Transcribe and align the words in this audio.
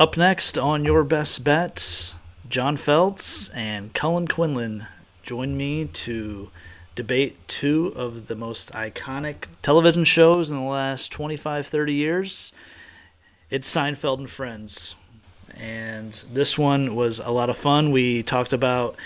Up 0.00 0.16
next 0.16 0.56
on 0.56 0.86
Your 0.86 1.04
Best 1.04 1.44
Bets, 1.44 2.14
John 2.48 2.78
Felts 2.78 3.50
and 3.50 3.92
Kullen 3.92 4.30
Quinlan 4.30 4.86
join 5.22 5.58
me 5.58 5.84
to 5.84 6.50
debate 6.94 7.36
two 7.48 7.92
of 7.94 8.26
the 8.26 8.34
most 8.34 8.72
iconic 8.72 9.48
television 9.60 10.04
shows 10.04 10.50
in 10.50 10.56
the 10.56 10.62
last 10.62 11.12
25, 11.12 11.66
30 11.66 11.92
years. 11.92 12.50
It's 13.50 13.70
Seinfeld 13.70 14.20
and 14.20 14.30
Friends. 14.30 14.94
And 15.54 16.14
this 16.32 16.56
one 16.56 16.94
was 16.94 17.18
a 17.18 17.30
lot 17.30 17.50
of 17.50 17.58
fun. 17.58 17.90
We 17.90 18.22
talked 18.22 18.54
about 18.54 18.96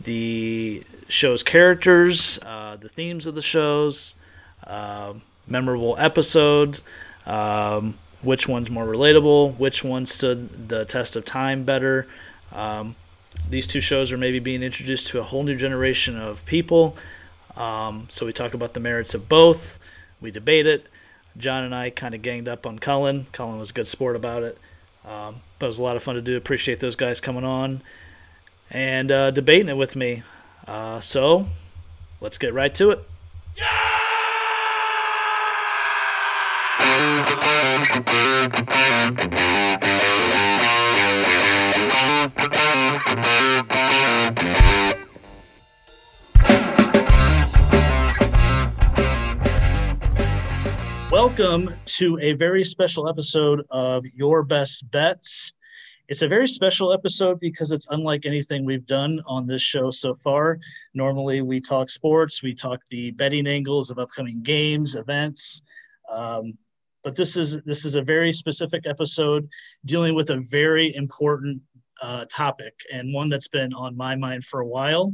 the 0.00 0.84
show's 1.08 1.42
characters, 1.42 2.38
uh, 2.46 2.76
the 2.76 2.88
themes 2.88 3.26
of 3.26 3.34
the 3.34 3.42
shows, 3.42 4.14
uh, 4.68 5.14
memorable 5.48 5.96
episodes, 5.98 6.84
um, 7.26 7.98
which 8.22 8.48
one's 8.48 8.70
more 8.70 8.86
relatable, 8.86 9.56
which 9.58 9.84
one 9.84 10.06
stood 10.06 10.68
the 10.68 10.84
test 10.84 11.16
of 11.16 11.24
time 11.24 11.64
better. 11.64 12.06
Um, 12.52 12.96
these 13.48 13.66
two 13.66 13.80
shows 13.80 14.12
are 14.12 14.18
maybe 14.18 14.38
being 14.38 14.62
introduced 14.62 15.08
to 15.08 15.20
a 15.20 15.22
whole 15.22 15.42
new 15.42 15.56
generation 15.56 16.18
of 16.18 16.44
people. 16.46 16.96
Um, 17.56 18.06
so 18.08 18.26
we 18.26 18.32
talk 18.32 18.54
about 18.54 18.74
the 18.74 18.80
merits 18.80 19.14
of 19.14 19.28
both. 19.28 19.78
We 20.20 20.30
debate 20.30 20.66
it. 20.66 20.88
John 21.36 21.64
and 21.64 21.74
I 21.74 21.90
kind 21.90 22.14
of 22.14 22.22
ganged 22.22 22.48
up 22.48 22.66
on 22.66 22.78
Kullen. 22.78 23.26
Kullen 23.32 23.58
was 23.58 23.70
a 23.70 23.74
good 23.74 23.88
sport 23.88 24.16
about 24.16 24.42
it. 24.42 24.58
Um, 25.04 25.36
but 25.58 25.66
it 25.66 25.68
was 25.68 25.78
a 25.78 25.82
lot 25.82 25.96
of 25.96 26.02
fun 26.02 26.16
to 26.16 26.22
do. 26.22 26.36
Appreciate 26.36 26.80
those 26.80 26.96
guys 26.96 27.20
coming 27.20 27.44
on 27.44 27.82
and 28.70 29.12
uh, 29.12 29.30
debating 29.30 29.68
it 29.68 29.76
with 29.76 29.94
me. 29.94 30.22
Uh, 30.66 31.00
so 31.00 31.46
let's 32.20 32.38
get 32.38 32.52
right 32.52 32.74
to 32.74 32.90
it. 32.90 33.08
Yeah! 33.56 34.05
Welcome 38.46 38.60
to 51.86 52.18
a 52.20 52.34
very 52.34 52.62
special 52.62 53.08
episode 53.08 53.62
of 53.70 54.04
Your 54.14 54.44
Best 54.44 54.88
Bets. 54.92 55.52
It's 56.06 56.22
a 56.22 56.28
very 56.28 56.46
special 56.46 56.92
episode 56.92 57.40
because 57.40 57.72
it's 57.72 57.88
unlike 57.90 58.26
anything 58.26 58.64
we've 58.64 58.86
done 58.86 59.20
on 59.26 59.48
this 59.48 59.62
show 59.62 59.90
so 59.90 60.14
far. 60.14 60.60
Normally, 60.94 61.42
we 61.42 61.60
talk 61.60 61.90
sports, 61.90 62.44
we 62.44 62.54
talk 62.54 62.80
the 62.90 63.10
betting 63.10 63.48
angles 63.48 63.90
of 63.90 63.98
upcoming 63.98 64.40
games, 64.44 64.94
events. 64.94 65.62
Um, 66.08 66.56
but 67.06 67.14
this 67.14 67.36
is 67.36 67.62
this 67.62 67.84
is 67.84 67.94
a 67.94 68.02
very 68.02 68.32
specific 68.32 68.82
episode 68.84 69.48
dealing 69.84 70.12
with 70.12 70.30
a 70.30 70.40
very 70.50 70.92
important 70.96 71.62
uh, 72.02 72.24
topic 72.28 72.74
and 72.92 73.14
one 73.14 73.28
that's 73.28 73.46
been 73.46 73.72
on 73.74 73.96
my 73.96 74.16
mind 74.16 74.42
for 74.42 74.58
a 74.58 74.66
while. 74.66 75.12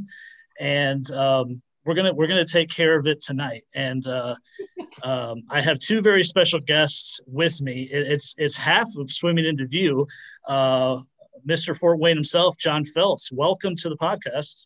And 0.59 1.09
um, 1.11 1.61
we're 1.85 1.93
gonna 1.93 2.11
we're 2.11 2.25
gonna 2.25 2.47
take 2.47 2.71
care 2.71 2.97
of 2.97 3.05
it 3.05 3.21
tonight. 3.21 3.61
And 3.75 4.07
uh, 4.07 4.33
um, 5.03 5.43
I 5.51 5.61
have 5.61 5.77
two 5.77 6.01
very 6.01 6.23
special 6.23 6.59
guests 6.59 7.21
with 7.27 7.61
me. 7.61 7.83
It, 7.83 8.11
it's 8.11 8.33
it's 8.39 8.57
half 8.57 8.89
of 8.97 9.11
swimming 9.11 9.45
into 9.45 9.67
view. 9.67 10.07
Uh, 10.47 11.01
Mr. 11.47 11.77
Fort 11.77 11.99
Wayne 11.99 12.17
himself, 12.17 12.57
John 12.57 12.85
Felts. 12.85 13.31
Welcome 13.31 13.75
to 13.75 13.89
the 13.89 13.97
podcast. 13.97 14.65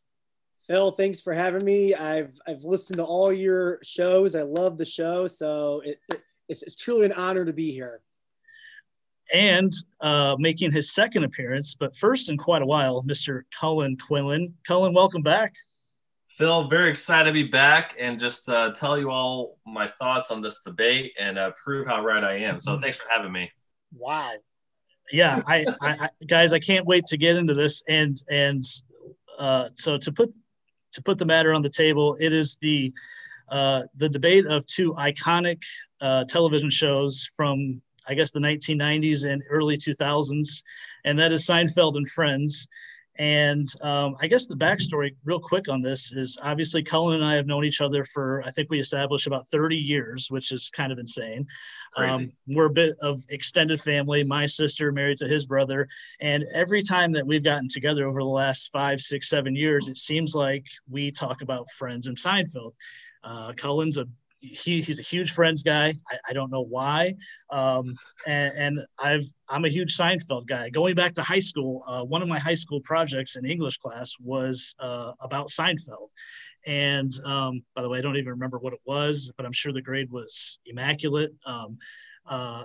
Phil, 0.66 0.92
thanks 0.92 1.20
for 1.20 1.34
having 1.34 1.66
me. 1.66 1.94
I've 1.94 2.32
I've 2.48 2.64
listened 2.64 3.00
to 3.00 3.04
all 3.04 3.34
your 3.34 3.80
shows. 3.84 4.34
I 4.34 4.44
love 4.44 4.78
the 4.78 4.86
show, 4.86 5.28
so 5.28 5.82
it, 5.84 6.00
it, 6.08 6.22
it's, 6.48 6.64
it's 6.64 6.76
truly 6.76 7.06
an 7.06 7.14
honor 7.14 7.46
to 7.46 7.54
be 7.54 7.72
here. 7.72 8.00
And 9.34 9.74
uh, 10.00 10.38
making 10.40 10.72
his 10.72 10.94
second 10.94 11.24
appearance, 11.24 11.76
but 11.78 11.96
first 11.98 12.30
in 12.30 12.38
quite 12.38 12.62
a 12.62 12.66
while, 12.66 13.04
Mr. 13.04 13.42
Kullen 13.60 14.00
Quinlan. 14.00 14.54
Kullen, 14.68 14.94
welcome 14.94 15.22
back. 15.22 15.54
Phil, 16.30 16.70
very 16.70 16.90
excited 16.90 17.26
to 17.26 17.34
be 17.34 17.44
back 17.44 17.96
and 18.00 18.20
just 18.20 18.48
uh, 18.48 18.72
tell 18.72 18.98
you 18.98 19.10
all 19.10 19.58
my 19.66 19.88
thoughts 19.88 20.32
on 20.32 20.42
this 20.42 20.62
debate 20.62 21.14
and 21.20 21.38
uh, 21.38 21.52
prove 21.62 21.88
how 21.88 22.06
right 22.06 22.24
I 22.24 22.38
am. 22.38 22.60
So 22.60 22.80
thanks 22.80 22.96
for 22.96 23.06
having 23.10 23.32
me. 23.32 23.52
Wow. 23.92 24.34
Yeah, 25.12 25.42
I, 25.48 25.66
I, 25.82 25.90
I 25.90 26.10
guys, 26.28 26.54
I 26.54 26.60
can't 26.60 26.86
wait 26.86 27.06
to 27.08 27.18
get 27.18 27.38
into 27.38 27.54
this. 27.54 27.84
And 27.88 28.22
and 28.30 28.64
uh, 29.40 29.70
so 29.76 29.98
to 29.98 30.12
put 30.12 30.32
to 30.94 31.02
put 31.02 31.18
the 31.18 31.26
matter 31.26 31.54
on 31.54 31.62
the 31.62 31.70
table, 31.70 32.18
it 32.20 32.34
is 32.34 32.58
the 32.62 32.94
uh, 33.50 33.84
the 33.96 34.10
debate 34.10 34.46
of 34.46 34.66
two 34.66 34.94
iconic 34.94 35.62
uh, 36.02 36.26
television 36.26 36.70
shows 36.70 37.30
from 37.36 37.82
I 38.08 38.14
guess 38.14 38.32
the 38.32 38.40
1990s 38.40 39.30
and 39.30 39.44
early 39.50 39.78
2000s, 39.78 40.64
and 41.04 41.20
that 41.20 41.34
is 41.34 41.46
Seinfeld 41.46 41.98
and 41.98 42.08
Friends. 42.10 42.68
And 43.20 43.68
um, 43.82 44.16
I 44.22 44.28
guess 44.28 44.46
the 44.46 44.56
backstory, 44.56 45.16
real 45.26 45.40
quick 45.40 45.70
on 45.70 45.82
this, 45.82 46.14
is 46.14 46.38
obviously 46.42 46.84
Kullen 46.84 47.16
and 47.16 47.26
I 47.26 47.34
have 47.34 47.48
known 47.48 47.66
each 47.66 47.82
other 47.82 48.04
for 48.04 48.44
I 48.46 48.52
think 48.52 48.70
we 48.70 48.80
established 48.80 49.26
about 49.26 49.48
30 49.48 49.76
years, 49.76 50.28
which 50.30 50.52
is 50.52 50.70
kind 50.70 50.92
of 50.92 51.00
insane. 51.00 51.48
Um, 51.96 52.32
we're 52.48 52.68
a 52.68 52.72
bit 52.72 52.96
of 53.02 53.24
extended 53.30 53.82
family. 53.82 54.24
My 54.24 54.46
sister 54.46 54.92
married 54.92 55.18
to 55.18 55.28
his 55.28 55.48
brother, 55.48 55.88
and 56.22 56.46
every 56.54 56.84
time 56.84 57.12
that 57.14 57.26
we've 57.26 57.44
gotten 57.44 57.68
together 57.68 58.08
over 58.08 58.20
the 58.20 58.26
last 58.26 58.72
five, 58.72 59.02
six, 59.02 59.30
seven 59.30 59.56
years, 59.56 59.88
it 59.88 59.98
seems 59.98 60.36
like 60.36 60.66
we 60.88 61.12
talk 61.12 61.42
about 61.42 61.72
Friends 61.72 62.08
and 62.08 62.18
Seinfeld. 62.18 62.74
Uh, 63.24 63.54
Kullen's 63.54 63.98
a 63.98 64.06
he, 64.40 64.82
he's 64.82 65.00
a 65.00 65.04
huge 65.04 65.32
Friends 65.32 65.64
guy. 65.64 65.94
I, 66.10 66.18
I 66.30 66.34
don't 66.34 66.52
know 66.52 66.62
why. 66.62 67.16
Um, 67.50 67.96
and, 68.28 68.54
and, 68.56 68.80
I've 69.00 69.26
I'm 69.50 69.66
a 69.66 69.70
huge 69.70 69.98
Seinfeld 69.98 70.46
guy. 70.48 70.70
Going 70.70 70.96
back 70.96 71.14
to 71.16 71.24
high 71.24 71.40
school, 71.40 71.84
uh, 71.88 72.04
one 72.04 72.22
of 72.22 72.28
my 72.28 72.38
high 72.40 72.56
school 72.56 72.80
projects 72.82 73.36
in 73.36 73.46
English 73.46 73.78
class 73.78 74.14
was 74.22 74.76
uh, 74.80 75.14
about 75.22 75.48
Seinfeld. 75.48 76.10
And 76.66 77.12
um, 77.26 77.64
by 77.76 77.82
the 77.82 77.90
way, 77.90 78.00
I 78.00 78.02
don't 78.02 78.18
even 78.18 78.32
remember 78.32 78.60
what 78.60 78.74
it 78.74 78.80
was, 78.86 79.32
but 79.38 79.46
I'm 79.46 79.54
sure 79.54 79.72
the 79.72 79.82
grade 79.82 80.12
was 80.12 80.60
immaculate. 80.66 81.32
Um, 81.46 81.78
uh, 82.28 82.64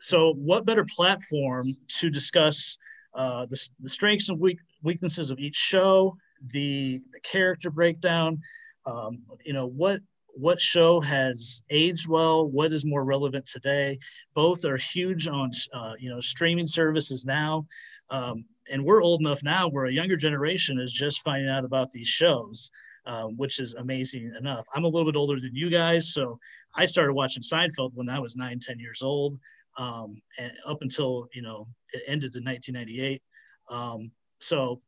so, 0.00 0.34
what 0.34 0.66
better 0.66 0.84
platform 0.84 1.74
to 2.00 2.10
discuss 2.10 2.76
uh, 3.14 3.46
the, 3.46 3.68
the, 3.80 3.88
strengths 3.88 4.28
and 4.28 4.38
weak, 4.38 4.58
weaknesses 4.82 5.30
of 5.30 5.38
each 5.38 5.54
show, 5.54 6.16
the, 6.52 7.00
the 7.12 7.20
character 7.20 7.70
breakdown, 7.70 8.40
um, 8.86 9.22
you 9.44 9.52
know, 9.52 9.66
what 9.66 10.00
what 10.38 10.60
show 10.60 11.00
has 11.00 11.62
aged 11.70 12.08
well? 12.08 12.46
What 12.46 12.72
is 12.72 12.84
more 12.84 13.04
relevant 13.04 13.46
today? 13.46 13.98
Both 14.34 14.64
are 14.64 14.76
huge 14.76 15.28
on 15.28 15.50
uh, 15.72 15.94
you 15.98 16.10
know 16.10 16.20
streaming 16.20 16.66
services 16.66 17.24
now. 17.24 17.66
Um, 18.10 18.44
and 18.70 18.84
we're 18.84 19.02
old 19.02 19.20
enough 19.20 19.42
now 19.42 19.68
where 19.68 19.86
a 19.86 19.92
younger 19.92 20.16
generation 20.16 20.78
is 20.78 20.92
just 20.92 21.22
finding 21.22 21.48
out 21.48 21.64
about 21.64 21.90
these 21.90 22.08
shows 22.08 22.70
um, 23.06 23.36
which 23.36 23.60
is 23.60 23.74
amazing 23.74 24.32
enough. 24.38 24.66
I'm 24.74 24.84
a 24.84 24.88
little 24.88 25.10
bit 25.10 25.16
older 25.16 25.40
than 25.40 25.54
you 25.54 25.70
guys 25.70 26.12
so 26.12 26.38
i 26.74 26.84
started 26.84 27.14
watching 27.14 27.42
seinfeld 27.42 27.92
when 27.94 28.08
i 28.08 28.18
was 28.18 28.36
9 28.36 28.58
10 28.60 28.78
years 28.78 29.02
old 29.02 29.38
um, 29.78 30.20
and 30.38 30.52
up 30.66 30.78
until 30.82 31.28
you 31.32 31.42
know 31.42 31.66
it 31.92 32.02
ended 32.06 32.34
in 32.36 32.44
1998 32.44 33.22
um, 33.70 34.10
so 34.38 34.80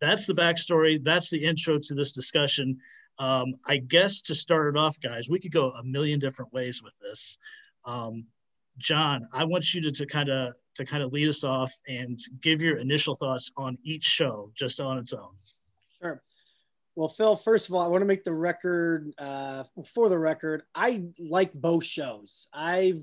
that's 0.00 0.26
the 0.26 0.34
backstory 0.34 1.02
that's 1.02 1.30
the 1.30 1.44
intro 1.44 1.78
to 1.78 1.94
this 1.94 2.12
discussion 2.12 2.78
um, 3.20 3.54
I 3.66 3.76
guess 3.76 4.22
to 4.22 4.34
start 4.34 4.74
it 4.74 4.78
off, 4.78 4.98
guys, 4.98 5.28
we 5.28 5.38
could 5.38 5.52
go 5.52 5.70
a 5.72 5.84
million 5.84 6.18
different 6.18 6.52
ways 6.54 6.82
with 6.82 6.94
this. 7.02 7.36
Um, 7.84 8.24
John, 8.78 9.28
I 9.30 9.44
want 9.44 9.74
you 9.74 9.82
to, 9.82 9.90
to 9.90 10.06
kind 10.06 10.30
of 10.30 10.54
to 10.76 10.86
kind 10.86 11.02
of 11.02 11.12
lead 11.12 11.28
us 11.28 11.44
off 11.44 11.70
and 11.86 12.18
give 12.40 12.62
your 12.62 12.78
initial 12.78 13.14
thoughts 13.14 13.52
on 13.58 13.76
each 13.84 14.04
show 14.04 14.50
just 14.54 14.80
on 14.80 14.96
its 14.96 15.12
own. 15.12 15.34
Sure. 16.00 16.22
Well, 16.96 17.08
Phil, 17.08 17.36
first 17.36 17.68
of 17.68 17.74
all, 17.74 17.82
I 17.82 17.88
want 17.88 18.00
to 18.00 18.06
make 18.06 18.24
the 18.24 18.32
record 18.32 19.12
uh, 19.18 19.64
for 19.84 20.08
the 20.08 20.18
record. 20.18 20.62
I 20.74 21.04
like 21.18 21.52
both 21.52 21.84
shows. 21.84 22.48
I've 22.54 23.02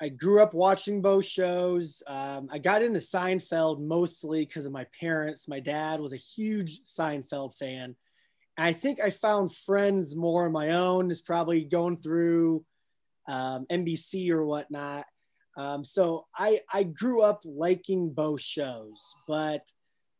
I 0.00 0.08
grew 0.10 0.40
up 0.40 0.54
watching 0.54 1.02
both 1.02 1.24
shows. 1.24 2.02
Um, 2.06 2.48
I 2.52 2.58
got 2.58 2.82
into 2.82 3.00
Seinfeld 3.00 3.80
mostly 3.80 4.44
because 4.44 4.64
of 4.64 4.72
my 4.72 4.86
parents. 4.98 5.48
My 5.48 5.60
dad 5.60 6.00
was 6.00 6.12
a 6.12 6.16
huge 6.16 6.84
Seinfeld 6.84 7.56
fan. 7.56 7.96
And 8.56 8.66
I 8.66 8.72
think 8.72 9.00
I 9.00 9.10
found 9.10 9.54
Friends 9.54 10.14
more 10.14 10.46
on 10.46 10.52
my 10.52 10.70
own. 10.70 11.10
Is 11.10 11.22
probably 11.22 11.64
going 11.64 11.96
through 11.96 12.64
um, 13.28 13.66
NBC 13.70 14.30
or 14.30 14.44
whatnot. 14.44 15.06
Um, 15.56 15.84
so 15.84 16.26
I 16.36 16.60
I 16.72 16.84
grew 16.84 17.22
up 17.22 17.42
liking 17.44 18.10
both 18.10 18.40
shows, 18.40 19.14
but 19.26 19.62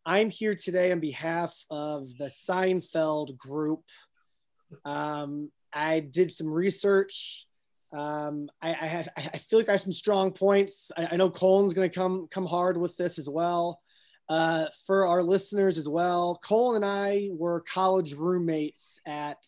I'm 0.05 0.31
here 0.31 0.55
today 0.55 0.91
on 0.91 1.01
behalf 1.01 1.55
of 1.71 2.09
the 2.19 2.27
Seinfeld 2.27 3.37
group. 3.37 3.83
Um, 4.85 5.51
I 5.73 6.01
did 6.01 6.33
some 6.33 6.49
research. 6.49 7.48
Um, 7.93 8.51
I, 8.61 8.71
I, 8.71 8.87
have 8.87 9.09
I 9.17 9.39
feel 9.39 9.59
like 9.59 9.69
I 9.69 9.73
have 9.73 9.81
some 9.81 9.93
strong 9.93 10.33
points. 10.33 10.93
I, 10.97 11.09
I 11.13 11.17
know 11.17 11.31
Colin's 11.31 11.75
going 11.75 11.89
to 11.89 11.95
come 11.99 12.29
come 12.31 12.47
hard 12.47 12.77
with 12.77 12.97
this 12.97 13.19
as 13.19 13.29
well. 13.29 13.81
Uh, 14.29 14.67
for 14.87 15.07
our 15.07 15.23
listeners 15.23 15.79
as 15.79 15.89
well, 15.89 16.39
Cole 16.45 16.75
and 16.75 16.85
I 16.85 17.31
were 17.33 17.63
college 17.63 18.13
roommates 18.13 19.01
at 19.07 19.39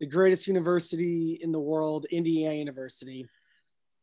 the 0.00 0.06
greatest 0.06 0.48
university 0.48 1.38
in 1.40 1.52
the 1.52 1.60
world, 1.60 2.06
Indiana 2.10 2.54
University. 2.54 3.26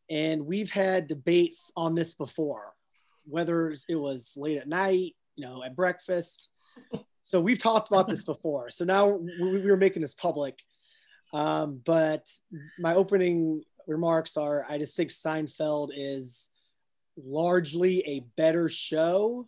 And 0.09 0.45
we've 0.45 0.71
had 0.71 1.07
debates 1.07 1.71
on 1.75 1.95
this 1.95 2.13
before. 2.15 2.73
whether 3.25 3.73
it 3.89 3.95
was 3.95 4.33
late 4.37 4.57
at 4.57 4.67
night, 4.67 5.15
you 5.35 5.45
know, 5.45 5.63
at 5.63 5.75
breakfast. 5.75 6.49
So 7.25 7.41
we've 7.41 7.57
talked 7.57 7.87
about 7.87 8.07
this 8.07 8.23
before. 8.23 8.69
So 8.69 8.85
now 8.85 9.07
we, 9.07 9.59
we 9.59 9.65
were 9.65 9.77
making 9.77 10.03
this 10.03 10.13
public. 10.13 10.61
Um, 11.33 11.81
but 11.85 12.27
my 12.79 12.95
opening 12.95 13.63
remarks 13.87 14.37
are 14.37 14.65
I 14.69 14.77
just 14.77 14.95
think 14.95 15.09
Seinfeld 15.09 15.91
is 15.93 16.49
largely 17.17 17.99
a 18.07 18.21
better 18.35 18.69
show. 18.69 19.47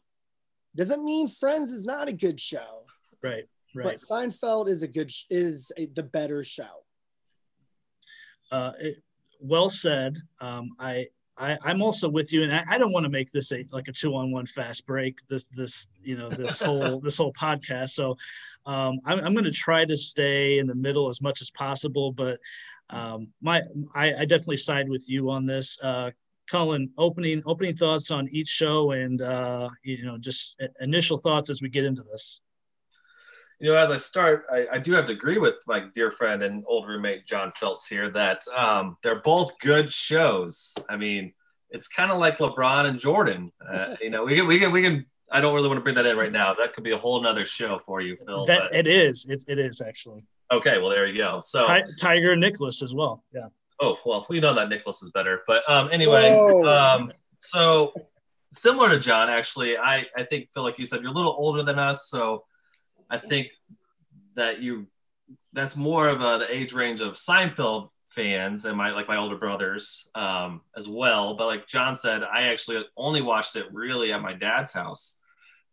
Doesn't 0.76 1.04
mean 1.04 1.28
Friends 1.28 1.72
is 1.72 1.86
not 1.86 2.08
a 2.08 2.14
good 2.14 2.40
show. 2.40 2.86
Right. 3.24 3.46
Right. 3.76 3.86
But 3.86 3.96
Seinfeld 3.96 4.70
is 4.70 4.84
a 4.84 4.88
good 4.88 5.12
is 5.30 5.72
a, 5.78 5.86
the 5.88 6.04
better 6.04 6.44
show. 6.44 6.84
Uh, 8.52 8.72
it, 8.80 9.04
well 9.40 9.70
said. 9.70 10.18
Um, 10.40 10.70
I, 10.80 11.08
I 11.38 11.58
I'm 11.64 11.82
also 11.82 12.10
with 12.10 12.34
you, 12.34 12.44
and 12.44 12.54
I, 12.54 12.64
I 12.70 12.78
don't 12.78 12.92
want 12.92 13.06
to 13.06 13.10
make 13.10 13.32
this 13.32 13.52
a 13.52 13.66
like 13.72 13.88
a 13.88 13.92
two 13.92 14.16
on 14.16 14.32
one 14.32 14.46
fast 14.46 14.86
break. 14.86 15.26
This 15.28 15.46
this 15.46 15.88
you 16.04 16.18
know 16.18 16.30
this 16.30 16.62
whole 16.64 17.00
this 17.00 17.18
whole 17.18 17.34
podcast. 17.34 17.90
So 17.90 18.18
um, 18.66 19.00
I'm 19.06 19.20
I'm 19.20 19.34
going 19.34 19.46
to 19.46 19.52
try 19.52 19.86
to 19.86 19.96
stay 19.96 20.58
in 20.58 20.68
the 20.68 20.76
middle 20.76 21.10
as 21.10 21.22
much 21.22 21.42
as 21.42 21.52
possible, 21.52 22.12
but 22.12 22.40
um, 22.90 23.30
my 23.42 23.62
I, 23.94 24.14
I 24.14 24.26
definitely 24.26 24.58
side 24.58 24.90
with 24.90 25.10
you 25.10 25.30
on 25.30 25.46
this. 25.46 25.78
Uh, 25.82 26.12
Kullen, 26.52 26.90
opening 26.98 27.44
opening 27.46 27.76
thoughts 27.76 28.10
on 28.10 28.28
each 28.30 28.48
show, 28.48 28.92
and 28.92 29.22
uh, 29.22 29.70
you 29.84 30.06
know 30.06 30.18
just 30.18 30.62
initial 30.80 31.18
thoughts 31.18 31.50
as 31.50 31.62
we 31.62 31.70
get 31.70 31.84
into 31.86 32.04
this 32.04 32.40
you 33.60 33.72
know, 33.72 33.78
as 33.78 33.90
I 33.90 33.96
start, 33.96 34.46
I, 34.52 34.68
I, 34.74 34.78
do 34.78 34.92
have 34.94 35.08
to 35.08 35.14
agree 35.14 35.40
with 35.40 35.56
my 35.66 35.86
dear 35.94 36.12
friend 36.12 36.44
and 36.44 36.64
old 36.68 36.88
roommate 36.88 37.26
John 37.26 37.52
Felts 37.54 37.88
here 37.88 38.12
that 38.12 38.42
um, 38.56 38.98
they're 39.02 39.22
both 39.22 39.58
good 39.60 39.92
shows. 39.92 40.76
I 40.88 40.96
mean, 40.96 41.34
it's 41.72 41.88
kind 41.88 42.12
of 42.12 42.20
like 42.20 42.38
LeBron 42.38 42.86
and 42.86 43.00
Jordan. 43.00 43.52
Uh, 43.68 43.96
you 44.02 44.10
know, 44.10 44.26
we 44.26 44.36
can, 44.36 44.48
we 44.48 44.60
can, 44.60 44.72
we 44.72 44.82
can. 44.82 45.06
I 45.32 45.42
don't 45.42 45.54
really 45.56 45.68
want 45.68 45.80
to 45.80 45.84
bring 45.84 45.96
that 45.96 46.06
in 46.06 46.16
right 46.16 46.32
now. 46.32 46.54
That 46.54 46.74
could 46.74 46.84
be 46.84 46.92
a 46.92 46.98
whole 46.98 47.22
nother 47.22 47.46
show 47.46 47.82
for 47.86 48.00
you, 48.00 48.16
Phil. 48.16 48.46
That 48.46 48.74
it 48.74 48.88
is. 48.88 49.26
It, 49.26 49.44
it 49.48 49.60
is 49.60 49.82
actually. 49.82 50.24
Okay, 50.52 50.78
well 50.78 50.90
there 50.90 51.06
you 51.06 51.18
go. 51.18 51.42
So 51.42 51.68
Tiger 52.00 52.32
and 52.32 52.40
Nicklaus 52.40 52.82
as 52.82 52.94
well. 52.94 53.26
Yeah. 53.34 53.48
Oh 53.82 54.00
well, 54.06 54.26
we 54.30 54.40
know 54.40 54.54
that 54.54 54.70
Nicklaus 54.70 55.04
is 55.04 55.12
better, 55.12 55.42
but 55.46 55.70
um, 55.70 55.90
anyway, 55.92 56.32
um, 56.32 57.12
so 57.42 57.94
similar 58.54 58.90
to 58.90 59.00
John, 59.00 59.30
actually, 59.30 59.78
I 59.78 60.06
I 60.16 60.24
think 60.24 60.50
Phil, 60.54 60.64
like 60.64 60.80
you 60.80 60.86
said, 60.86 61.02
you're 61.02 61.12
a 61.12 61.14
little 61.14 61.36
older 61.38 61.62
than 61.62 61.78
us, 61.78 62.10
so 62.10 62.46
I 63.10 63.18
think 63.18 63.50
that 64.36 64.62
you 64.62 64.88
that's 65.54 65.76
more 65.76 66.08
of 66.08 66.22
a, 66.22 66.40
the 66.40 66.48
age 66.54 66.74
range 66.74 67.02
of 67.02 67.16
Seinfeld 67.16 67.90
fans 68.10 68.66
and 68.66 68.78
my 68.78 68.92
like 68.92 69.08
my 69.08 69.18
older 69.18 69.38
brothers 69.38 70.10
um, 70.16 70.62
as 70.76 70.88
well. 70.88 71.36
But 71.36 71.48
like 71.48 71.68
John 71.68 71.96
said, 71.96 72.24
I 72.24 72.44
actually 72.44 72.84
only 72.96 73.22
watched 73.22 73.56
it 73.56 73.68
really 73.72 74.12
at 74.12 74.22
my 74.22 74.34
dad's 74.34 74.72
house. 74.72 75.20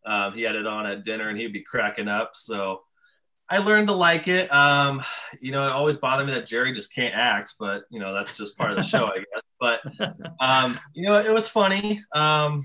Um, 0.07 0.35
he 0.35 0.43
had 0.43 0.55
it 0.55 0.67
on 0.67 0.87
at 0.87 1.05
dinner 1.05 1.29
and 1.29 1.39
he'd 1.39 1.53
be 1.53 1.63
cracking 1.63 2.09
up. 2.09 2.33
So 2.35 2.83
I 3.49 3.59
learned 3.59 3.89
to 3.89 3.95
like 3.95 4.29
it. 4.29 4.53
Um, 4.53 5.03
you 5.41 5.53
know, 5.53 5.65
it 5.65 5.71
always 5.71 5.97
bothered 5.97 6.27
me 6.27 6.35
that 6.35 6.47
Jerry 6.47 6.73
just 6.73 6.95
can't 6.95 7.15
act, 7.15 7.55
but 7.59 7.85
you 7.91 8.01
know 8.01 8.15
that's 8.15 8.37
just 8.37 8.57
part 8.57 8.71
of 8.71 8.77
the 8.77 8.85
show, 8.85 9.07
I 9.07 9.19
guess. 9.19 9.43
But 9.61 9.81
um, 10.41 10.79
you 10.95 11.09
know, 11.09 11.19
it 11.19 11.33
was 11.33 11.49
funny. 11.49 12.03
Um, 12.13 12.65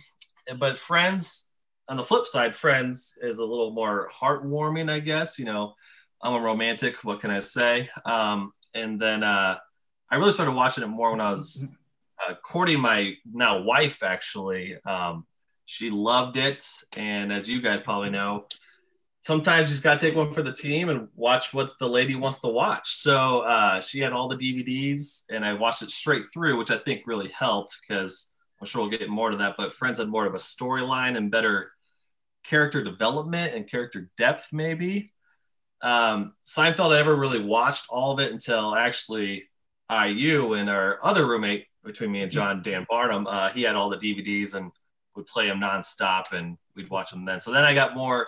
but 0.58 0.78
Friends 0.78 1.49
on 1.90 1.98
the 1.98 2.04
flip 2.04 2.28
side, 2.28 2.56
Friends 2.56 3.18
is 3.22 3.40
a 3.40 3.46
little 3.46 3.72
more 3.72 4.10
heartwarming, 4.16 4.92
I 4.92 5.00
guess. 5.00 5.40
You 5.40 5.46
know, 5.46 5.74
I'm 6.22 6.36
a 6.36 6.40
romantic. 6.40 7.04
What 7.04 7.20
can 7.20 7.32
I 7.32 7.40
say? 7.40 7.90
Um, 8.06 8.52
and 8.76 9.00
then 9.00 9.24
uh, 9.24 9.58
I 10.10 10.16
really 10.16 10.32
started 10.32 10.54
watching 10.54 10.84
it 10.84 10.88
more 10.88 11.12
when 11.12 11.20
I 11.20 11.32
was 11.32 11.78
uh, 12.28 12.36
courting 12.36 12.80
my 12.80 13.14
now 13.30 13.64
wife. 13.64 14.04
Actually, 14.04 14.78
um, 14.86 15.26
she 15.66 15.90
loved 15.90 16.38
it, 16.38 16.64
and 16.96 17.34
as 17.34 17.50
you 17.50 17.60
guys 17.60 17.82
probably 17.82 18.12
know, 18.12 18.46
sometimes 19.24 19.70
you 19.70 19.74
just 19.74 19.84
got 19.84 19.98
to 19.98 20.06
take 20.06 20.16
one 20.16 20.32
for 20.32 20.44
the 20.44 20.54
team 20.54 20.90
and 20.90 21.08
watch 21.16 21.56
what 21.56 21.74
the 21.80 21.90
lady 21.90 22.14
wants 22.14 22.40
to 22.42 22.50
watch. 22.50 22.94
So 22.94 23.40
uh, 23.40 23.82
she 23.82 24.00
had 24.00 24.14
all 24.14 24.28
the 24.28 24.38
DVDs, 24.38 25.24
and 25.32 25.44
I 25.44 25.54
watched 25.54 25.82
it 25.82 25.90
straight 25.90 26.26
through, 26.32 26.58
which 26.58 26.70
I 26.70 26.78
think 26.78 27.02
really 27.08 27.30
helped 27.30 27.80
because 27.82 28.32
I'm 28.62 28.68
sure 28.68 28.82
we'll 28.82 28.92
get 28.92 29.10
more 29.10 29.32
to 29.32 29.38
that. 29.38 29.56
But 29.58 29.74
Friends 29.74 29.98
had 29.98 30.08
more 30.08 30.28
of 30.28 30.36
a 30.36 30.38
storyline 30.38 31.18
and 31.18 31.32
better 31.32 31.72
character 32.44 32.84
development 32.84 33.54
and 33.54 33.70
character 33.70 34.10
depth, 34.18 34.48
maybe. 34.52 35.10
Um, 35.82 36.34
Seinfeld, 36.46 36.94
I 36.94 36.98
never 36.98 37.16
really 37.16 37.42
watched 37.42 37.86
all 37.90 38.12
of 38.12 38.20
it 38.20 38.32
until 38.32 38.76
actually 38.76 39.50
IU 39.90 40.54
and 40.54 40.70
our 40.70 41.00
other 41.04 41.26
roommate 41.26 41.66
between 41.84 42.12
me 42.12 42.22
and 42.22 42.32
John, 42.32 42.62
Dan 42.62 42.86
Barnum, 42.90 43.28
uh, 43.28 43.50
he 43.50 43.62
had 43.64 43.76
all 43.76 43.90
the 43.90 43.98
DVDs 43.98 44.56
and 44.56 44.72
would 45.16 45.26
play 45.26 45.48
them 45.48 45.60
nonstop 45.60 46.34
and 46.34 46.58
we'd 46.76 46.90
watch 46.90 47.12
them 47.12 47.26
then. 47.26 47.40
So 47.40 47.52
then 47.52 47.64
I 47.64 47.74
got 47.74 47.96
more 47.96 48.28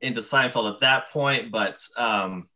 into 0.00 0.20
Seinfeld 0.20 0.72
at 0.72 0.80
that 0.80 1.08
point, 1.10 1.50
but 1.50 1.80
um, 1.96 2.48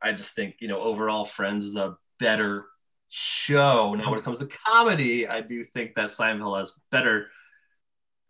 I 0.00 0.12
just 0.12 0.34
think, 0.34 0.56
you 0.60 0.68
know, 0.68 0.78
overall 0.78 1.24
Friends 1.24 1.64
is 1.64 1.76
a 1.76 1.96
better 2.18 2.66
show. 3.08 3.94
Now, 3.94 4.10
when 4.10 4.18
it 4.18 4.24
comes 4.24 4.38
to 4.38 4.46
comedy, 4.46 5.28
I 5.28 5.40
do 5.40 5.64
think 5.64 5.94
that 5.94 6.06
Seinfeld 6.06 6.58
has 6.58 6.80
better 6.90 7.28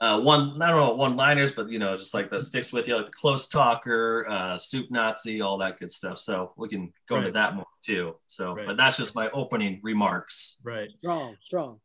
uh, 0.01 0.21
one 0.21 0.61
I 0.63 0.71
don't 0.71 0.77
know 0.77 0.95
one 0.95 1.17
liners, 1.17 1.53
but 1.53 1.71
you 1.71 1.79
know, 1.79 1.97
just 1.97 2.15
like 2.15 2.31
that 2.31 2.43
sticks 2.43 2.73
with 2.73 2.87
you, 2.87 2.97
like 2.97 3.07
the 3.07 3.13
close 3.13 3.49
talker, 3.49 4.27
uh, 4.29 4.57
soup 4.57 4.91
Nazi, 4.91 5.41
all 5.41 5.59
that 5.59 5.79
good 5.79 5.91
stuff. 5.91 6.19
So 6.19 6.53
we 6.57 6.69
can 6.69 6.93
go 7.09 7.17
right. 7.17 7.27
into 7.27 7.33
that 7.33 7.57
more 7.57 7.67
too. 7.83 8.15
So, 8.29 8.55
right. 8.55 8.67
but 8.67 8.77
that's 8.77 8.97
just 8.97 9.15
my 9.17 9.29
opening 9.31 9.81
remarks. 9.83 10.61
Right. 10.65 10.91
Strong, 10.99 11.37
strong. 11.43 11.81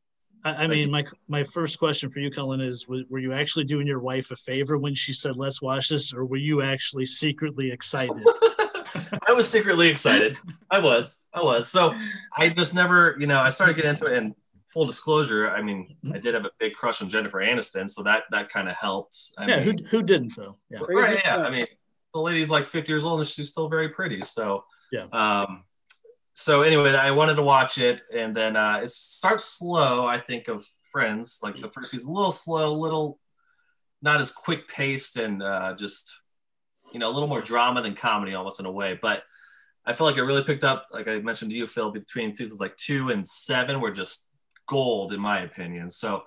I, 0.46 0.64
I 0.64 0.68
mean, 0.68 0.92
my 0.92 1.06
my 1.28 1.44
first 1.44 1.80
question 1.80 2.10
for 2.10 2.20
you, 2.20 2.30
Kullen, 2.30 2.62
is: 2.62 2.88
Were 2.88 3.20
you 3.20 3.34
actually 3.34 3.66
doing 3.66 3.88
your 3.88 4.00
wife 4.00 4.30
a 4.32 4.36
favor 4.36 4.78
when 4.78 4.94
she 4.94 5.14
said, 5.14 5.36
"Let's 5.36 5.62
watch 5.62 5.90
this," 5.90 6.14
or 6.14 6.26
were 6.26 6.38
you 6.38 6.62
actually 6.62 7.06
secretly 7.06 7.72
excited? 7.72 8.24
I 9.28 9.32
was 9.34 9.50
secretly 9.50 9.88
excited. 9.90 10.38
I 10.70 10.80
was. 10.80 11.26
I 11.34 11.42
was. 11.42 11.68
So 11.68 11.96
I 12.38 12.50
just 12.50 12.74
never, 12.74 13.16
you 13.20 13.28
know, 13.28 13.40
I 13.40 13.50
started 13.50 13.76
getting 13.76 13.92
into 13.92 14.06
it, 14.06 14.18
and 14.18 14.36
full 14.74 14.86
disclosure, 14.86 15.50
I 15.50 15.62
mean, 15.62 15.96
I 16.12 16.18
did 16.18 16.34
have 16.34 16.46
a 16.46 16.52
big 16.60 16.74
crush 16.74 17.02
on 17.02 17.10
Jennifer 17.10 17.38
Aniston, 17.38 17.88
so 17.88 18.02
that 18.04 18.24
that 18.32 18.50
kind 18.50 18.68
of 18.68 18.76
helped. 18.76 19.34
I 19.38 19.48
yeah, 19.48 19.64
mean, 19.64 19.78
who 19.78 19.86
who 19.86 20.04
didn't 20.04 20.36
though? 20.36 20.58
Yeah, 20.70 20.80
right. 20.90 21.22
Yeah, 21.24 21.38
I 21.38 21.52
mean, 21.52 21.66
the 22.14 22.20
lady's 22.20 22.50
like 22.50 22.68
50 22.68 22.92
years 22.92 23.06
old 23.06 23.20
and 23.20 23.28
she's 23.28 23.50
still 23.50 23.70
very 23.70 23.90
pretty. 23.90 24.22
So 24.22 24.66
yeah. 24.92 25.06
Um, 25.12 25.64
so 26.34 26.64
anyway, 26.64 26.96
I 26.96 27.12
wanted 27.12 27.36
to 27.36 27.44
watch 27.44 27.78
it, 27.78 28.02
and 28.12 28.36
then 28.36 28.56
uh, 28.56 28.80
it 28.84 28.90
starts 28.90 29.46
slow. 29.46 30.08
I 30.08 30.20
think 30.20 30.48
of 30.48 30.66
Friends, 30.92 31.40
like 31.42 31.60
the 31.60 31.72
first 31.72 31.90
season, 31.90 32.12
a 32.12 32.16
little 32.16 32.32
slow, 32.32 32.68
a 32.68 32.70
little 32.70 33.20
not 34.02 34.20
as 34.20 34.32
quick 34.32 34.68
paced, 34.68 35.18
and 35.18 35.42
uh, 35.42 35.74
just 35.76 36.12
you 36.94 37.00
know 37.00 37.10
a 37.10 37.14
little 37.14 37.30
more 37.30 37.42
drama 37.42 37.82
than 37.82 37.94
comedy, 37.96 38.34
almost 38.34 38.60
in 38.60 38.66
a 38.66 38.72
way, 38.72 38.98
but. 39.00 39.24
I 39.86 39.92
feel 39.92 40.08
like 40.08 40.16
it 40.16 40.24
really 40.24 40.46
picked 40.46 40.64
up, 40.64 40.86
like 40.94 41.10
I 41.10 41.20
mentioned 41.20 41.52
to 41.52 41.58
you, 41.58 41.68
Phil, 41.68 41.92
between 41.92 42.34
seasons 42.34 42.62
like 42.62 42.74
two 42.78 43.10
and 43.10 43.28
seven 43.28 43.82
were 43.82 43.92
just 43.92 44.30
gold 44.68 45.14
in 45.14 45.20
my 45.20 45.42
opinion. 45.42 45.90
So 45.90 46.24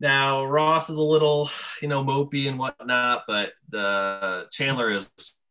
now 0.00 0.44
Ross 0.44 0.90
is 0.90 0.96
a 0.96 1.02
little, 1.02 1.48
you 1.80 1.88
know, 1.88 2.04
mopey 2.04 2.48
and 2.48 2.58
whatnot, 2.58 3.22
but 3.26 3.52
the 3.68 4.48
Chandler 4.50 4.90
is 4.90 5.10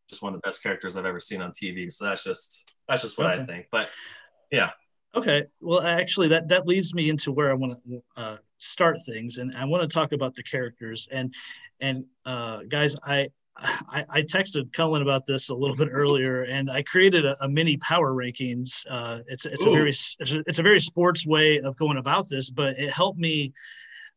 just 0.09 0.21
one 0.21 0.33
of 0.33 0.41
the 0.41 0.47
best 0.47 0.61
characters 0.61 0.97
I've 0.97 1.05
ever 1.05 1.19
seen 1.19 1.41
on 1.41 1.51
TV. 1.51 1.91
So 1.91 2.05
that's 2.05 2.23
just 2.23 2.69
that's 2.87 3.01
just 3.01 3.17
what 3.17 3.31
okay. 3.31 3.41
I 3.41 3.45
think. 3.45 3.67
But 3.71 3.89
yeah. 4.51 4.71
Okay. 5.15 5.45
Well, 5.61 5.81
actually, 5.81 6.27
that 6.29 6.49
that 6.49 6.67
leads 6.67 6.93
me 6.93 7.09
into 7.09 7.31
where 7.31 7.49
I 7.49 7.53
want 7.53 7.73
to 7.85 8.03
uh, 8.15 8.37
start 8.57 8.97
things, 9.05 9.37
and 9.37 9.55
I 9.55 9.65
want 9.65 9.89
to 9.89 9.93
talk 9.93 10.11
about 10.11 10.35
the 10.35 10.43
characters. 10.43 11.07
And 11.11 11.33
and 11.79 12.05
uh, 12.25 12.63
guys, 12.67 12.95
I 13.03 13.29
I, 13.61 14.05
I, 14.09 14.21
texted 14.23 14.71
Kullen 14.71 15.01
about 15.01 15.25
this 15.25 15.49
a 15.49 15.55
little 15.55 15.75
bit 15.75 15.89
earlier, 15.91 16.43
and 16.43 16.69
I 16.71 16.81
created 16.81 17.25
a, 17.25 17.35
a 17.43 17.49
mini 17.49 17.77
power 17.77 18.13
rankings. 18.13 18.85
Uh, 18.89 19.19
it's 19.27 19.45
it's 19.45 19.65
Ooh. 19.65 19.69
a 19.69 19.73
very 19.73 19.91
it's 20.47 20.59
a 20.59 20.63
very 20.63 20.79
sports 20.79 21.25
way 21.27 21.59
of 21.59 21.77
going 21.77 21.97
about 21.97 22.27
this, 22.27 22.49
but 22.49 22.79
it 22.79 22.89
helped 22.91 23.19
me, 23.19 23.53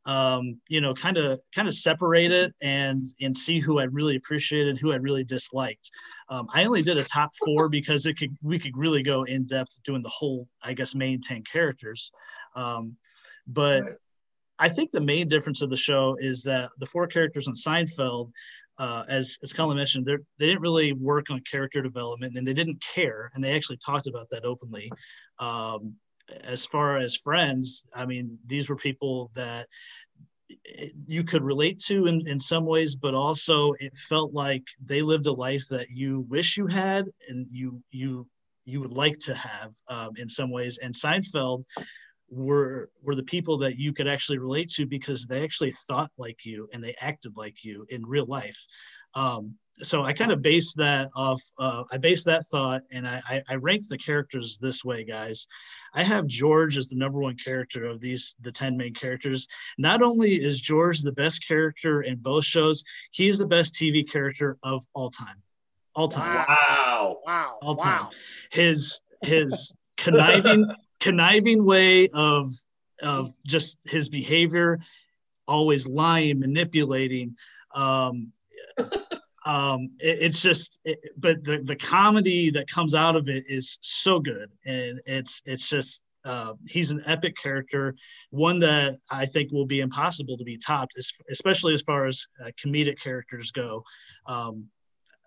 um, 0.06 0.60
you 0.68 0.80
know, 0.80 0.94
kind 0.94 1.18
of 1.18 1.40
kind 1.54 1.68
of 1.68 1.74
separate 1.74 2.32
it 2.32 2.54
and 2.62 3.04
and 3.20 3.36
see 3.36 3.60
who 3.60 3.80
I 3.80 3.84
really 3.84 4.16
appreciated, 4.16 4.78
who 4.78 4.92
I 4.92 4.96
really 4.96 5.24
disliked. 5.24 5.90
Um, 6.30 6.48
I 6.52 6.64
only 6.64 6.82
did 6.82 6.96
a 6.96 7.04
top 7.04 7.32
four 7.44 7.68
because 7.68 8.06
it 8.06 8.14
could 8.14 8.34
we 8.42 8.58
could 8.58 8.76
really 8.76 9.02
go 9.02 9.24
in 9.24 9.44
depth 9.44 9.82
doing 9.82 10.02
the 10.02 10.08
whole, 10.08 10.48
I 10.62 10.72
guess, 10.72 10.94
main 10.94 11.20
ten 11.20 11.42
characters, 11.42 12.12
um, 12.56 12.96
but. 13.46 13.82
Right. 13.82 13.92
I 14.56 14.68
think 14.68 14.92
the 14.92 15.00
main 15.00 15.26
difference 15.26 15.62
of 15.62 15.70
the 15.70 15.76
show 15.76 16.16
is 16.20 16.44
that 16.44 16.70
the 16.78 16.86
four 16.86 17.08
characters 17.08 17.48
on 17.48 17.54
Seinfeld 17.54 18.30
uh, 18.78 19.04
as 19.08 19.38
as 19.42 19.52
Colin 19.52 19.76
mentioned, 19.76 20.06
they 20.06 20.16
they 20.38 20.46
didn't 20.46 20.62
really 20.62 20.92
work 20.92 21.30
on 21.30 21.40
character 21.40 21.82
development, 21.82 22.36
and 22.36 22.46
they 22.46 22.54
didn't 22.54 22.82
care, 22.94 23.30
and 23.34 23.42
they 23.42 23.54
actually 23.54 23.78
talked 23.78 24.06
about 24.06 24.28
that 24.30 24.44
openly. 24.44 24.90
Um, 25.38 25.94
as 26.42 26.64
far 26.64 26.96
as 26.96 27.16
friends, 27.16 27.84
I 27.94 28.06
mean, 28.06 28.38
these 28.46 28.68
were 28.68 28.76
people 28.76 29.30
that 29.34 29.68
you 31.06 31.24
could 31.24 31.42
relate 31.42 31.78
to 31.78 32.06
in, 32.06 32.26
in 32.26 32.38
some 32.38 32.64
ways, 32.64 32.96
but 32.96 33.14
also 33.14 33.72
it 33.80 33.96
felt 33.96 34.32
like 34.32 34.62
they 34.84 35.02
lived 35.02 35.26
a 35.26 35.32
life 35.32 35.64
that 35.70 35.86
you 35.90 36.20
wish 36.28 36.56
you 36.56 36.66
had, 36.66 37.06
and 37.28 37.46
you 37.50 37.82
you 37.90 38.26
you 38.64 38.80
would 38.80 38.92
like 38.92 39.18
to 39.18 39.34
have 39.34 39.72
um, 39.88 40.10
in 40.16 40.28
some 40.28 40.50
ways. 40.50 40.78
And 40.78 40.94
Seinfeld 40.94 41.64
were 42.34 42.90
were 43.02 43.14
the 43.14 43.22
people 43.22 43.58
that 43.58 43.78
you 43.78 43.92
could 43.92 44.08
actually 44.08 44.38
relate 44.38 44.68
to 44.68 44.86
because 44.86 45.26
they 45.26 45.42
actually 45.42 45.70
thought 45.70 46.10
like 46.18 46.44
you 46.44 46.68
and 46.72 46.82
they 46.82 46.94
acted 47.00 47.36
like 47.36 47.64
you 47.64 47.86
in 47.88 48.04
real 48.04 48.26
life. 48.26 48.58
Um, 49.14 49.54
so 49.82 50.04
I 50.04 50.12
kind 50.12 50.30
of 50.30 50.40
based 50.40 50.76
that 50.76 51.08
off. 51.16 51.42
Uh, 51.58 51.82
I 51.90 51.98
based 51.98 52.26
that 52.26 52.44
thought, 52.50 52.82
and 52.92 53.06
I, 53.06 53.20
I, 53.28 53.42
I 53.48 53.54
ranked 53.54 53.88
the 53.88 53.98
characters 53.98 54.58
this 54.58 54.84
way, 54.84 55.04
guys. 55.04 55.48
I 55.94 56.04
have 56.04 56.26
George 56.26 56.78
as 56.78 56.88
the 56.88 56.96
number 56.96 57.18
one 57.18 57.36
character 57.36 57.84
of 57.84 58.00
these 58.00 58.36
the 58.40 58.52
ten 58.52 58.76
main 58.76 58.94
characters. 58.94 59.48
Not 59.78 60.02
only 60.02 60.34
is 60.34 60.60
George 60.60 61.00
the 61.00 61.12
best 61.12 61.46
character 61.46 62.02
in 62.02 62.16
both 62.16 62.44
shows, 62.44 62.84
he's 63.10 63.38
the 63.38 63.46
best 63.46 63.74
TV 63.74 64.08
character 64.08 64.56
of 64.62 64.84
all 64.94 65.10
time, 65.10 65.42
all 65.94 66.08
time. 66.08 66.44
Wow! 66.48 67.18
Wow! 67.26 67.58
All 67.62 67.76
wow. 67.76 67.84
time. 67.84 68.06
His 68.52 69.00
his 69.22 69.74
conniving 69.96 70.66
conniving 71.04 71.66
way 71.66 72.08
of 72.14 72.50
of 73.02 73.30
just 73.46 73.78
his 73.84 74.08
behavior, 74.08 74.80
always 75.46 75.86
lying, 75.86 76.40
manipulating. 76.40 77.36
Um, 77.74 78.32
um, 79.44 79.90
it, 80.00 80.22
it's 80.22 80.40
just, 80.40 80.80
it, 80.84 80.98
but 81.18 81.44
the 81.44 81.62
the 81.62 81.76
comedy 81.76 82.50
that 82.50 82.68
comes 82.68 82.94
out 82.94 83.16
of 83.16 83.28
it 83.28 83.44
is 83.46 83.78
so 83.82 84.18
good, 84.18 84.50
and 84.64 85.00
it's 85.06 85.42
it's 85.46 85.68
just. 85.68 86.02
Uh, 86.26 86.54
he's 86.66 86.90
an 86.90 87.02
epic 87.04 87.36
character, 87.36 87.94
one 88.30 88.58
that 88.58 88.96
I 89.10 89.26
think 89.26 89.52
will 89.52 89.66
be 89.66 89.80
impossible 89.80 90.38
to 90.38 90.44
be 90.44 90.56
topped, 90.56 90.94
especially 91.30 91.74
as 91.74 91.82
far 91.82 92.06
as 92.06 92.26
uh, 92.42 92.48
comedic 92.58 92.98
characters 92.98 93.50
go. 93.50 93.84
Um, 94.26 94.68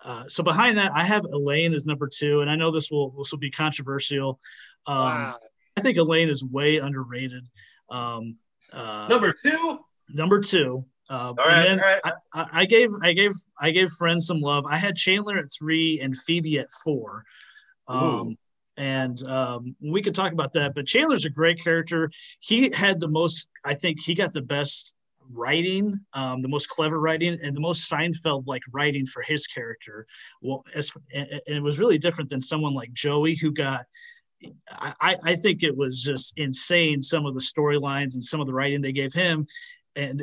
uh, 0.03 0.23
so 0.27 0.41
behind 0.41 0.75
that, 0.79 0.91
I 0.95 1.03
have 1.03 1.23
Elaine 1.25 1.75
as 1.75 1.85
number 1.85 2.09
two, 2.11 2.41
and 2.41 2.49
I 2.49 2.55
know 2.55 2.71
this 2.71 2.89
will 2.89 3.11
this 3.11 3.31
will 3.31 3.37
be 3.37 3.51
controversial. 3.51 4.39
Um, 4.87 4.95
wow. 4.95 5.35
I 5.77 5.81
think 5.81 5.97
Elaine 5.97 6.29
is 6.29 6.43
way 6.43 6.77
underrated. 6.77 7.47
Um, 7.89 8.37
uh, 8.73 9.07
number 9.09 9.33
two. 9.43 9.79
Number 10.09 10.39
two. 10.39 10.85
Uh, 11.09 11.33
and 11.45 11.79
then 11.79 11.81
I, 12.03 12.45
I, 12.51 12.65
gave 12.65 12.89
I 13.01 13.13
gave 13.13 13.31
I 13.61 13.71
gave 13.71 13.89
friends 13.91 14.27
some 14.27 14.41
love. 14.41 14.65
I 14.67 14.75
had 14.75 14.97
Chandler 14.97 15.37
at 15.37 15.45
three 15.57 16.01
and 16.01 16.17
Phoebe 16.17 16.59
at 16.59 16.67
four. 16.83 17.23
Um, 17.87 18.37
and 18.75 19.23
um, 19.23 19.75
we 19.81 20.01
could 20.01 20.13
talk 20.13 20.33
about 20.33 20.51
that. 20.53 20.75
But 20.75 20.85
Chandler's 20.85 21.25
a 21.25 21.29
great 21.29 21.63
character. 21.63 22.11
He 22.39 22.71
had 22.71 22.99
the 22.99 23.07
most. 23.07 23.49
I 23.63 23.73
think 23.73 24.01
he 24.03 24.15
got 24.15 24.33
the 24.33 24.41
best 24.41 24.93
writing, 25.31 25.99
um, 26.13 26.41
the 26.41 26.47
most 26.47 26.69
clever 26.69 26.99
writing, 26.99 27.37
and 27.41 27.55
the 27.55 27.61
most 27.61 27.89
Seinfeld 27.91 28.45
like 28.45 28.63
writing 28.73 29.05
for 29.05 29.21
his 29.21 29.47
character. 29.47 30.05
Well, 30.41 30.63
as, 30.75 30.91
and 31.13 31.41
it 31.47 31.63
was 31.63 31.79
really 31.79 31.97
different 31.97 32.29
than 32.29 32.41
someone 32.41 32.73
like 32.73 32.91
Joey 32.91 33.35
who 33.35 33.51
got 33.51 33.85
I, 34.69 35.15
I 35.23 35.35
think 35.35 35.63
it 35.63 35.75
was 35.75 36.01
just 36.01 36.33
insane 36.37 37.01
some 37.01 37.25
of 37.25 37.33
the 37.33 37.41
storylines 37.41 38.13
and 38.13 38.23
some 38.23 38.39
of 38.39 38.47
the 38.47 38.53
writing 38.53 38.81
they 38.81 38.91
gave 38.91 39.13
him 39.13 39.47
and 39.95 40.21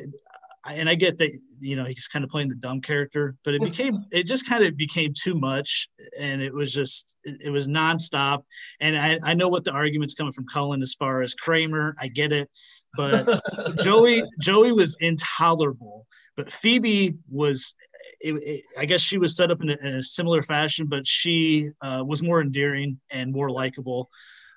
and 0.66 0.88
I 0.88 0.94
get 0.94 1.18
that 1.18 1.38
you 1.60 1.76
know 1.76 1.84
he's 1.84 2.08
kind 2.08 2.24
of 2.24 2.30
playing 2.30 2.48
the 2.48 2.54
dumb 2.54 2.80
character, 2.80 3.36
but 3.44 3.54
it 3.54 3.60
became 3.64 4.04
it 4.10 4.26
just 4.26 4.48
kind 4.48 4.64
of 4.64 4.76
became 4.76 5.12
too 5.14 5.34
much, 5.34 5.88
and 6.18 6.42
it 6.42 6.54
was 6.54 6.72
just 6.72 7.16
it, 7.24 7.50
was 7.50 7.68
nonstop. 7.68 8.44
And 8.80 8.96
I, 8.96 9.18
I 9.22 9.34
know 9.34 9.48
what 9.48 9.64
the 9.64 9.72
argument's 9.72 10.14
coming 10.14 10.32
from 10.32 10.46
Kullen 10.46 10.82
as 10.82 10.94
far 10.94 11.22
as 11.22 11.34
Kramer, 11.34 11.94
I 11.98 12.08
get 12.08 12.32
it, 12.32 12.48
but 12.96 13.42
Joey 13.82 14.22
Joey 14.40 14.72
was 14.72 14.96
intolerable, 15.00 16.06
but 16.36 16.50
Phoebe 16.52 17.16
was. 17.30 17.74
It, 18.24 18.34
it, 18.42 18.64
I 18.78 18.86
guess 18.86 19.02
she 19.02 19.18
was 19.18 19.36
set 19.36 19.50
up 19.50 19.60
in 19.62 19.68
a, 19.70 19.76
in 19.82 19.96
a 19.96 20.02
similar 20.02 20.40
fashion, 20.40 20.86
but 20.86 21.06
she 21.06 21.70
uh, 21.82 22.02
was 22.06 22.22
more 22.22 22.40
endearing 22.40 22.98
and 23.10 23.30
more 23.30 23.50
likable. 23.50 24.08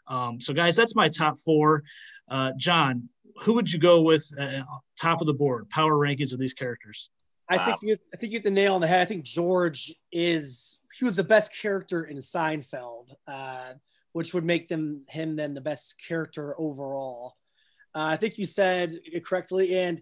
Um, 0.07 0.39
so, 0.39 0.53
guys, 0.53 0.77
that's 0.77 0.95
my 0.95 1.09
top 1.09 1.37
four. 1.37 1.83
Uh, 2.29 2.53
John, 2.57 3.09
who 3.41 3.53
would 3.53 3.71
you 3.71 3.79
go 3.79 4.01
with 4.01 4.25
uh, 4.39 4.61
top 4.99 5.19
of 5.19 5.27
the 5.27 5.33
board 5.33 5.69
power 5.69 5.93
rankings 5.93 6.33
of 6.33 6.39
these 6.39 6.53
characters? 6.53 7.09
I 7.49 7.57
wow. 7.57 7.65
think 7.65 7.77
you 7.81 7.97
I 8.13 8.17
think 8.17 8.31
you 8.31 8.37
hit 8.37 8.43
the 8.43 8.51
nail 8.51 8.75
on 8.75 8.81
the 8.81 8.87
head. 8.87 9.01
I 9.01 9.05
think 9.05 9.23
George 9.23 9.93
is 10.11 10.79
he 10.97 11.05
was 11.05 11.15
the 11.15 11.23
best 11.23 11.51
character 11.53 12.05
in 12.05 12.17
Seinfeld, 12.17 13.11
uh, 13.27 13.73
which 14.13 14.33
would 14.33 14.45
make 14.45 14.67
them 14.67 15.03
him 15.09 15.35
then 15.35 15.53
the 15.53 15.61
best 15.61 15.95
character 16.05 16.55
overall. 16.59 17.35
Uh, 17.95 18.09
I 18.11 18.15
think 18.17 18.37
you 18.37 18.45
said 18.45 18.99
it 19.03 19.25
correctly, 19.25 19.77
and 19.77 20.01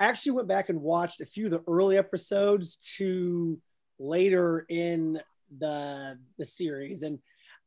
I 0.00 0.06
actually 0.06 0.32
went 0.32 0.48
back 0.48 0.68
and 0.68 0.80
watched 0.80 1.20
a 1.20 1.26
few 1.26 1.46
of 1.46 1.50
the 1.50 1.62
early 1.66 1.96
episodes 1.98 2.76
to 2.96 3.60
later 3.98 4.64
in 4.68 5.20
the 5.58 6.18
the 6.38 6.44
series, 6.44 7.02
and 7.02 7.18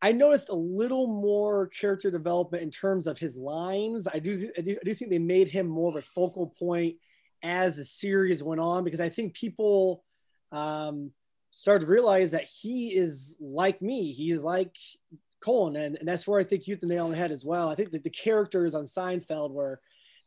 I 0.01 0.11
noticed 0.13 0.49
a 0.49 0.55
little 0.55 1.07
more 1.07 1.67
character 1.67 2.09
development 2.09 2.63
in 2.63 2.71
terms 2.71 3.05
of 3.05 3.19
his 3.19 3.37
lines. 3.37 4.07
I 4.11 4.19
do, 4.19 4.49
I 4.57 4.61
do, 4.61 4.77
I 4.81 4.83
do 4.83 4.93
think 4.95 5.11
they 5.11 5.19
made 5.19 5.47
him 5.47 5.67
more 5.67 5.89
of 5.89 5.95
a 5.95 6.01
focal 6.01 6.47
point 6.57 6.95
as 7.43 7.77
the 7.77 7.83
series 7.83 8.43
went 8.43 8.61
on 8.61 8.83
because 8.83 8.99
I 8.99 9.09
think 9.09 9.35
people 9.35 10.03
um, 10.51 11.11
started 11.51 11.85
to 11.85 11.91
realize 11.91 12.31
that 12.31 12.45
he 12.45 12.95
is 12.95 13.37
like 13.39 13.81
me. 13.81 14.11
He's 14.11 14.41
like 14.41 14.75
Kullen, 15.43 15.77
and, 15.77 15.97
and 15.97 16.07
that's 16.07 16.27
where 16.27 16.39
I 16.39 16.43
think 16.43 16.67
you 16.67 16.75
the 16.75 16.87
nail 16.87 17.05
on 17.05 17.11
the 17.11 17.17
head 17.17 17.31
as 17.31 17.45
well. 17.45 17.69
I 17.69 17.75
think 17.75 17.91
that 17.91 18.03
the 18.03 18.09
characters 18.09 18.73
on 18.73 18.85
Seinfeld 18.85 19.51
were 19.51 19.79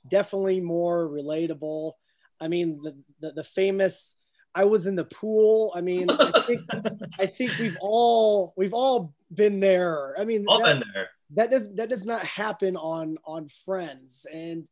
definitely 0.06 0.60
more 0.60 1.08
relatable. 1.08 1.92
I 2.40 2.48
mean, 2.48 2.80
the, 2.82 2.96
the, 3.20 3.32
the 3.32 3.44
famous 3.44 4.16
I 4.54 4.64
was 4.64 4.86
in 4.86 4.94
the 4.94 5.04
pool. 5.04 5.72
I 5.74 5.80
mean, 5.80 6.08
I 6.10 6.40
think, 6.46 6.60
I 7.18 7.26
think 7.26 7.58
we've 7.58 7.76
all 7.80 8.54
we've 8.56 8.74
all 8.74 9.12
been 9.32 9.60
there. 9.60 10.14
I 10.18 10.24
mean, 10.24 10.44
all 10.48 10.62
that, 10.62 10.80
been 10.80 10.88
there. 10.94 11.08
That 11.34 11.50
does 11.50 11.74
that 11.74 11.88
does 11.88 12.06
not 12.06 12.24
happen 12.24 12.76
on 12.76 13.18
on 13.24 13.48
Friends, 13.48 14.26
and 14.32 14.68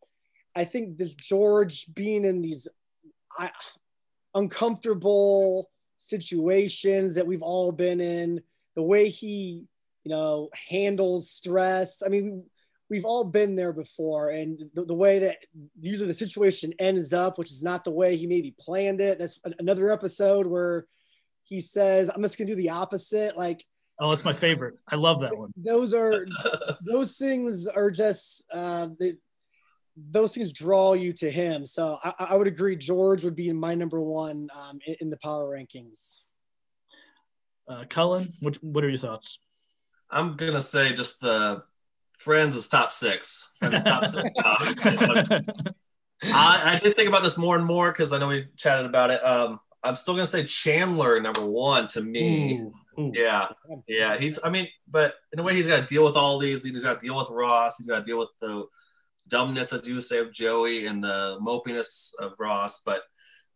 I 0.55 0.65
think 0.65 0.99
this 0.99 1.15
George 1.15 1.93
being 1.93 2.25
in 2.25 2.43
these 2.43 2.69
I, 3.37 3.51
uncomfortable 4.35 5.69
situations 5.99 7.17
that 7.17 7.27
we've 7.27 7.43
all 7.43 7.73
been 7.73 8.01
in, 8.01 8.43
the 8.77 8.83
way 8.83 9.09
he 9.09 9.67
you 10.05 10.11
know 10.11 10.49
handles 10.69 11.29
stress. 11.29 12.03
I 12.05 12.09
mean, 12.09 12.45
we've 12.93 13.07
all 13.07 13.25
been 13.25 13.55
there 13.55 13.73
before 13.73 14.29
and 14.29 14.63
the, 14.75 14.85
the, 14.85 14.95
way 14.95 15.19
that 15.21 15.39
usually 15.81 16.07
the 16.07 16.13
situation 16.13 16.75
ends 16.79 17.15
up 17.15 17.39
which 17.39 17.51
is 17.51 17.63
not 17.63 17.85
the 17.85 17.91
way 17.91 18.17
he 18.17 18.27
maybe 18.27 18.55
planned 18.61 19.01
it. 19.01 19.19
That's 19.19 19.41
another 19.59 19.91
episode 19.91 20.47
where 20.47 20.85
he 21.45 21.59
says 21.59 22.11
i'm 22.11 22.21
just 22.21 22.37
gonna 22.37 22.51
do 22.51 22.55
the 22.55 22.69
opposite. 22.69 23.35
Like 23.35 23.65
oh 23.99 24.13
it's 24.13 24.27
my 24.27 24.35
favorite. 24.35 24.75
I 24.87 24.97
love 24.97 25.21
that 25.21 25.37
one. 25.37 25.53
those 25.57 25.95
are 25.95 26.27
those 26.83 27.17
things 27.17 27.67
are 27.67 27.91
just 27.91 28.45
uh 28.53 28.89
they, 29.01 29.15
those 29.97 30.35
things 30.35 30.53
draw 30.53 30.93
you 30.93 31.15
to 31.15 31.31
him. 31.31 31.65
So 31.65 31.99
I, 32.05 32.13
I, 32.19 32.37
would 32.37 32.47
agree 32.47 32.77
george 32.77 33.25
would 33.25 33.37
be 33.37 33.49
in 33.49 33.59
my 33.59 33.75
number 33.75 34.01
one 34.01 34.49
um, 34.55 34.81
in, 34.87 34.97
in, 35.01 35.11
the 35.11 35.19
power 35.19 35.57
rankings. 35.57 36.19
Uh, 37.69 37.85
kullen 37.85 38.31
what, 38.41 38.57
what 38.63 38.85
are 38.85 38.89
your 38.89 38.99
thoughts? 38.99 39.39
I'm 40.11 40.37
gonna 40.37 40.61
say 40.61 40.93
just 40.93 41.21
the 41.21 41.63
Friends 42.23 42.55
is 42.55 42.69
top 42.69 42.93
six. 42.93 43.51
Friends 43.59 43.83
top 43.83 44.07
six. 44.07 44.31
I, 46.25 46.75
I, 46.75 46.81
did 46.83 46.95
think 46.95 47.09
about 47.09 47.25
this 47.25 47.37
more 47.37 47.57
and 47.57 47.65
more 47.65 47.91
because 47.91 48.13
I 48.13 48.19
know 48.19 48.29
we've 48.29 48.55
chatted 48.57 48.87
about 48.87 49.11
it. 49.11 49.25
Um, 49.25 49.59
I'm 49.83 49.97
still 49.97 50.15
gonna 50.15 50.27
say 50.27 50.45
Chandler 50.45 51.21
number 51.21 51.45
one 51.45 51.89
to 51.89 52.01
me. 52.01 52.61
Ooh, 52.61 52.73
ooh. 53.01 53.13
Yeah, 53.13 53.49
yeah. 53.89 54.17
He's. 54.17 54.39
I 54.45 54.51
mean, 54.51 54.69
but 54.89 55.15
in 55.33 55.41
a 55.41 55.43
way, 55.43 55.55
he's 55.55 55.67
got 55.67 55.81
to 55.81 55.87
deal 55.87 56.05
with 56.05 56.15
all 56.17 56.39
these. 56.39 56.63
He's 56.63 56.85
got 56.85 57.01
to 57.01 57.05
deal 57.05 57.17
with 57.17 57.29
Ross. 57.31 57.77
He's 57.77 57.89
got 57.89 58.05
to 58.05 58.05
deal 58.05 58.19
with 58.19 58.29
the 58.41 58.67
dumbness, 59.29 59.73
as 59.73 59.89
you 59.89 60.01
say, 60.01 60.19
of 60.19 60.33
Joey 60.33 60.87
and 60.87 61.03
the 61.03 61.39
mopiness 61.43 62.13
of 62.21 62.35
Ross. 62.39 62.83
But 62.87 63.03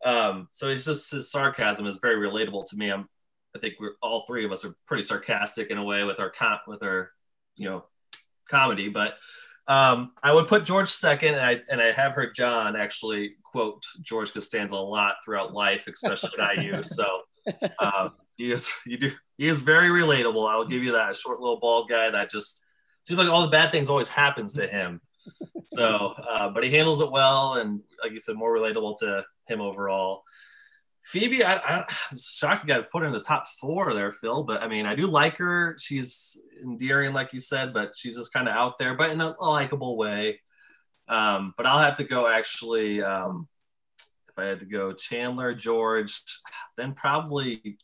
um, 0.04 0.48
so 0.50 0.68
he's 0.68 0.84
just 0.84 1.12
his 1.12 1.30
sarcasm 1.30 1.86
is 1.86 1.98
very 1.98 2.16
relatable 2.16 2.68
to 2.70 2.76
me. 2.76 2.90
I'm. 2.90 3.08
I 3.54 3.58
think 3.58 3.74
we're 3.80 3.94
all 4.02 4.26
three 4.26 4.44
of 4.44 4.52
us 4.52 4.66
are 4.66 4.74
pretty 4.86 5.02
sarcastic 5.02 5.70
in 5.70 5.78
a 5.78 5.84
way 5.84 6.04
with 6.04 6.20
our 6.20 6.28
con- 6.28 6.58
with 6.66 6.82
our 6.82 7.12
you 7.54 7.70
know 7.70 7.84
comedy, 8.48 8.88
but 8.88 9.14
um, 9.68 10.12
I 10.22 10.32
would 10.32 10.46
put 10.46 10.64
George 10.64 10.88
second, 10.88 11.34
and 11.34 11.44
I 11.44 11.60
and 11.68 11.80
I 11.80 11.90
have 11.90 12.12
heard 12.12 12.34
John 12.34 12.76
actually 12.76 13.36
quote 13.42 13.82
George 14.00 14.32
Costanza 14.32 14.76
a 14.76 14.78
lot 14.78 15.16
throughout 15.24 15.52
life, 15.52 15.88
especially 15.88 16.30
at 16.38 16.62
IU. 16.62 16.82
So 16.82 17.22
um, 17.80 18.12
he 18.36 18.52
is 18.52 18.70
you 18.86 18.96
do 18.96 19.10
he 19.38 19.48
is 19.48 19.60
very 19.60 19.88
relatable. 19.88 20.48
I'll 20.48 20.64
give 20.64 20.84
you 20.84 20.92
that 20.92 21.16
short 21.16 21.40
little 21.40 21.58
bald 21.58 21.88
guy 21.88 22.10
that 22.10 22.30
just 22.30 22.64
seems 23.02 23.18
like 23.18 23.28
all 23.28 23.42
the 23.42 23.48
bad 23.48 23.72
things 23.72 23.88
always 23.88 24.08
happens 24.08 24.52
to 24.54 24.66
him. 24.66 25.00
So, 25.68 26.14
uh, 26.30 26.48
but 26.50 26.62
he 26.62 26.70
handles 26.70 27.00
it 27.00 27.10
well, 27.10 27.54
and 27.54 27.80
like 28.02 28.12
you 28.12 28.20
said, 28.20 28.36
more 28.36 28.56
relatable 28.56 28.98
to 28.98 29.24
him 29.48 29.60
overall. 29.60 30.22
Phoebe, 31.06 31.44
I, 31.44 31.54
I, 31.54 31.78
am 31.78 32.18
shocked 32.18 32.64
you 32.64 32.68
got 32.68 32.90
put 32.90 33.02
her 33.02 33.06
in 33.06 33.12
the 33.12 33.20
top 33.20 33.46
four 33.60 33.94
there, 33.94 34.10
Phil. 34.10 34.42
But 34.42 34.60
I 34.62 34.66
mean, 34.66 34.86
I 34.86 34.96
do 34.96 35.06
like 35.06 35.36
her. 35.36 35.76
She's 35.78 36.42
endearing, 36.60 37.12
like 37.12 37.32
you 37.32 37.38
said, 37.38 37.72
but 37.72 37.94
she's 37.96 38.16
just 38.16 38.32
kind 38.32 38.48
of 38.48 38.54
out 38.54 38.76
there, 38.76 38.94
but 38.94 39.10
in 39.10 39.20
a, 39.20 39.36
a 39.38 39.48
likable 39.48 39.96
way. 39.96 40.40
Um, 41.08 41.54
but 41.56 41.64
I'll 41.64 41.78
have 41.78 41.94
to 41.96 42.04
go 42.04 42.26
actually. 42.26 43.04
Um, 43.04 43.46
if 44.28 44.36
I 44.36 44.46
had 44.46 44.58
to 44.60 44.66
go 44.66 44.92
Chandler, 44.92 45.54
George, 45.54 46.20
then 46.76 46.92
probably. 46.92 47.78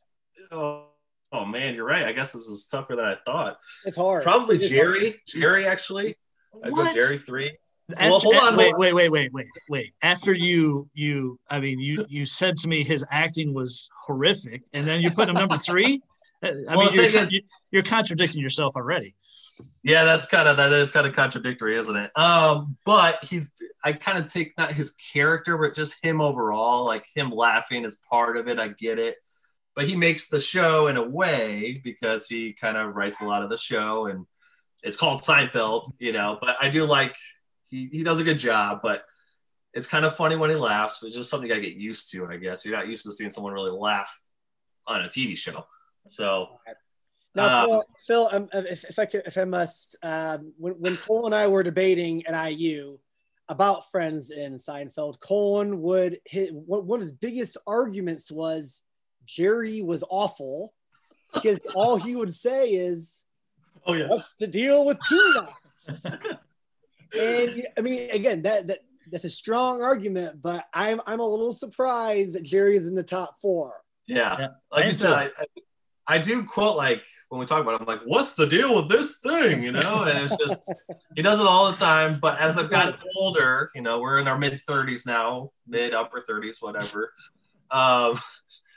Oh, 0.50 0.86
oh, 1.30 1.44
man, 1.44 1.76
you're 1.76 1.86
right. 1.86 2.04
I 2.04 2.12
guess 2.12 2.32
this 2.32 2.48
is 2.48 2.66
tougher 2.66 2.96
than 2.96 3.04
I 3.04 3.18
thought. 3.24 3.58
It's 3.84 3.96
hard. 3.96 4.24
Probably 4.24 4.56
it's 4.56 4.68
Jerry. 4.68 5.00
Hard. 5.00 5.20
Jerry 5.28 5.66
actually. 5.66 6.16
I'd 6.64 6.72
go 6.72 6.92
Jerry 6.92 7.18
three. 7.18 7.56
After, 7.90 8.10
well, 8.10 8.20
hold 8.20 8.36
on. 8.36 8.56
Wait, 8.56 8.76
wait, 8.78 8.94
wait, 8.94 9.10
wait, 9.10 9.32
wait, 9.32 9.46
wait. 9.68 9.92
After 10.02 10.32
you, 10.32 10.88
you, 10.94 11.38
I 11.50 11.60
mean, 11.60 11.78
you, 11.78 12.04
you 12.08 12.24
said 12.24 12.56
to 12.58 12.68
me 12.68 12.82
his 12.84 13.04
acting 13.10 13.52
was 13.52 13.90
horrific, 14.06 14.62
and 14.72 14.86
then 14.86 15.02
you 15.02 15.10
put 15.10 15.28
him 15.28 15.34
number 15.34 15.56
three. 15.56 16.00
I 16.42 16.52
well, 16.74 16.86
mean, 16.86 16.94
you're, 16.94 17.22
is, 17.22 17.40
you're 17.70 17.82
contradicting 17.82 18.42
yourself 18.42 18.74
already. 18.76 19.14
Yeah, 19.84 20.04
that's 20.04 20.26
kind 20.26 20.48
of 20.48 20.56
that 20.56 20.72
is 20.72 20.90
kind 20.90 21.06
of 21.06 21.14
contradictory, 21.14 21.76
isn't 21.76 21.96
it? 21.96 22.16
Um, 22.16 22.76
but 22.84 23.22
he's 23.24 23.50
I 23.84 23.92
kind 23.92 24.18
of 24.18 24.32
take 24.32 24.56
not 24.56 24.72
his 24.72 24.92
character, 24.92 25.58
but 25.58 25.74
just 25.74 26.04
him 26.04 26.20
overall, 26.20 26.84
like 26.84 27.04
him 27.14 27.30
laughing 27.30 27.84
is 27.84 28.00
part 28.08 28.36
of 28.36 28.48
it. 28.48 28.60
I 28.60 28.68
get 28.68 28.98
it, 28.98 29.16
but 29.74 29.86
he 29.86 29.96
makes 29.96 30.28
the 30.28 30.40
show 30.40 30.86
in 30.86 30.96
a 30.96 31.08
way 31.08 31.80
because 31.82 32.28
he 32.28 32.52
kind 32.52 32.76
of 32.76 32.94
writes 32.94 33.20
a 33.20 33.24
lot 33.24 33.42
of 33.42 33.50
the 33.50 33.56
show, 33.56 34.06
and 34.06 34.26
it's 34.82 34.96
called 34.96 35.22
Seinfeld, 35.22 35.92
you 35.98 36.12
know. 36.12 36.38
But 36.40 36.56
I 36.60 36.68
do 36.68 36.84
like 36.84 37.14
he 37.72 37.88
he 37.90 38.04
does 38.04 38.20
a 38.20 38.24
good 38.24 38.38
job, 38.38 38.80
but 38.82 39.04
it's 39.72 39.86
kind 39.86 40.04
of 40.04 40.14
funny 40.14 40.36
when 40.36 40.50
he 40.50 40.56
laughs. 40.56 41.02
It's 41.02 41.16
just 41.16 41.30
something 41.30 41.48
you 41.48 41.54
gotta 41.54 41.66
get 41.66 41.76
used 41.76 42.12
to, 42.12 42.26
I 42.26 42.36
guess. 42.36 42.64
You're 42.64 42.76
not 42.76 42.86
used 42.86 43.04
to 43.04 43.12
seeing 43.12 43.30
someone 43.30 43.54
really 43.54 43.72
laugh 43.72 44.20
on 44.86 45.00
a 45.02 45.08
TV 45.08 45.36
show, 45.36 45.66
so. 46.06 46.60
Now, 47.34 47.62
um, 47.62 47.66
Phil, 47.66 47.84
Phil 48.06 48.28
um, 48.30 48.48
if, 48.52 48.84
if 48.84 48.98
I 48.98 49.06
could, 49.06 49.22
if 49.24 49.38
I 49.38 49.44
must, 49.44 49.96
um, 50.02 50.52
when, 50.58 50.74
when 50.74 50.96
Cole 50.98 51.24
and 51.24 51.34
I 51.34 51.46
were 51.46 51.62
debating 51.62 52.26
at 52.26 52.50
IU 52.50 52.98
about 53.48 53.90
Friends 53.90 54.30
in 54.30 54.56
Seinfeld, 54.56 55.18
Colin 55.18 55.80
would 55.80 56.20
hit 56.26 56.50
one 56.52 56.98
of 56.98 57.00
his 57.00 57.12
biggest 57.12 57.56
arguments 57.66 58.30
was 58.30 58.82
Jerry 59.24 59.80
was 59.80 60.04
awful 60.10 60.74
because 61.32 61.58
all 61.74 61.96
he 61.96 62.14
would 62.14 62.34
say 62.34 62.68
is, 62.68 63.24
"Oh 63.86 63.94
yeah, 63.94 64.08
what's 64.08 64.34
the 64.34 64.46
deal 64.46 64.84
with 64.84 64.98
peanuts?" 65.08 66.06
and 67.18 67.66
I 67.76 67.80
mean, 67.80 68.10
again, 68.10 68.42
that 68.42 68.66
that 68.68 68.78
that's 69.10 69.24
a 69.24 69.30
strong 69.30 69.82
argument, 69.82 70.40
but 70.40 70.64
I'm 70.72 71.00
I'm 71.06 71.20
a 71.20 71.26
little 71.26 71.52
surprised 71.52 72.34
that 72.34 72.42
Jerry 72.42 72.76
is 72.76 72.86
in 72.86 72.94
the 72.94 73.02
top 73.02 73.36
four. 73.40 73.74
Yeah, 74.06 74.36
yeah. 74.38 74.48
like 74.70 74.86
you 74.86 74.92
said, 74.92 75.12
I, 75.12 75.24
I, 75.38 75.46
I 76.06 76.18
do 76.18 76.44
quote 76.44 76.76
like 76.76 77.02
when 77.28 77.38
we 77.38 77.46
talk 77.46 77.62
about 77.62 77.74
it, 77.74 77.80
I'm 77.80 77.86
like, 77.86 78.02
what's 78.04 78.34
the 78.34 78.46
deal 78.46 78.74
with 78.74 78.90
this 78.90 79.18
thing? 79.20 79.62
You 79.62 79.72
know, 79.72 80.02
and 80.02 80.26
it's 80.26 80.36
just 80.36 80.74
he 81.16 81.22
does 81.22 81.40
it 81.40 81.46
all 81.46 81.70
the 81.70 81.76
time. 81.78 82.18
But 82.20 82.38
as 82.38 82.58
I've 82.58 82.68
gotten 82.68 82.94
older, 83.16 83.70
you 83.74 83.80
know, 83.80 84.00
we're 84.00 84.18
in 84.18 84.28
our 84.28 84.38
mid 84.38 84.60
30s 84.68 85.06
now, 85.06 85.50
mid 85.66 85.94
upper 85.94 86.20
30s, 86.20 86.56
whatever. 86.60 87.12
Um, 87.70 88.18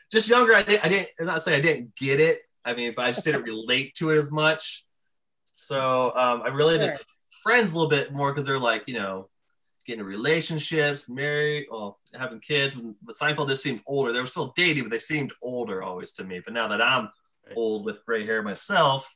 just 0.09 0.29
younger, 0.29 0.55
I 0.55 0.63
didn't, 0.63 0.85
I 0.85 0.87
didn't 0.87 1.09
I'm 1.19 1.25
not 1.25 1.41
say 1.41 1.55
I 1.55 1.59
didn't 1.59 1.95
get 1.97 2.21
it. 2.21 2.43
I 2.63 2.73
mean, 2.73 2.93
but 2.95 3.05
I 3.05 3.11
just 3.11 3.25
didn't 3.25 3.43
relate 3.43 3.93
to 3.95 4.11
it 4.11 4.17
as 4.17 4.31
much. 4.31 4.85
So 5.51 6.13
um, 6.15 6.41
I 6.43 6.47
really 6.47 6.77
sure. 6.77 6.97
Friends 7.45 7.71
a 7.71 7.75
little 7.75 7.89
bit 7.89 8.11
more 8.11 8.31
because 8.31 8.47
they're 8.47 8.57
like, 8.57 8.87
you 8.87 8.95
know, 8.95 9.29
getting 9.85 10.03
relationships, 10.03 11.07
married, 11.07 11.67
well, 11.69 11.99
having 12.15 12.39
kids. 12.39 12.73
But 12.73 13.15
Seinfeld 13.15 13.47
just 13.49 13.61
seemed 13.61 13.81
older. 13.85 14.11
They 14.11 14.19
were 14.19 14.25
still 14.25 14.51
dating, 14.57 14.83
but 14.85 14.89
they 14.89 14.97
seemed 14.97 15.31
older 15.43 15.83
always 15.83 16.13
to 16.13 16.23
me. 16.23 16.41
But 16.43 16.55
now 16.55 16.67
that 16.69 16.81
I'm 16.81 17.09
old 17.55 17.85
with 17.85 18.03
gray 18.03 18.25
hair 18.25 18.41
myself, 18.41 19.15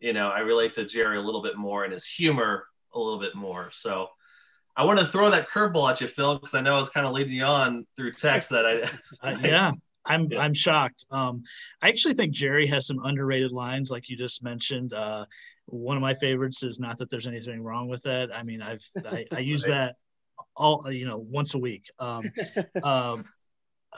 you 0.00 0.12
know, 0.12 0.30
I 0.30 0.40
relate 0.40 0.74
to 0.74 0.84
Jerry 0.84 1.16
a 1.16 1.22
little 1.22 1.42
bit 1.42 1.56
more 1.56 1.84
and 1.84 1.92
his 1.92 2.06
humor 2.06 2.66
a 2.92 2.98
little 2.98 3.20
bit 3.20 3.36
more. 3.36 3.68
So 3.70 4.08
I 4.76 4.84
want 4.84 4.98
to 4.98 5.06
throw 5.06 5.30
that 5.30 5.48
curveball 5.48 5.88
at 5.92 6.00
you, 6.00 6.08
Phil, 6.08 6.34
because 6.34 6.54
I 6.54 6.60
know 6.60 6.74
I 6.74 6.78
was 6.78 6.90
kind 6.90 7.06
of 7.06 7.12
leading 7.12 7.34
you 7.34 7.44
on 7.44 7.86
through 7.96 8.14
text 8.14 8.50
that 8.50 8.66
I. 9.22 9.30
uh, 9.30 9.38
yeah, 9.44 9.70
I'm 10.04 10.26
yeah. 10.28 10.40
I'm 10.40 10.54
shocked. 10.54 11.06
Um, 11.12 11.44
I 11.80 11.88
actually 11.88 12.14
think 12.14 12.32
Jerry 12.32 12.66
has 12.66 12.88
some 12.88 12.98
underrated 13.04 13.52
lines, 13.52 13.92
like 13.92 14.08
you 14.08 14.16
just 14.16 14.42
mentioned. 14.42 14.92
Uh, 14.92 15.26
one 15.66 15.96
of 15.96 16.02
my 16.02 16.14
favorites 16.14 16.62
is 16.62 16.78
not 16.78 16.98
that 16.98 17.10
there's 17.10 17.26
anything 17.26 17.62
wrong 17.62 17.88
with 17.88 18.02
that. 18.02 18.34
I 18.34 18.42
mean, 18.42 18.62
I've 18.62 18.84
I, 19.06 19.24
I 19.32 19.38
use 19.40 19.68
right. 19.68 19.74
that 19.74 19.96
all 20.56 20.90
you 20.90 21.06
know 21.06 21.18
once 21.18 21.54
a 21.54 21.58
week. 21.58 21.86
Um, 21.98 22.24
um, 22.82 23.24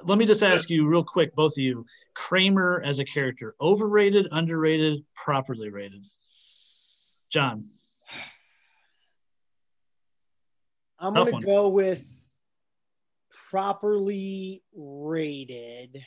let 0.05 0.19
me 0.19 0.27
just 0.27 0.43
ask 0.43 0.69
you 0.71 0.87
real 0.87 1.05
quick, 1.05 1.35
both 1.35 1.53
of 1.53 1.59
you, 1.63 1.87
Kramer 2.15 2.83
as 2.85 2.99
a 2.99 3.05
character, 3.05 3.55
overrated, 3.61 4.29
underrated, 4.31 5.05
properly 5.15 5.71
rated? 5.71 6.05
John. 7.31 7.65
I'm 10.99 11.15
going 11.15 11.41
to 11.41 11.47
go 11.47 11.69
with 11.69 12.05
properly 13.51 14.63
rated. 14.75 16.03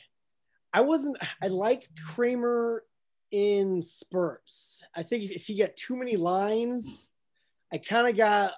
I 0.72 0.82
wasn't, 0.82 1.16
I 1.42 1.48
liked 1.48 1.88
Kramer 2.04 2.82
in 3.30 3.82
spurts. 3.82 4.84
I 4.94 5.02
think 5.02 5.24
if, 5.24 5.30
if 5.30 5.48
you 5.48 5.56
get 5.56 5.76
too 5.76 5.96
many 5.96 6.16
lines, 6.16 7.10
I 7.72 7.78
kind 7.78 8.08
of 8.08 8.16
got 8.16 8.52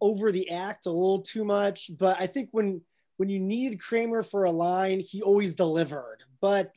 over 0.00 0.30
the 0.30 0.50
act 0.50 0.86
a 0.86 0.90
little 0.90 1.20
too 1.20 1.44
much. 1.44 1.90
But 1.96 2.20
I 2.20 2.26
think 2.26 2.50
when 2.52 2.82
when 3.16 3.28
you 3.28 3.40
need 3.40 3.80
Kramer 3.80 4.22
for 4.22 4.44
a 4.44 4.50
line, 4.50 5.00
he 5.00 5.22
always 5.22 5.54
delivered. 5.54 6.18
But 6.40 6.76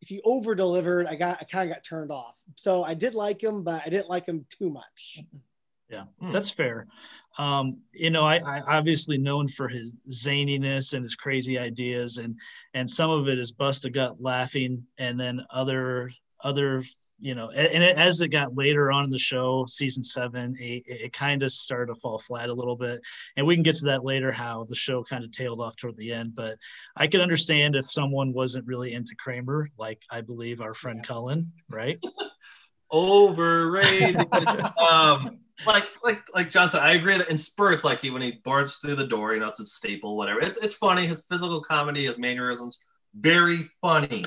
if 0.00 0.08
he 0.08 0.20
over 0.24 0.54
delivered, 0.54 1.06
I 1.06 1.14
got 1.14 1.38
I 1.40 1.44
kind 1.44 1.68
of 1.68 1.74
got 1.74 1.84
turned 1.84 2.10
off. 2.10 2.42
So 2.56 2.84
I 2.84 2.94
did 2.94 3.14
like 3.14 3.42
him, 3.42 3.62
but 3.62 3.82
I 3.84 3.88
didn't 3.88 4.08
like 4.08 4.26
him 4.26 4.44
too 4.50 4.70
much. 4.70 5.22
Yeah, 5.88 6.04
that's 6.30 6.50
fair. 6.50 6.86
Um, 7.38 7.80
you 7.94 8.10
know, 8.10 8.26
I, 8.26 8.36
I 8.36 8.60
obviously 8.76 9.16
known 9.16 9.48
for 9.48 9.68
his 9.68 9.92
zaniness 10.10 10.92
and 10.92 11.02
his 11.02 11.14
crazy 11.14 11.58
ideas, 11.58 12.18
and 12.18 12.36
and 12.74 12.88
some 12.90 13.10
of 13.10 13.26
it 13.28 13.38
is 13.38 13.52
bust 13.52 13.86
a 13.86 13.90
gut 13.90 14.20
laughing, 14.20 14.84
and 14.98 15.18
then 15.18 15.46
other 15.50 16.12
other 16.42 16.82
you 17.18 17.34
know 17.34 17.50
and 17.50 17.82
it, 17.82 17.96
as 17.98 18.20
it 18.20 18.28
got 18.28 18.56
later 18.56 18.92
on 18.92 19.04
in 19.04 19.10
the 19.10 19.18
show 19.18 19.64
season 19.66 20.02
seven 20.04 20.56
eight 20.60 20.84
it, 20.86 21.02
it 21.02 21.12
kind 21.12 21.42
of 21.42 21.50
started 21.50 21.92
to 21.92 22.00
fall 22.00 22.18
flat 22.18 22.48
a 22.48 22.54
little 22.54 22.76
bit 22.76 23.00
and 23.36 23.46
we 23.46 23.54
can 23.56 23.62
get 23.62 23.74
to 23.74 23.86
that 23.86 24.04
later 24.04 24.30
how 24.30 24.64
the 24.64 24.74
show 24.74 25.02
kind 25.02 25.24
of 25.24 25.32
tailed 25.32 25.60
off 25.60 25.76
toward 25.76 25.96
the 25.96 26.12
end 26.12 26.34
but 26.34 26.56
i 26.96 27.06
could 27.06 27.20
understand 27.20 27.74
if 27.74 27.90
someone 27.90 28.32
wasn't 28.32 28.66
really 28.66 28.92
into 28.92 29.16
kramer 29.16 29.68
like 29.78 30.02
i 30.10 30.20
believe 30.20 30.60
our 30.60 30.74
friend 30.74 31.04
kullen 31.04 31.44
right 31.68 32.02
overrated 32.92 34.16
um 34.78 35.38
like 35.66 35.90
like 36.04 36.22
like 36.34 36.50
Johnson, 36.50 36.80
I 36.80 36.92
agree 36.92 37.16
that 37.18 37.30
in 37.30 37.36
spurts, 37.36 37.84
like 37.84 38.00
he 38.00 38.10
when 38.10 38.22
he 38.22 38.40
barges 38.44 38.76
through 38.76 38.94
the 38.94 39.06
door, 39.06 39.34
you 39.34 39.40
know, 39.40 39.48
it's 39.48 39.60
a 39.60 39.64
staple, 39.64 40.16
whatever. 40.16 40.40
It's 40.40 40.56
it's 40.58 40.74
funny. 40.74 41.06
His 41.06 41.24
physical 41.28 41.60
comedy, 41.60 42.04
his 42.04 42.18
mannerisms, 42.18 42.78
very 43.14 43.68
funny. 43.80 44.24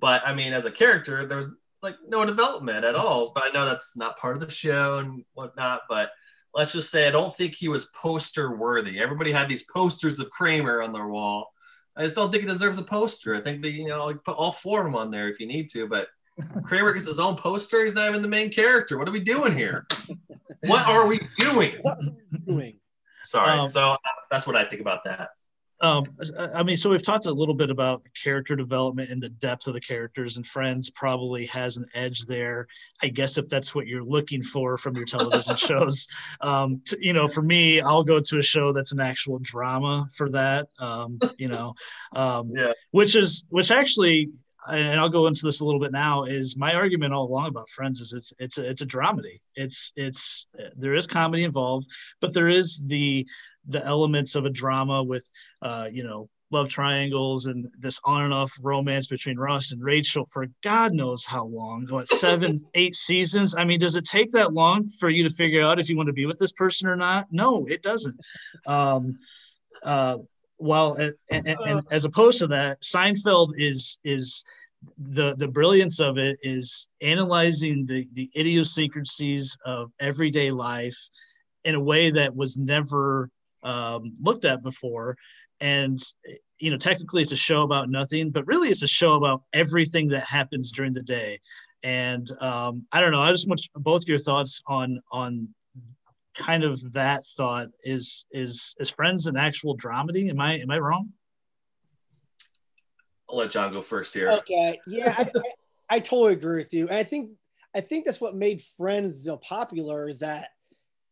But 0.00 0.26
I 0.26 0.34
mean, 0.34 0.52
as 0.52 0.66
a 0.66 0.70
character, 0.70 1.26
there's 1.26 1.48
like 1.82 1.96
no 2.06 2.24
development 2.24 2.84
at 2.84 2.94
all. 2.94 3.32
But 3.34 3.44
I 3.44 3.50
know 3.50 3.64
that's 3.66 3.96
not 3.96 4.18
part 4.18 4.34
of 4.34 4.40
the 4.40 4.50
show 4.50 4.98
and 4.98 5.24
whatnot. 5.34 5.82
But 5.88 6.10
let's 6.54 6.72
just 6.72 6.90
say 6.90 7.06
I 7.06 7.10
don't 7.10 7.34
think 7.34 7.54
he 7.54 7.68
was 7.68 7.86
poster 7.86 8.56
worthy. 8.56 8.98
Everybody 8.98 9.32
had 9.32 9.48
these 9.48 9.64
posters 9.64 10.20
of 10.20 10.30
Kramer 10.30 10.82
on 10.82 10.92
their 10.92 11.08
wall. 11.08 11.52
I 11.96 12.02
just 12.02 12.14
don't 12.14 12.30
think 12.30 12.42
he 12.42 12.48
deserves 12.48 12.78
a 12.78 12.84
poster. 12.84 13.34
I 13.34 13.40
think 13.40 13.62
that 13.62 13.70
you 13.70 13.88
know, 13.88 14.06
like 14.06 14.24
put 14.24 14.36
all 14.36 14.52
four 14.52 14.80
of 14.80 14.86
them 14.86 14.94
on 14.94 15.10
there 15.10 15.28
if 15.28 15.40
you 15.40 15.46
need 15.46 15.68
to, 15.70 15.86
but 15.86 16.08
Kramer 16.64 16.92
gets 16.92 17.06
his 17.06 17.20
own 17.20 17.36
poster. 17.36 17.84
He's 17.84 17.94
not 17.94 18.08
even 18.08 18.22
the 18.22 18.28
main 18.28 18.50
character. 18.50 18.98
What 18.98 19.08
are 19.08 19.12
we 19.12 19.20
doing 19.20 19.54
here? 19.54 19.86
what 20.62 20.86
are 20.86 21.06
we 21.06 21.20
doing? 21.38 21.74
What 21.82 21.98
are 21.98 22.10
we 22.30 22.38
doing? 22.46 22.80
Sorry. 23.24 23.58
Um, 23.58 23.68
so 23.68 23.96
that's 24.30 24.46
what 24.46 24.56
I 24.56 24.64
think 24.64 24.80
about 24.80 25.04
that. 25.04 25.30
Um, 25.82 26.04
I 26.54 26.62
mean, 26.62 26.76
so 26.76 26.88
we've 26.88 27.02
talked 27.02 27.26
a 27.26 27.32
little 27.32 27.56
bit 27.56 27.68
about 27.68 28.04
the 28.04 28.10
character 28.10 28.54
development 28.54 29.10
and 29.10 29.20
the 29.20 29.28
depth 29.28 29.66
of 29.66 29.74
the 29.74 29.80
characters, 29.80 30.36
and 30.36 30.46
Friends 30.46 30.88
probably 30.90 31.44
has 31.46 31.76
an 31.76 31.86
edge 31.94 32.20
there. 32.26 32.68
I 33.02 33.08
guess 33.08 33.36
if 33.36 33.48
that's 33.48 33.74
what 33.74 33.88
you're 33.88 34.04
looking 34.04 34.42
for 34.42 34.78
from 34.78 34.94
your 34.94 35.06
television 35.06 35.56
shows, 35.56 36.06
um, 36.40 36.80
to, 36.86 36.96
you 37.00 37.12
know, 37.12 37.26
for 37.26 37.42
me, 37.42 37.80
I'll 37.80 38.04
go 38.04 38.20
to 38.20 38.38
a 38.38 38.42
show 38.42 38.72
that's 38.72 38.92
an 38.92 39.00
actual 39.00 39.40
drama 39.40 40.06
for 40.14 40.30
that. 40.30 40.68
Um, 40.78 41.18
you 41.36 41.48
know, 41.48 41.74
um, 42.14 42.52
yeah. 42.54 42.72
which 42.92 43.16
is 43.16 43.44
which 43.48 43.72
actually, 43.72 44.30
and 44.68 45.00
I'll 45.00 45.08
go 45.08 45.26
into 45.26 45.44
this 45.44 45.62
a 45.62 45.64
little 45.64 45.80
bit 45.80 45.90
now. 45.90 46.22
Is 46.22 46.56
my 46.56 46.74
argument 46.74 47.12
all 47.12 47.26
along 47.26 47.48
about 47.48 47.68
Friends 47.68 48.00
is 48.00 48.12
it's 48.12 48.32
it's 48.38 48.58
a, 48.58 48.70
it's 48.70 48.82
a 48.82 48.86
dramedy. 48.86 49.40
It's 49.56 49.92
it's 49.96 50.46
there 50.76 50.94
is 50.94 51.08
comedy 51.08 51.42
involved, 51.42 51.90
but 52.20 52.32
there 52.32 52.48
is 52.48 52.80
the 52.86 53.26
the 53.66 53.84
elements 53.84 54.34
of 54.34 54.44
a 54.44 54.50
drama 54.50 55.02
with 55.02 55.28
uh, 55.62 55.88
you 55.90 56.04
know 56.04 56.26
love 56.52 56.68
triangles 56.68 57.46
and 57.46 57.66
this 57.78 57.98
on 58.04 58.22
and 58.22 58.34
off 58.34 58.52
romance 58.60 59.06
between 59.06 59.38
Ross 59.38 59.72
and 59.72 59.82
Rachel 59.82 60.26
for 60.30 60.46
God 60.62 60.92
knows 60.92 61.24
how 61.24 61.46
long, 61.46 61.86
what 61.88 62.08
seven, 62.08 62.60
eight 62.74 62.94
seasons. 62.94 63.54
I 63.56 63.64
mean, 63.64 63.80
does 63.80 63.96
it 63.96 64.04
take 64.04 64.30
that 64.32 64.52
long 64.52 64.86
for 65.00 65.08
you 65.08 65.24
to 65.24 65.30
figure 65.30 65.62
out 65.62 65.80
if 65.80 65.88
you 65.88 65.96
want 65.96 66.08
to 66.08 66.12
be 66.12 66.26
with 66.26 66.38
this 66.38 66.52
person 66.52 66.88
or 66.88 66.96
not? 66.96 67.26
No, 67.30 67.64
it 67.66 67.82
doesn't. 67.82 68.20
Um, 68.66 69.16
uh, 69.82 70.18
while 70.58 70.94
and, 70.94 71.14
and, 71.30 71.46
and 71.66 71.82
as 71.90 72.04
opposed 72.04 72.38
to 72.38 72.46
that, 72.48 72.82
Seinfeld 72.82 73.52
is 73.56 73.98
is 74.04 74.44
the 74.96 75.34
the 75.36 75.48
brilliance 75.48 76.00
of 76.00 76.18
it 76.18 76.36
is 76.42 76.88
analyzing 77.00 77.86
the 77.86 78.06
the 78.12 78.30
idiosyncrasies 78.36 79.56
of 79.64 79.90
everyday 79.98 80.50
life 80.50 80.96
in 81.64 81.74
a 81.74 81.80
way 81.80 82.10
that 82.10 82.36
was 82.36 82.56
never 82.56 83.30
um, 83.62 84.12
looked 84.20 84.44
at 84.44 84.62
before. 84.62 85.16
And 85.60 86.00
you 86.58 86.70
know, 86.70 86.76
technically, 86.76 87.22
it's 87.22 87.32
a 87.32 87.36
show 87.36 87.62
about 87.62 87.88
nothing, 87.88 88.30
but 88.30 88.46
really, 88.46 88.68
it's 88.68 88.82
a 88.82 88.88
show 88.88 89.14
about 89.14 89.42
everything 89.52 90.08
that 90.08 90.24
happens 90.24 90.72
during 90.72 90.92
the 90.92 91.02
day. 91.02 91.38
And 91.82 92.28
um, 92.40 92.86
I 92.92 93.00
don't 93.00 93.12
know. 93.12 93.20
I 93.20 93.32
just 93.32 93.48
want 93.48 93.60
both 93.74 94.06
your 94.06 94.18
thoughts 94.18 94.62
on 94.66 95.00
on 95.10 95.48
kind 96.36 96.64
of 96.64 96.92
that 96.92 97.22
thought 97.36 97.68
is 97.84 98.26
is 98.32 98.74
is 98.78 98.90
Friends 98.90 99.26
an 99.26 99.36
actual 99.36 99.76
dramedy? 99.76 100.30
Am 100.30 100.40
I 100.40 100.58
am 100.58 100.70
I 100.70 100.78
wrong? 100.78 101.12
I'll 103.28 103.38
let 103.38 103.50
John 103.50 103.72
go 103.72 103.82
first 103.82 104.14
here. 104.14 104.30
Okay, 104.30 104.78
yeah, 104.86 105.14
I, 105.16 105.22
I, 105.22 105.96
I 105.96 106.00
totally 106.00 106.34
agree 106.34 106.58
with 106.58 106.72
you. 106.72 106.88
And 106.88 106.96
I 106.96 107.02
think 107.02 107.30
I 107.74 107.80
think 107.80 108.04
that's 108.04 108.20
what 108.20 108.34
made 108.34 108.62
Friends 108.62 109.26
you 109.26 109.32
know, 109.32 109.38
popular 109.38 110.08
is 110.08 110.20
that 110.20 110.50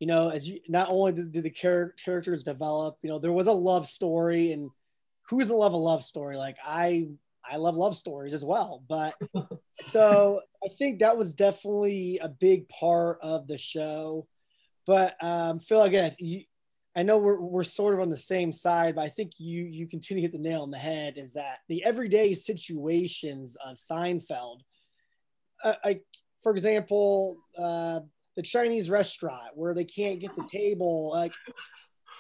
you 0.01 0.09
know 0.09 0.31
as 0.31 0.49
you 0.49 0.61
not 0.69 0.89
only 0.91 1.13
did, 1.13 1.31
did 1.31 1.45
the 1.45 1.51
char- 1.51 1.95
characters 2.05 2.43
develop, 2.43 2.97
you 3.03 3.11
know 3.11 3.21
there 3.21 3.33
was 3.33 3.47
a 3.47 3.53
love 3.53 3.87
story, 3.87 4.51
and 4.51 4.71
who 5.29 5.39
doesn't 5.39 5.57
love 5.57 5.75
a 5.75 5.77
love 5.77 6.03
story? 6.03 6.37
Like 6.37 6.57
I 6.67 7.09
I 7.49 7.57
love 7.57 7.77
love 7.77 7.97
stories 7.97 8.35
as 8.35 8.45
well, 8.45 8.83
but 8.89 9.15
so 9.75 10.41
I 10.65 10.69
think 10.79 10.99
that 10.99 11.17
was 11.17 11.35
definitely 11.35 12.19
a 12.21 12.29
big 12.29 12.69
part 12.69 13.19
of 13.23 13.47
the 13.47 13.59
show. 13.59 14.27
But 14.87 15.17
um, 15.23 15.61
Phil, 15.61 15.83
again, 15.83 16.15
you, 16.19 16.43
I 16.97 17.03
know 17.03 17.19
we're, 17.19 17.41
we're 17.41 17.63
sort 17.63 17.95
of 17.95 18.01
on 18.01 18.11
the 18.11 18.17
same 18.17 18.53
side, 18.53 18.97
but 18.97 19.03
I 19.03 19.09
think 19.09 19.33
you 19.39 19.63
you 19.65 19.87
continue 19.87 20.23
to 20.23 20.27
hit 20.27 20.33
the 20.33 20.49
nail 20.49 20.63
on 20.63 20.71
the 20.71 20.79
head. 20.79 21.15
Is 21.17 21.35
that 21.35 21.59
the 21.69 21.85
everyday 21.85 22.35
situations 22.35 23.57
of 23.65 23.77
Seinfeld? 23.77 24.61
Uh, 25.63 25.75
like, 25.85 26.03
for 26.43 26.53
example, 26.53 27.37
uh, 27.57 28.01
the 28.37 28.43
Chinese 28.43 28.91
restaurant 28.91 29.51
where 29.55 29.75
they 29.75 29.85
can't 29.85 30.21
get 30.21 30.35
the 30.37 30.49
table. 30.51 31.11
Like, 31.11 31.33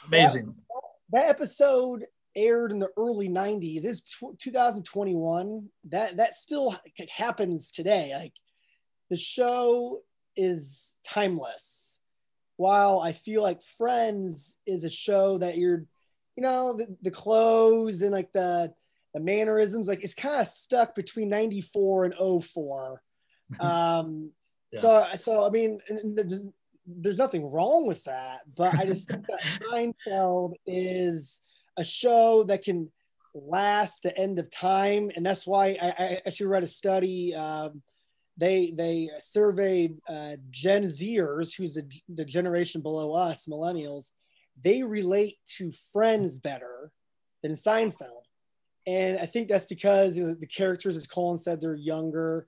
amazing. 0.06 0.46
That, 0.46 1.20
that 1.20 1.28
episode 1.28 2.06
aired 2.36 2.72
in 2.72 2.78
the 2.78 2.90
early 2.96 3.28
90s 3.28 3.84
is 3.84 4.02
2021 4.38 5.68
that 5.88 6.16
that 6.16 6.32
still 6.32 6.72
happens 7.12 7.72
today 7.72 8.12
like 8.14 8.32
the 9.10 9.16
show 9.16 10.00
is 10.36 10.96
timeless 11.04 12.00
while 12.60 13.00
I 13.00 13.12
feel 13.12 13.40
like 13.40 13.62
Friends 13.62 14.58
is 14.66 14.84
a 14.84 14.90
show 14.90 15.38
that 15.38 15.56
you're, 15.56 15.86
you 16.36 16.42
know, 16.42 16.74
the, 16.74 16.94
the 17.00 17.10
clothes 17.10 18.02
and 18.02 18.12
like 18.12 18.34
the 18.34 18.70
the 19.14 19.20
mannerisms, 19.20 19.88
like 19.88 20.04
it's 20.04 20.14
kind 20.14 20.42
of 20.42 20.46
stuck 20.46 20.94
between 20.94 21.30
94 21.30 22.04
and 22.04 22.44
04. 22.44 23.02
Um, 23.58 24.30
yeah. 24.72 24.80
so 24.80 25.06
so 25.14 25.46
I 25.46 25.50
mean, 25.50 25.80
there's 26.86 27.18
nothing 27.18 27.50
wrong 27.50 27.86
with 27.86 28.04
that, 28.04 28.40
but 28.56 28.74
I 28.74 28.84
just 28.84 29.08
think 29.08 29.26
that 29.26 29.40
Seinfeld 29.62 30.54
is 30.66 31.40
a 31.76 31.84
show 31.84 32.44
that 32.44 32.64
can 32.64 32.90
last 33.34 34.02
the 34.02 34.16
end 34.18 34.38
of 34.38 34.50
time, 34.50 35.10
and 35.14 35.24
that's 35.24 35.46
why 35.46 35.76
I, 35.80 35.94
I 35.98 36.22
actually 36.26 36.46
read 36.46 36.62
a 36.62 36.68
study. 36.68 37.34
Um, 37.34 37.82
they 38.36 38.72
they 38.76 39.10
surveyed 39.18 39.98
uh, 40.08 40.36
Gen 40.50 40.84
Zers, 40.84 41.54
who's 41.56 41.74
the, 41.74 41.88
the 42.08 42.24
generation 42.24 42.80
below 42.80 43.12
us, 43.12 43.46
millennials. 43.46 44.10
They 44.62 44.82
relate 44.82 45.38
to 45.56 45.70
Friends 45.92 46.38
better 46.38 46.90
than 47.42 47.52
Seinfeld, 47.52 48.24
and 48.86 49.18
I 49.18 49.26
think 49.26 49.48
that's 49.48 49.66
because 49.66 50.16
you 50.16 50.26
know, 50.26 50.34
the 50.34 50.46
characters, 50.46 50.96
as 50.96 51.06
Colin 51.06 51.38
said, 51.38 51.60
they're 51.60 51.74
younger, 51.74 52.46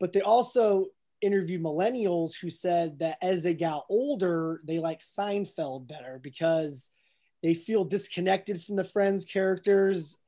but 0.00 0.12
they 0.12 0.20
also 0.20 0.86
interviewed 1.26 1.62
millennials 1.62 2.40
who 2.40 2.48
said 2.48 2.98
that 3.00 3.18
as 3.20 3.42
they 3.42 3.54
got 3.54 3.84
older, 3.88 4.60
they 4.64 4.78
like 4.78 5.00
Seinfeld 5.00 5.88
better 5.88 6.20
because 6.22 6.90
they 7.42 7.54
feel 7.54 7.84
disconnected 7.84 8.62
from 8.62 8.76
the 8.76 8.84
Friends 8.84 9.24
characters 9.24 10.18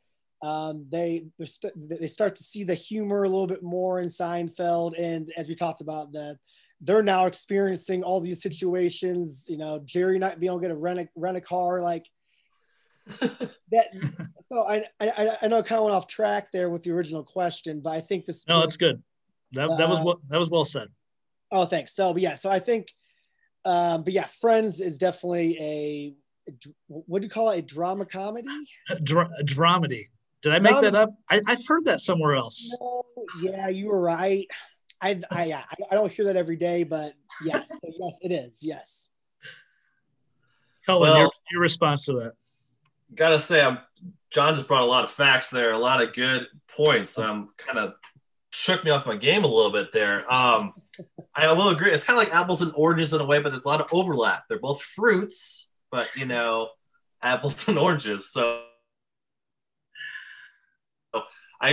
um, 0.42 0.86
they 0.88 1.26
st- 1.44 1.88
they 1.88 2.06
start 2.06 2.36
to 2.36 2.44
see 2.44 2.62
the 2.62 2.74
humor 2.74 3.24
a 3.24 3.28
little 3.28 3.46
bit 3.46 3.62
more 3.62 4.00
in 4.00 4.06
Seinfeld, 4.06 4.94
and 4.98 5.32
as 5.36 5.48
we 5.48 5.54
talked 5.54 5.80
about, 5.80 6.12
that 6.12 6.38
they're 6.80 7.02
now 7.02 7.26
experiencing 7.26 8.04
all 8.04 8.20
these 8.20 8.40
situations. 8.40 9.46
You 9.48 9.58
know, 9.58 9.80
Jerry 9.84 10.18
not 10.18 10.38
being 10.38 10.52
able 10.52 10.60
to 10.60 10.68
get 10.68 10.70
a 10.70 10.76
rent 10.76 11.00
a, 11.00 11.08
rent 11.16 11.36
a 11.36 11.40
car, 11.40 11.80
like 11.80 12.08
that. 13.08 13.86
So 14.48 14.62
I, 14.62 14.84
I 15.00 15.38
I 15.42 15.48
know 15.48 15.62
kind 15.62 15.80
of 15.80 15.84
went 15.86 15.96
off 15.96 16.06
track 16.06 16.52
there 16.52 16.70
with 16.70 16.84
the 16.84 16.92
original 16.92 17.24
question, 17.24 17.80
but 17.80 17.90
I 17.90 18.00
think 18.00 18.24
this. 18.24 18.46
No, 18.46 18.60
that's 18.60 18.76
good. 18.76 19.02
That 19.52 19.78
that 19.78 19.88
was 19.88 20.00
uh, 20.00 20.04
what 20.04 20.18
that 20.28 20.38
was 20.38 20.50
well 20.50 20.64
said. 20.64 20.88
Oh, 21.50 21.66
thanks. 21.66 21.94
So, 21.94 22.12
but 22.12 22.20
yeah, 22.20 22.34
so 22.34 22.50
I 22.50 22.58
think, 22.58 22.92
um, 23.64 24.04
but 24.04 24.12
yeah, 24.12 24.26
Friends 24.26 24.80
is 24.80 24.98
definitely 24.98 25.56
a 25.60 26.14
what 26.86 27.20
do 27.20 27.26
you 27.26 27.30
call 27.30 27.50
it? 27.50 27.58
A 27.58 27.62
drama 27.62 28.06
comedy? 28.06 28.48
A, 28.90 28.96
dra- 29.00 29.30
a 29.38 29.44
dramedy. 29.44 30.06
Did 30.42 30.52
I 30.52 30.60
make 30.60 30.74
no, 30.74 30.80
that 30.82 30.94
up? 30.94 31.14
I, 31.30 31.40
have 31.46 31.66
heard 31.66 31.84
that 31.86 32.00
somewhere 32.00 32.36
else. 32.36 32.76
No, 32.80 33.04
yeah, 33.40 33.68
you 33.68 33.88
were 33.88 34.00
right. 34.00 34.46
I, 35.00 35.20
I, 35.30 35.64
I 35.90 35.94
don't 35.94 36.10
hear 36.10 36.26
that 36.26 36.36
every 36.36 36.56
day, 36.56 36.84
but 36.84 37.12
yes, 37.44 37.70
yes, 37.82 38.12
it 38.22 38.32
is. 38.32 38.60
Yes. 38.62 39.10
Kullen, 40.88 41.00
well, 41.00 41.18
your, 41.18 41.30
your 41.52 41.60
response 41.60 42.06
to 42.06 42.14
that? 42.14 42.32
Gotta 43.14 43.38
say, 43.38 43.62
I'm, 43.62 43.78
John 44.30 44.54
just 44.54 44.68
brought 44.68 44.82
a 44.82 44.86
lot 44.86 45.04
of 45.04 45.10
facts 45.10 45.50
there, 45.50 45.72
a 45.72 45.78
lot 45.78 46.02
of 46.02 46.12
good 46.12 46.46
points. 46.68 47.18
I'm 47.18 47.50
kind 47.56 47.78
of 47.78 47.94
shook 48.58 48.84
me 48.84 48.90
off 48.90 49.06
my 49.06 49.16
game 49.16 49.44
a 49.44 49.46
little 49.46 49.70
bit 49.70 49.92
there. 49.92 50.30
Um, 50.32 50.74
I 51.34 51.52
will 51.52 51.68
agree. 51.68 51.92
It's 51.92 52.02
kind 52.02 52.18
of 52.18 52.24
like 52.24 52.34
apples 52.34 52.60
and 52.60 52.72
oranges 52.74 53.14
in 53.14 53.20
a 53.20 53.24
way, 53.24 53.38
but 53.38 53.50
there's 53.50 53.64
a 53.64 53.68
lot 53.68 53.80
of 53.80 53.86
overlap. 53.92 54.44
They're 54.48 54.58
both 54.58 54.82
fruits, 54.82 55.68
but 55.90 56.08
you 56.16 56.26
know, 56.26 56.68
apples 57.22 57.68
and 57.68 57.78
oranges. 57.78 58.32
So 58.32 58.62
I 61.60 61.72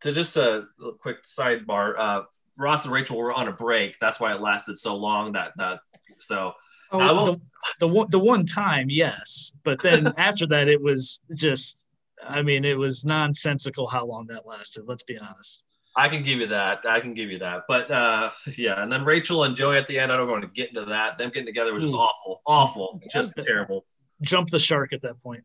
to 0.00 0.12
just 0.12 0.36
a 0.36 0.66
quick 1.00 1.22
sidebar. 1.22 1.94
Uh, 1.96 2.22
Ross 2.58 2.84
and 2.84 2.92
Rachel 2.92 3.16
were 3.16 3.32
on 3.32 3.48
a 3.48 3.52
break. 3.52 3.98
That's 3.98 4.18
why 4.18 4.34
it 4.34 4.40
lasted 4.40 4.76
so 4.76 4.96
long. 4.96 5.32
That 5.32 5.52
that 5.56 5.80
so. 6.18 6.54
Oh, 6.92 7.24
the, 7.24 7.40
the 7.80 7.88
one 7.88 8.06
the 8.10 8.18
one 8.18 8.44
time, 8.44 8.86
yes, 8.88 9.52
but 9.64 9.82
then 9.82 10.12
after 10.18 10.46
that, 10.48 10.68
it 10.68 10.82
was 10.82 11.20
just. 11.32 11.86
I 12.26 12.42
mean, 12.42 12.64
it 12.64 12.78
was 12.78 13.04
nonsensical 13.04 13.86
how 13.88 14.06
long 14.06 14.26
that 14.28 14.46
lasted. 14.46 14.84
Let's 14.86 15.02
be 15.02 15.18
honest. 15.18 15.64
I 15.96 16.08
can 16.08 16.22
give 16.22 16.40
you 16.40 16.46
that. 16.48 16.84
I 16.86 17.00
can 17.00 17.14
give 17.14 17.30
you 17.30 17.38
that. 17.38 17.64
But 17.68 17.90
uh, 17.90 18.30
yeah, 18.56 18.82
and 18.82 18.92
then 18.92 19.04
Rachel 19.04 19.44
and 19.44 19.54
Joey 19.54 19.76
at 19.76 19.86
the 19.86 19.98
end. 19.98 20.12
I 20.12 20.16
don't 20.16 20.28
want 20.28 20.42
to 20.42 20.48
get 20.48 20.70
into 20.70 20.84
that. 20.86 21.18
Them 21.18 21.30
getting 21.30 21.46
together 21.46 21.72
was 21.72 21.82
just 21.82 21.94
Ooh. 21.94 21.98
awful, 21.98 22.42
awful, 22.46 23.00
just 23.12 23.34
terrible. 23.36 23.84
Jump 24.22 24.50
the 24.50 24.58
shark 24.58 24.92
at 24.92 25.02
that 25.02 25.20
point. 25.22 25.44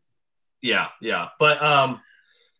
Yeah, 0.62 0.88
yeah. 1.00 1.28
But 1.38 1.62
um, 1.62 2.00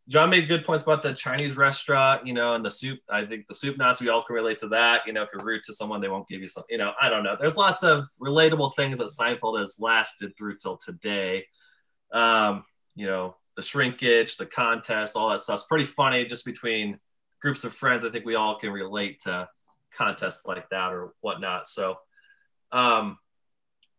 John 0.09 0.31
made 0.31 0.49
good 0.49 0.65
points 0.65 0.83
about 0.85 1.03
the 1.03 1.13
Chinese 1.13 1.57
restaurant, 1.57 2.27
you 2.27 2.33
know, 2.33 2.55
and 2.55 2.65
the 2.65 2.71
soup. 2.71 2.99
I 3.09 3.25
think 3.25 3.47
the 3.47 3.55
soup 3.55 3.79
Nazi, 3.79 4.05
we 4.05 4.11
all 4.11 4.23
can 4.23 4.35
relate 4.35 4.59
to 4.59 4.69
that. 4.69 5.07
You 5.07 5.13
know, 5.13 5.23
if 5.23 5.29
you're 5.33 5.45
rude 5.45 5.63
to 5.65 5.73
someone, 5.73 6.01
they 6.01 6.09
won't 6.09 6.29
give 6.29 6.41
you 6.41 6.49
some, 6.49 6.65
you 6.69 6.79
know, 6.79 6.93
I 7.01 7.09
don't 7.09 7.23
know. 7.23 7.37
There's 7.39 7.57
lots 7.57 7.83
of 7.83 8.07
relatable 8.21 8.75
things 8.75 8.99
that 8.99 9.09
Seinfeld 9.09 9.59
has 9.59 9.79
lasted 9.81 10.37
through 10.37 10.57
till 10.57 10.79
today. 10.79 11.47
Um, 12.13 12.65
you 12.97 13.07
know, 13.07 13.37
the 13.57 13.63
shrinkage, 13.63 14.37
the 14.37 14.47
contest, 14.47 15.17
all 15.17 15.31
that 15.31 15.41
stuff's 15.41 15.65
pretty 15.65 15.85
funny 15.85 16.25
just 16.25 16.45
between 16.45 16.99
groups 17.41 17.65
of 17.65 17.73
friends. 17.73 18.05
I 18.05 18.11
think 18.11 18.25
we 18.25 18.35
all 18.35 18.57
can 18.57 18.71
relate 18.71 19.21
to 19.21 19.49
contests 19.97 20.47
like 20.47 20.69
that 20.69 20.93
or 20.93 21.13
whatnot. 21.21 21.69
So, 21.69 21.99
um, 22.73 23.19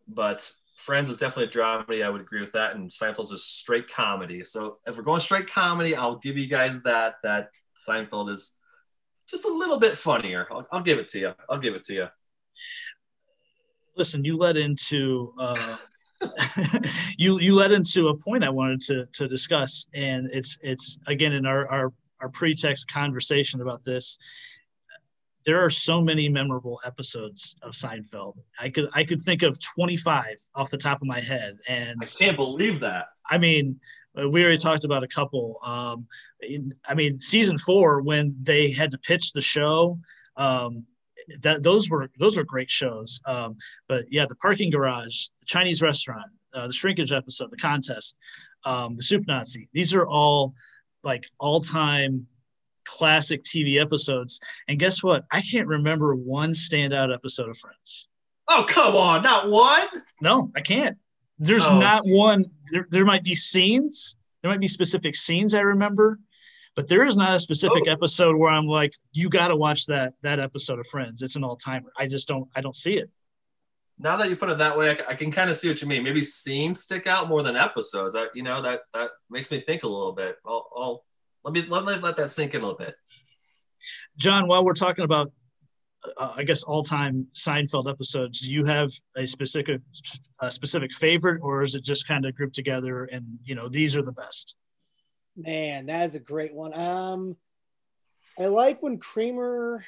but 0.08 0.52
Friends 0.82 1.10
is 1.10 1.18
definitely 1.18 1.44
a 1.44 1.64
dramedy. 1.64 2.04
I 2.04 2.10
would 2.10 2.22
agree 2.22 2.42
with 2.42 2.54
that. 2.54 2.76
And 2.76 2.90
Seinfeld's 2.90 3.32
a 3.32 3.38
straight 3.38 3.88
comedy. 3.88 4.44
So 4.44 4.80
if 4.88 4.98
we're 4.98 5.04
going 5.04 5.20
straight 5.20 5.46
comedy, 5.46 5.96
I'll 5.96 6.16
give 6.16 6.40
you 6.40 6.48
guys 6.48 6.82
that. 6.84 7.18
That 7.22 7.52
Seinfeld 7.78 8.32
is 8.32 8.58
just 9.30 9.46
a 9.46 9.54
little 9.54 9.80
bit 9.80 9.96
funnier. 9.96 10.48
I'll, 10.50 10.68
I'll 10.72 10.82
give 10.82 10.98
it 10.98 11.08
to 11.10 11.20
you. 11.20 11.34
I'll 11.48 11.60
give 11.60 11.76
it 11.76 11.84
to 11.84 11.94
you. 11.94 12.08
Listen, 13.96 14.26
you 14.26 14.38
led 14.38 14.58
into 14.58 15.36
uh, 15.38 15.78
you 17.18 17.40
you 17.40 17.54
led 17.54 17.72
into 17.72 18.08
a 18.08 18.18
point 18.18 18.44
I 18.44 18.50
wanted 18.50 18.82
to 18.82 19.06
to 19.06 19.28
discuss, 19.28 19.86
and 19.94 20.32
it's 20.32 20.58
it's 20.64 20.98
again 21.06 21.34
in 21.34 21.46
our 21.46 21.68
our 21.68 21.94
our 22.22 22.30
pretext 22.30 22.92
conversation 22.92 23.62
about 23.62 23.84
this 23.84 24.18
there 25.46 25.60
are 25.64 25.70
so 25.70 26.02
many 26.02 26.30
memorable 26.30 26.80
episodes 26.86 27.56
of 27.62 27.74
Seinfeld. 27.74 28.36
I 28.60 28.70
could 28.70 28.90
I 28.94 29.04
could 29.04 29.22
think 29.22 29.44
of 29.44 29.58
25 29.60 30.36
off 30.56 30.70
the 30.70 30.78
top 30.78 31.02
of 31.02 31.08
my 31.08 31.20
head, 31.20 31.58
and 31.68 31.98
I 32.02 32.06
can't 32.06 32.38
believe 32.38 32.80
that. 32.82 33.06
I 33.30 33.38
mean, 33.38 33.80
we 34.16 34.44
already 34.44 34.58
talked 34.58 34.84
about 34.84 35.04
a 35.04 35.08
couple. 35.08 35.58
Um, 35.66 36.08
in, 36.42 36.74
I 36.88 36.96
mean, 36.96 37.18
season 37.18 37.58
four 37.58 38.02
when 38.02 38.36
they 38.42 38.72
had 38.72 38.92
to 38.92 38.98
pitch 38.98 39.34
the 39.34 39.42
show, 39.42 40.00
um, 40.38 40.86
that 41.42 41.64
those 41.64 41.90
were 41.90 42.12
those 42.20 42.38
were 42.38 42.44
great 42.44 42.70
shows. 42.70 43.22
Um, 43.26 43.58
but 43.88 44.04
yeah, 44.10 44.26
the 44.28 44.36
parking 44.36 44.70
garage, 44.70 45.28
the 45.40 45.46
Chinese 45.46 45.82
restaurant, 45.82 46.32
uh, 46.54 46.68
the 46.68 46.74
shrinkage 46.74 47.14
episode, 47.14 47.50
the 47.52 47.58
contest, 47.58 48.18
um, 48.66 48.96
the 48.96 49.04
soup 49.04 49.24
Nazi. 49.28 49.70
These 49.74 49.96
are 49.96 50.06
all 50.06 50.54
like 51.04 51.26
all 51.40 51.60
time 51.62 52.28
classic 52.86 53.44
TV 53.44 53.80
episodes. 53.80 54.40
And 54.68 54.80
guess 54.80 55.04
what? 55.04 55.24
I 55.32 55.42
can't 55.42 55.68
remember 55.68 56.16
one 56.16 56.52
standout 56.52 57.14
episode 57.14 57.50
of 57.50 57.58
Friends. 57.58 58.08
Oh, 58.50 58.66
come 58.68 58.96
on. 58.96 59.24
Not 59.24 59.50
one? 59.50 59.88
No, 60.22 60.52
I 60.56 60.62
can't. 60.62 60.98
There's 61.40 61.68
oh. 61.68 61.80
not 61.80 62.04
one. 62.06 62.46
There, 62.72 62.88
there 62.90 63.06
might 63.06 63.24
be 63.24 63.36
scenes, 63.36 64.16
there 64.42 64.52
might 64.52 64.60
be 64.60 64.68
specific 64.68 65.16
scenes 65.16 65.56
I 65.56 65.62
remember, 65.62 66.20
but 66.76 66.88
there 66.88 67.06
is 67.06 67.18
not 67.18 67.34
a 67.34 67.40
specific 67.40 67.84
oh. 67.88 67.92
episode 67.92 68.36
where 68.36 68.52
I'm 68.52 68.68
like, 68.68 68.94
you 69.12 69.30
got 69.30 69.48
to 69.48 69.56
watch 69.56 69.86
that 69.88 70.14
that 70.22 70.40
episode 70.40 70.80
of 70.80 70.88
Friends. 70.88 71.22
It's 71.22 71.36
an 71.36 71.44
all 71.44 71.56
timer. 71.56 71.92
I 71.98 72.08
just 72.08 72.28
don't. 72.28 72.48
I 72.56 72.62
don't 72.62 72.76
see 72.76 72.98
it. 72.98 73.10
Now 74.02 74.18
that 74.18 74.30
you 74.30 74.36
put 74.36 74.50
it 74.50 74.58
that 74.58 74.78
way, 74.78 74.90
I, 74.90 75.12
I 75.12 75.14
can 75.16 75.32
kind 75.32 75.50
of 75.50 75.56
see 75.56 75.70
what 75.70 75.82
you 75.82 75.88
mean. 75.88 76.04
Maybe 76.04 76.22
scenes 76.22 76.82
stick 76.82 77.08
out 77.08 77.30
more 77.30 77.44
than 77.44 77.56
episodes. 77.56 78.16
I, 78.16 78.26
you 78.34 78.44
know, 78.44 78.62
that 78.62 78.82
that 78.94 79.12
makes 79.30 79.52
me 79.52 79.60
think 79.60 79.84
a 79.84 79.88
little 79.88 80.14
bit. 80.14 80.38
I'll, 80.46 80.70
I'll 80.76 81.06
let 81.44 81.54
me 81.54 81.62
let, 81.68 81.86
let, 81.86 82.02
let 82.02 82.18
that 82.18 82.30
sink 82.30 82.54
in 82.54 82.62
a 82.62 82.64
little 82.64 82.78
bit. 82.78 82.96
John, 84.18 84.48
while 84.48 84.64
we're 84.64 84.74
talking 84.74 85.06
about, 85.06 85.32
uh, 86.18 86.34
I 86.36 86.44
guess 86.44 86.64
all-time 86.64 87.28
Seinfeld 87.34 87.90
episodes, 87.90 88.42
do 88.42 88.52
you 88.52 88.66
have 88.66 88.92
a 89.16 89.26
specific 89.26 89.82
a 90.40 90.52
specific 90.52 90.94
favorite, 90.94 91.40
or 91.42 91.62
is 91.62 91.76
it 91.76 91.84
just 91.84 92.08
kind 92.08 92.26
of 92.26 92.36
grouped 92.36 92.56
together 92.56 93.06
and 93.06 93.26
you 93.44 93.56
know 93.56 93.70
these 93.70 93.98
are 93.98 94.04
the 94.04 94.12
best? 94.12 94.56
Man, 95.36 95.86
that 95.86 96.06
is 96.06 96.16
a 96.16 96.20
great 96.20 96.54
one. 96.54 96.74
Um, 96.74 97.38
I 98.38 98.48
like 98.48 98.82
when 98.82 98.98
Kramer 98.98 99.86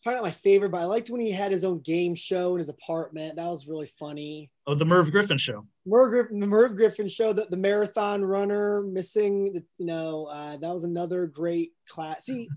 it's 0.00 0.06
probably 0.06 0.16
not 0.16 0.28
my 0.28 0.30
favorite, 0.30 0.70
but 0.70 0.80
I 0.80 0.84
liked 0.84 1.10
when 1.10 1.20
he 1.20 1.30
had 1.30 1.52
his 1.52 1.62
own 1.62 1.80
game 1.80 2.14
show 2.14 2.54
in 2.54 2.58
his 2.58 2.70
apartment. 2.70 3.36
That 3.36 3.44
was 3.44 3.68
really 3.68 3.86
funny. 3.86 4.50
Oh, 4.66 4.74
the 4.74 4.86
Merv 4.86 5.12
Griffin 5.12 5.36
show. 5.36 5.66
Merv 5.84 6.08
Griffin, 6.08 6.40
the 6.40 6.46
Merv 6.46 6.74
Griffin 6.74 7.06
show, 7.06 7.34
the, 7.34 7.46
the 7.50 7.58
marathon 7.58 8.24
runner 8.24 8.80
missing. 8.80 9.52
The, 9.52 9.62
you 9.76 9.84
know, 9.84 10.26
uh, 10.30 10.56
that 10.56 10.72
was 10.72 10.84
another 10.84 11.26
great 11.26 11.72
class. 11.86 12.24
See, 12.24 12.48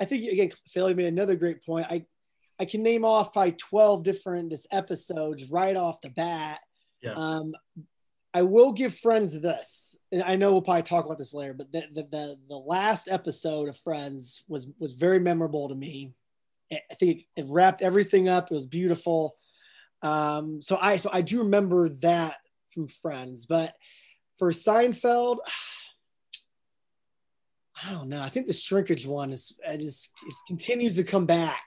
I 0.00 0.06
think 0.06 0.24
again, 0.24 0.48
Philly 0.68 0.94
made 0.94 1.08
another 1.08 1.36
great 1.36 1.62
point. 1.66 1.84
I 1.90 2.06
I 2.58 2.64
can 2.64 2.82
name 2.82 3.04
off 3.04 3.34
probably 3.34 3.52
twelve 3.52 4.02
different 4.02 4.50
just 4.50 4.66
episodes 4.70 5.50
right 5.50 5.76
off 5.76 6.00
the 6.00 6.08
bat. 6.08 6.60
Yeah. 7.02 7.12
Um, 7.12 7.52
I 8.32 8.40
will 8.40 8.72
give 8.72 8.94
Friends 8.94 9.38
this, 9.38 9.98
and 10.12 10.22
I 10.22 10.36
know 10.36 10.52
we'll 10.52 10.62
probably 10.62 10.84
talk 10.84 11.04
about 11.04 11.18
this 11.18 11.34
later, 11.34 11.52
but 11.52 11.70
the, 11.72 11.82
the 11.92 12.02
the, 12.04 12.36
the 12.48 12.56
last 12.56 13.06
episode 13.10 13.68
of 13.68 13.76
Friends 13.76 14.44
was 14.48 14.66
was 14.78 14.94
very 14.94 15.18
memorable 15.18 15.68
to 15.68 15.74
me. 15.74 16.14
I 16.72 16.94
think 16.94 17.26
it, 17.36 17.46
wrapped 17.48 17.82
everything 17.82 18.28
up. 18.28 18.50
It 18.50 18.54
was 18.54 18.66
beautiful. 18.66 19.34
Um, 20.02 20.62
so 20.62 20.78
I 20.80 20.96
so 20.96 21.10
I 21.12 21.22
do 21.22 21.40
remember 21.40 21.88
that 22.00 22.36
from 22.68 22.86
Friends, 22.86 23.46
but 23.46 23.74
for 24.38 24.50
Seinfeld, 24.50 25.38
I 27.84 27.92
don't 27.92 28.08
know. 28.08 28.22
I 28.22 28.28
think 28.28 28.46
the 28.46 28.52
shrinkage 28.52 29.06
one 29.06 29.32
is 29.32 29.54
I 29.68 29.76
just 29.76 30.12
it 30.26 30.34
continues 30.46 30.96
to 30.96 31.04
come 31.04 31.26
back. 31.26 31.62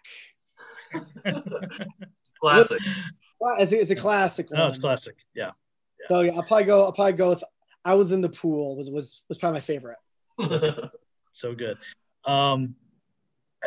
classic. 2.41 2.79
I 3.45 3.65
think 3.65 3.81
it's 3.81 3.91
a 3.91 3.95
classic. 3.95 4.51
No, 4.51 4.67
it's 4.67 4.77
classic. 4.77 5.15
Yeah. 5.35 5.51
yeah. 5.99 6.07
So 6.07 6.21
yeah, 6.21 6.33
I'll 6.35 6.43
probably 6.43 6.65
go. 6.65 6.83
I'll 6.83 6.93
probably 6.93 7.13
go 7.13 7.29
with. 7.29 7.43
I 7.83 7.95
was 7.95 8.11
in 8.11 8.21
the 8.21 8.29
pool. 8.29 8.77
Was 8.77 8.89
was 8.89 9.23
was 9.27 9.37
probably 9.37 9.57
my 9.57 9.61
favorite. 9.61 9.97
so 11.31 11.55
good. 11.55 11.77
Um, 12.25 12.75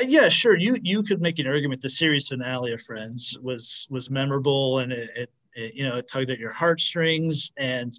yeah, 0.03 0.29
sure. 0.29 0.57
You 0.57 0.77
you 0.83 1.03
could 1.03 1.21
make 1.21 1.39
an 1.39 1.47
argument. 1.47 1.81
The 1.81 1.89
series 1.89 2.29
finale 2.29 2.73
of 2.73 2.81
Friends 2.81 3.39
was 3.43 3.87
was 3.91 4.11
memorable 4.11 4.81
and 4.81 4.93
it, 4.93 5.11
it, 5.17 5.31
it, 5.55 5.75
you 5.75 5.89
know 5.89 5.97
it 5.97 6.09
tugged 6.09 6.31
at 6.31 6.39
your 6.39 6.53
heartstrings. 6.53 7.53
And 7.57 7.95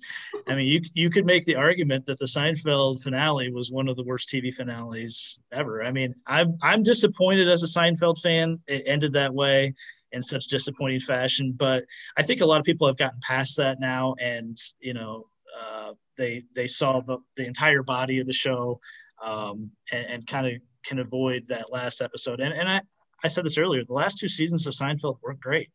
I 0.47 0.55
mean, 0.55 0.67
you 0.67 0.81
you 0.93 1.09
could 1.09 1.25
make 1.25 1.45
the 1.45 1.55
argument 1.55 2.05
that 2.05 2.19
the 2.19 2.25
Seinfeld 2.25 3.01
finale 3.01 3.51
was 3.51 3.71
one 3.71 3.87
of 3.87 3.95
the 3.95 4.03
worst 4.03 4.29
TV 4.29 4.53
finales 4.53 5.39
ever. 5.51 5.83
I 5.83 5.91
mean, 5.91 6.13
I'm 6.27 6.57
I'm 6.61 6.83
disappointed 6.83 7.49
as 7.49 7.63
a 7.63 7.79
Seinfeld 7.79 8.19
fan. 8.19 8.59
It 8.67 8.83
ended 8.85 9.13
that 9.13 9.33
way 9.33 9.73
in 10.11 10.21
such 10.21 10.47
disappointing 10.47 10.99
fashion. 10.99 11.53
But 11.57 11.85
I 12.15 12.23
think 12.23 12.41
a 12.41 12.45
lot 12.45 12.59
of 12.59 12.65
people 12.65 12.87
have 12.87 12.97
gotten 12.97 13.19
past 13.21 13.57
that 13.57 13.79
now, 13.79 14.15
and 14.21 14.57
you 14.79 14.93
know, 14.93 15.27
uh, 15.59 15.93
they 16.17 16.43
they 16.55 16.67
saw 16.67 17.01
the 17.01 17.17
the 17.35 17.45
entire 17.45 17.83
body 17.83 18.19
of 18.19 18.27
the 18.27 18.33
show 18.33 18.79
um, 19.23 19.71
and, 19.91 20.05
and 20.05 20.27
kind 20.27 20.47
of 20.47 20.53
can 20.87 20.99
avoid 20.99 21.47
that 21.49 21.71
last 21.71 22.01
episode. 22.01 22.39
And, 22.39 22.53
and 22.53 22.69
I, 22.69 22.81
I 23.23 23.27
said 23.27 23.45
this 23.45 23.57
earlier, 23.57 23.83
the 23.83 23.93
last 23.93 24.17
two 24.17 24.27
seasons 24.27 24.67
of 24.67 24.73
Seinfeld 24.73 25.17
weren't 25.21 25.39
great. 25.39 25.69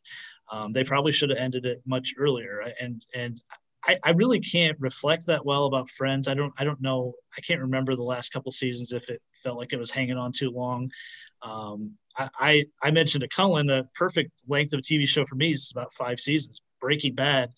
Um, 0.50 0.72
they 0.72 0.84
probably 0.84 1.12
should 1.12 1.30
have 1.30 1.38
ended 1.38 1.66
it 1.66 1.82
much 1.86 2.14
earlier. 2.18 2.62
And, 2.80 3.04
and 3.14 3.40
I, 3.84 3.96
I, 4.04 4.10
really 4.10 4.38
can't 4.38 4.78
reflect 4.78 5.26
that 5.26 5.46
well 5.46 5.64
about 5.64 5.88
Friends. 5.88 6.28
I 6.28 6.34
don't, 6.34 6.52
I 6.58 6.64
don't 6.64 6.80
know. 6.80 7.14
I 7.36 7.40
can't 7.40 7.60
remember 7.60 7.96
the 7.96 8.02
last 8.02 8.32
couple 8.32 8.52
seasons 8.52 8.92
if 8.92 9.08
it 9.08 9.20
felt 9.32 9.58
like 9.58 9.72
it 9.72 9.78
was 9.78 9.90
hanging 9.90 10.18
on 10.18 10.30
too 10.30 10.50
long. 10.50 10.90
Um, 11.42 11.96
I, 12.16 12.28
I, 12.38 12.64
I 12.82 12.90
mentioned 12.90 13.22
to 13.22 13.28
Kullen 13.28 13.66
the 13.66 13.88
perfect 13.94 14.30
length 14.46 14.72
of 14.72 14.80
a 14.80 14.82
TV 14.82 15.06
show 15.08 15.24
for 15.24 15.36
me 15.36 15.52
is 15.52 15.72
about 15.74 15.92
five 15.94 16.20
seasons. 16.20 16.60
Breaking 16.80 17.14
Bad 17.14 17.50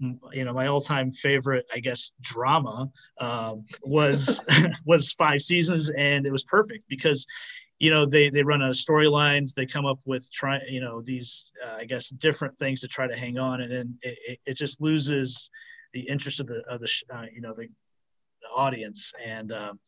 you 0.00 0.44
know 0.44 0.52
my 0.52 0.66
all-time 0.66 1.10
favorite 1.10 1.66
i 1.74 1.78
guess 1.78 2.12
drama 2.20 2.88
um, 3.20 3.64
was 3.82 4.44
was 4.84 5.12
five 5.12 5.40
seasons 5.40 5.90
and 5.90 6.26
it 6.26 6.32
was 6.32 6.44
perfect 6.44 6.84
because 6.88 7.26
you 7.78 7.90
know 7.90 8.06
they 8.06 8.30
they 8.30 8.42
run 8.42 8.62
out 8.62 8.70
of 8.70 8.76
storylines 8.76 9.54
they 9.54 9.66
come 9.66 9.86
up 9.86 9.98
with 10.04 10.30
try 10.32 10.60
you 10.68 10.80
know 10.80 11.00
these 11.00 11.52
uh, 11.66 11.76
i 11.78 11.84
guess 11.84 12.10
different 12.10 12.54
things 12.54 12.80
to 12.80 12.88
try 12.88 13.06
to 13.06 13.16
hang 13.16 13.38
on 13.38 13.60
and 13.60 13.72
then 13.72 13.98
it, 14.02 14.38
it 14.46 14.54
just 14.54 14.80
loses 14.80 15.50
the 15.92 16.00
interest 16.08 16.40
of 16.40 16.46
the 16.46 16.62
of 16.68 16.80
the 16.80 17.02
uh, 17.12 17.24
you 17.34 17.40
know 17.40 17.52
the, 17.54 17.68
the 18.42 18.48
audience 18.54 19.12
and 19.24 19.52
um, 19.52 19.78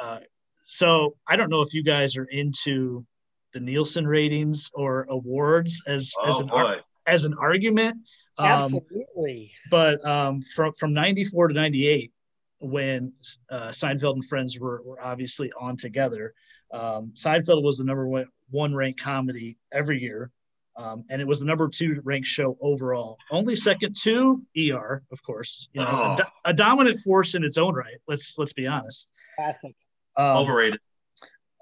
uh, 0.00 0.20
so 0.62 1.16
i 1.26 1.34
don't 1.34 1.50
know 1.50 1.62
if 1.62 1.74
you 1.74 1.82
guys 1.82 2.16
are 2.16 2.28
into 2.30 3.04
the 3.52 3.60
nielsen 3.60 4.06
ratings 4.06 4.70
or 4.74 5.06
awards 5.08 5.82
as 5.86 6.12
oh, 6.20 6.26
as 6.28 6.40
an 6.40 6.48
boy. 6.48 6.76
As 7.08 7.24
an 7.24 7.34
argument 7.34 7.96
um, 8.38 8.46
Absolutely. 8.46 9.52
But 9.70 10.04
um, 10.06 10.40
from 10.42 10.72
from 10.74 10.94
'94 10.94 11.48
to 11.48 11.54
'98, 11.54 12.12
when 12.60 13.12
uh, 13.50 13.68
Seinfeld 13.68 14.14
and 14.14 14.24
Friends 14.24 14.58
were, 14.60 14.80
were 14.84 15.02
obviously 15.02 15.52
on 15.60 15.76
together, 15.76 16.34
um, 16.72 17.12
Seinfeld 17.14 17.62
was 17.62 17.78
the 17.78 17.84
number 17.84 18.06
one, 18.06 18.26
one 18.50 18.74
ranked 18.74 19.00
comedy 19.00 19.58
every 19.72 20.00
year, 20.00 20.30
um, 20.76 21.04
and 21.10 21.20
it 21.20 21.26
was 21.26 21.40
the 21.40 21.46
number 21.46 21.68
two 21.68 22.00
ranked 22.04 22.28
show 22.28 22.56
overall. 22.60 23.18
Only 23.32 23.56
second 23.56 23.96
to 24.04 24.40
ER, 24.56 25.02
of 25.10 25.22
course. 25.24 25.68
You 25.72 25.80
know, 25.80 25.88
oh. 25.90 26.12
a, 26.12 26.16
do- 26.16 26.30
a, 26.44 26.54
dominant 26.54 26.98
force 26.98 27.34
in 27.34 27.42
its 27.42 27.58
own 27.58 27.74
right. 27.74 27.98
Let's 28.06 28.38
let's 28.38 28.52
be 28.52 28.68
honest. 28.68 29.10
Classic. 29.36 29.74
Um, 30.16 30.36
Overrated. 30.38 30.80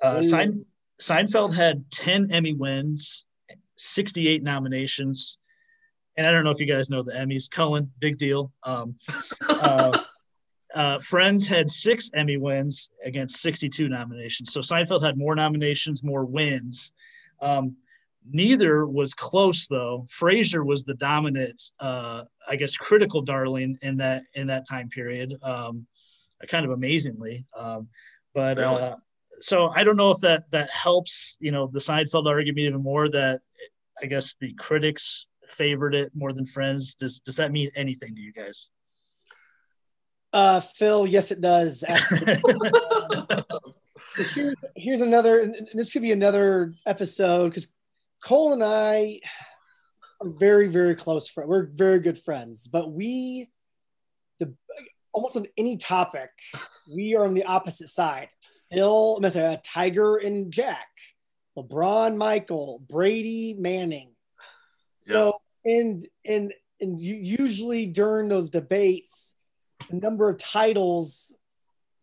Uh, 0.02 0.20
Sein- 0.20 0.66
Seinfeld 1.00 1.54
had 1.54 1.90
10 1.90 2.30
Emmy 2.30 2.52
wins, 2.52 3.24
68 3.76 4.42
nominations, 4.42 5.38
and 6.16 6.26
I 6.26 6.32
don't 6.32 6.44
know 6.44 6.50
if 6.50 6.60
you 6.60 6.66
guys 6.66 6.90
know 6.90 7.02
the 7.02 7.12
Emmys. 7.12 7.48
Kullen, 7.48 7.88
big 8.00 8.18
deal. 8.18 8.52
Um, 8.62 8.96
uh, 9.48 9.98
uh, 10.74 10.98
Friends 10.98 11.46
had 11.46 11.68
six 11.68 12.10
Emmy 12.14 12.36
wins 12.36 12.90
against 13.04 13.40
62 13.42 13.88
nominations. 13.88 14.52
So 14.52 14.60
Seinfeld 14.60 15.04
had 15.04 15.18
more 15.18 15.34
nominations, 15.34 16.02
more 16.02 16.24
wins. 16.24 16.92
Um, 17.40 17.76
neither 18.30 18.86
was 18.86 19.14
close 19.14 19.68
though. 19.68 20.06
Frasier 20.08 20.64
was 20.64 20.84
the 20.84 20.94
dominant, 20.94 21.62
uh, 21.80 22.24
I 22.48 22.56
guess, 22.56 22.76
critical 22.76 23.22
darling 23.22 23.78
in 23.82 23.98
that 23.98 24.22
in 24.34 24.46
that 24.48 24.66
time 24.68 24.88
period. 24.88 25.34
Um, 25.42 25.86
kind 26.48 26.64
of 26.64 26.72
amazingly, 26.72 27.46
um, 27.56 27.88
but 28.34 28.58
really? 28.58 28.82
uh, 28.82 28.96
so 29.40 29.70
I 29.74 29.84
don't 29.84 29.96
know 29.96 30.10
if 30.10 30.18
that 30.20 30.50
that 30.50 30.70
helps. 30.70 31.36
You 31.40 31.52
know, 31.52 31.66
the 31.66 31.78
Seinfeld 31.78 32.26
argument 32.26 32.60
even 32.60 32.82
more. 32.82 33.08
That 33.08 33.40
I 34.02 34.06
guess 34.06 34.34
the 34.40 34.52
critics 34.54 35.26
favored 35.48 35.94
it 35.94 36.12
more 36.14 36.32
than 36.32 36.46
Friends. 36.46 36.94
Does 36.94 37.20
does 37.20 37.36
that 37.36 37.52
mean 37.52 37.70
anything 37.74 38.14
to 38.14 38.20
you 38.20 38.32
guys? 38.32 38.70
Uh, 40.32 40.60
Phil, 40.60 41.06
yes, 41.06 41.30
it 41.30 41.40
does. 41.40 41.82
here's, 44.34 44.54
here's 44.74 45.00
another. 45.00 45.52
This 45.72 45.92
could 45.92 46.02
be 46.02 46.12
another 46.12 46.72
episode 46.84 47.48
because 47.48 47.68
Cole 48.22 48.52
and 48.52 48.62
I 48.62 49.20
are 50.20 50.28
very, 50.28 50.68
very 50.68 50.94
close 50.94 51.28
friends. 51.28 51.48
We're 51.48 51.68
very 51.72 52.00
good 52.00 52.18
friends, 52.18 52.68
but 52.68 52.92
we, 52.92 53.50
the 54.38 54.54
almost 55.12 55.36
on 55.36 55.46
any 55.56 55.76
topic, 55.76 56.30
we 56.94 57.14
are 57.14 57.24
on 57.24 57.34
the 57.34 57.44
opposite 57.44 57.88
side. 57.88 58.28
Phil, 58.72 59.20
I'm 59.22 59.30
say, 59.30 59.54
uh, 59.54 59.56
Tiger 59.62 60.16
and 60.16 60.52
Jack, 60.52 60.88
LeBron, 61.56 62.16
Michael, 62.16 62.82
Brady, 62.88 63.54
Manning. 63.58 64.10
So 65.00 65.40
yeah. 65.64 65.78
and 65.78 66.06
and 66.24 66.52
and 66.80 67.00
usually 67.00 67.86
during 67.86 68.28
those 68.28 68.50
debates, 68.50 69.34
the 69.88 69.96
number 69.96 70.28
of 70.28 70.38
titles 70.38 71.34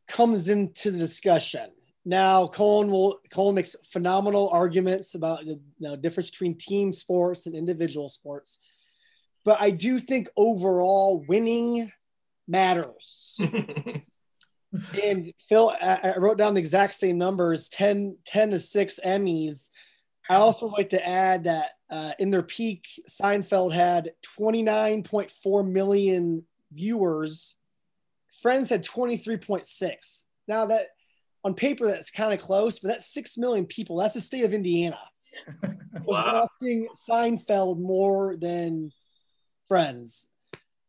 comes 0.07 0.49
into 0.49 0.91
the 0.91 0.97
discussion. 0.97 1.69
Now, 2.05 2.47
Colin 2.47 2.89
will 2.91 3.19
Colin 3.31 3.55
makes 3.55 3.75
phenomenal 3.91 4.49
arguments 4.49 5.15
about 5.15 5.39
the 5.45 5.51
you 5.51 5.59
know, 5.79 5.95
difference 5.95 6.29
between 6.29 6.57
team 6.57 6.91
sports 6.91 7.45
and 7.45 7.55
individual 7.55 8.09
sports, 8.09 8.57
but 9.45 9.61
I 9.61 9.71
do 9.71 9.99
think 9.99 10.29
overall 10.35 11.23
winning 11.27 11.91
matters. 12.47 13.39
and 15.03 15.33
Phil, 15.47 15.73
I, 15.81 16.15
wrote 16.17 16.37
down 16.37 16.53
the 16.53 16.59
exact 16.59 16.95
same 16.95 17.17
numbers 17.17 17.69
10, 17.69 18.17
10 18.25 18.51
to 18.51 18.59
6 18.59 18.99
Emmys. 19.05 19.69
I 20.29 20.35
also 20.35 20.67
like 20.67 20.91
to 20.91 21.07
add 21.07 21.45
that 21.45 21.71
uh, 21.89 22.13
in 22.19 22.29
their 22.29 22.43
peak, 22.43 22.87
Seinfeld 23.09 23.73
had 23.73 24.11
29.4 24.39 25.69
million 25.69 26.45
viewers. 26.71 27.55
Friends 28.41 28.69
had 28.69 28.83
23.6. 28.85 30.23
Now 30.47 30.65
that 30.67 30.87
on 31.43 31.53
paper 31.53 31.87
that's 31.87 32.09
kind 32.09 32.33
of 32.33 32.39
close, 32.39 32.79
but 32.79 32.89
that's 32.89 33.13
six 33.13 33.37
million 33.37 33.65
people. 33.65 33.97
That's 33.97 34.13
the 34.13 34.21
state 34.21 34.45
of 34.45 34.53
Indiana. 34.53 34.99
wow. 36.05 36.47
watching 36.61 36.87
Seinfeld 37.09 37.79
more 37.79 38.37
than 38.37 38.91
Friends. 39.67 40.29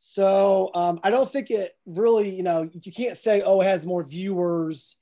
So 0.07 0.71
um, 0.75 1.01
I 1.03 1.11
don't 1.11 1.31
think 1.31 1.51
it 1.51 1.73
really, 1.87 2.29
you 2.29 2.43
know, 2.43 2.69
you 2.71 2.93
can't 2.93 3.17
say, 3.17 3.41
oh, 3.41 3.63
it 3.63 3.65
has 3.65 3.87
more 3.87 4.05
viewers, 4.05 4.97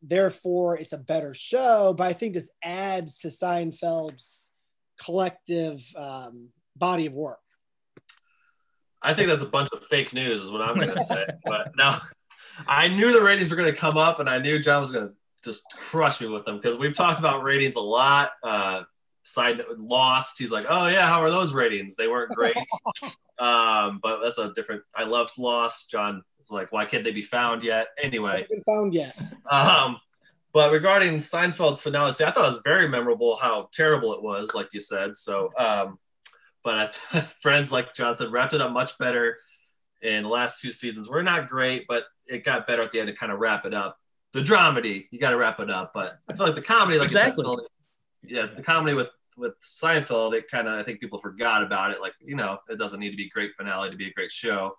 therefore 0.00 0.78
it's 0.78 0.92
a 0.92 0.98
better 0.98 1.34
show. 1.34 1.92
But 1.92 2.06
I 2.06 2.12
think 2.12 2.34
this 2.34 2.50
adds 2.62 3.18
to 3.18 3.28
Seinfeld's 3.28 4.52
collective 5.02 5.84
um, 5.96 6.50
body 6.76 7.06
of 7.06 7.14
work. 7.14 7.40
I 9.02 9.12
think 9.12 9.28
that's 9.28 9.42
a 9.42 9.46
bunch 9.46 9.70
of 9.72 9.84
fake 9.86 10.12
news, 10.12 10.44
is 10.44 10.52
what 10.52 10.62
I'm 10.62 10.76
going 10.76 10.94
to 10.94 11.04
say. 11.04 11.26
but 11.44 11.72
no, 11.76 11.96
I 12.64 12.86
knew 12.86 13.12
the 13.12 13.22
ratings 13.22 13.50
were 13.50 13.56
going 13.56 13.72
to 13.72 13.76
come 13.76 13.96
up, 13.96 14.20
and 14.20 14.30
I 14.30 14.38
knew 14.38 14.60
John 14.60 14.80
was 14.80 14.92
going 14.92 15.08
to 15.08 15.14
just 15.42 15.64
crush 15.76 16.20
me 16.20 16.28
with 16.28 16.44
them 16.44 16.58
because 16.58 16.78
we've 16.78 16.94
talked 16.94 17.18
about 17.18 17.42
ratings 17.42 17.74
a 17.74 17.80
lot. 17.80 18.30
Uh, 18.40 18.84
side 19.24 19.58
note, 19.58 19.78
Lost, 19.78 20.38
he's 20.38 20.52
like, 20.52 20.66
"Oh 20.68 20.86
yeah, 20.86 21.06
how 21.06 21.20
are 21.20 21.30
those 21.30 21.52
ratings? 21.52 21.96
They 21.96 22.06
weren't 22.06 22.30
great." 22.30 22.56
um, 23.38 23.98
but 24.02 24.22
that's 24.22 24.38
a 24.38 24.52
different. 24.52 24.82
I 24.94 25.04
loved 25.04 25.36
Lost. 25.38 25.90
John 25.90 26.22
was 26.38 26.50
like, 26.50 26.70
"Why 26.70 26.84
can't 26.84 27.02
they 27.02 27.10
be 27.10 27.22
found 27.22 27.64
yet?" 27.64 27.88
Anyway, 28.00 28.46
been 28.48 28.62
found 28.62 28.94
yet. 28.94 29.16
Um, 29.50 29.98
but 30.52 30.70
regarding 30.70 31.18
Seinfeld's 31.18 31.82
finale, 31.82 32.12
see, 32.12 32.24
I 32.24 32.30
thought 32.30 32.44
it 32.44 32.48
was 32.48 32.60
very 32.64 32.88
memorable 32.88 33.34
how 33.34 33.68
terrible 33.72 34.14
it 34.14 34.22
was, 34.22 34.54
like 34.54 34.68
you 34.72 34.80
said. 34.80 35.16
So, 35.16 35.50
um, 35.58 35.98
but 36.62 36.74
I, 37.12 37.20
friends 37.42 37.72
like 37.72 37.94
John 37.94 38.14
said 38.14 38.30
wrapped 38.30 38.54
it 38.54 38.60
up 38.60 38.70
much 38.70 38.96
better 38.98 39.38
in 40.02 40.22
the 40.22 40.28
last 40.28 40.60
two 40.60 40.70
seasons. 40.70 41.08
We're 41.08 41.22
not 41.22 41.48
great, 41.48 41.86
but 41.88 42.04
it 42.26 42.44
got 42.44 42.66
better 42.66 42.82
at 42.82 42.92
the 42.92 43.00
end 43.00 43.08
to 43.08 43.14
kind 43.14 43.32
of 43.32 43.40
wrap 43.40 43.64
it 43.64 43.74
up. 43.74 43.98
The 44.32 44.40
dramedy, 44.40 45.06
you 45.10 45.18
got 45.18 45.30
to 45.30 45.36
wrap 45.36 45.60
it 45.60 45.70
up. 45.70 45.92
But 45.94 46.18
I 46.28 46.34
feel 46.34 46.46
like 46.46 46.54
the 46.54 46.62
comedy, 46.62 46.98
like 46.98 47.06
exactly. 47.06 47.44
Said, 47.44 47.64
yeah, 48.26 48.46
the 48.46 48.62
comedy 48.62 48.94
with 48.94 49.10
with 49.36 49.60
Seinfeld, 49.60 50.34
it 50.34 50.50
kind 50.50 50.68
of 50.68 50.74
I 50.74 50.82
think 50.82 51.00
people 51.00 51.18
forgot 51.18 51.62
about 51.62 51.90
it. 51.90 52.00
Like 52.00 52.14
you 52.20 52.36
know, 52.36 52.58
it 52.68 52.78
doesn't 52.78 53.00
need 53.00 53.10
to 53.10 53.16
be 53.16 53.28
great 53.28 53.52
finale 53.56 53.90
to 53.90 53.96
be 53.96 54.08
a 54.08 54.12
great 54.12 54.30
show. 54.30 54.76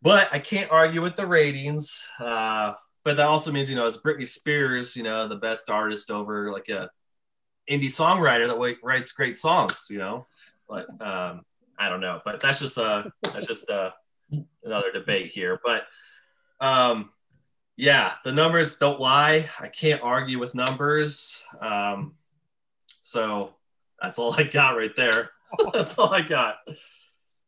But 0.00 0.28
I 0.32 0.38
can't 0.38 0.70
argue 0.70 1.02
with 1.02 1.16
the 1.16 1.26
ratings. 1.26 2.06
Uh, 2.20 2.74
but 3.04 3.16
that 3.16 3.26
also 3.26 3.50
means 3.52 3.68
you 3.70 3.76
know, 3.76 3.86
as 3.86 3.96
Britney 3.96 4.26
Spears, 4.26 4.96
you 4.96 5.02
know, 5.02 5.28
the 5.28 5.36
best 5.36 5.70
artist 5.70 6.10
over 6.10 6.52
like 6.52 6.68
a 6.68 6.90
indie 7.68 7.86
songwriter 7.86 8.46
that 8.46 8.78
writes 8.82 9.12
great 9.12 9.38
songs. 9.38 9.86
You 9.90 9.98
know, 9.98 10.26
but 10.68 10.88
um, 11.00 11.44
I 11.78 11.88
don't 11.88 12.00
know. 12.00 12.20
But 12.24 12.40
that's 12.40 12.60
just 12.60 12.78
a 12.78 13.10
that's 13.22 13.46
just 13.46 13.68
a, 13.68 13.94
another 14.64 14.92
debate 14.92 15.30
here. 15.32 15.60
But 15.64 15.86
um, 16.60 17.10
yeah, 17.76 18.14
the 18.24 18.32
numbers 18.32 18.76
don't 18.76 19.00
lie. 19.00 19.48
I 19.60 19.68
can't 19.68 20.02
argue 20.02 20.38
with 20.38 20.54
numbers. 20.54 21.42
Um, 21.60 22.14
so 23.08 23.54
that's 24.02 24.18
all 24.18 24.34
I 24.38 24.42
got 24.42 24.76
right 24.76 24.94
there. 24.94 25.30
that's 25.72 25.98
all 25.98 26.12
I 26.12 26.20
got. 26.20 26.56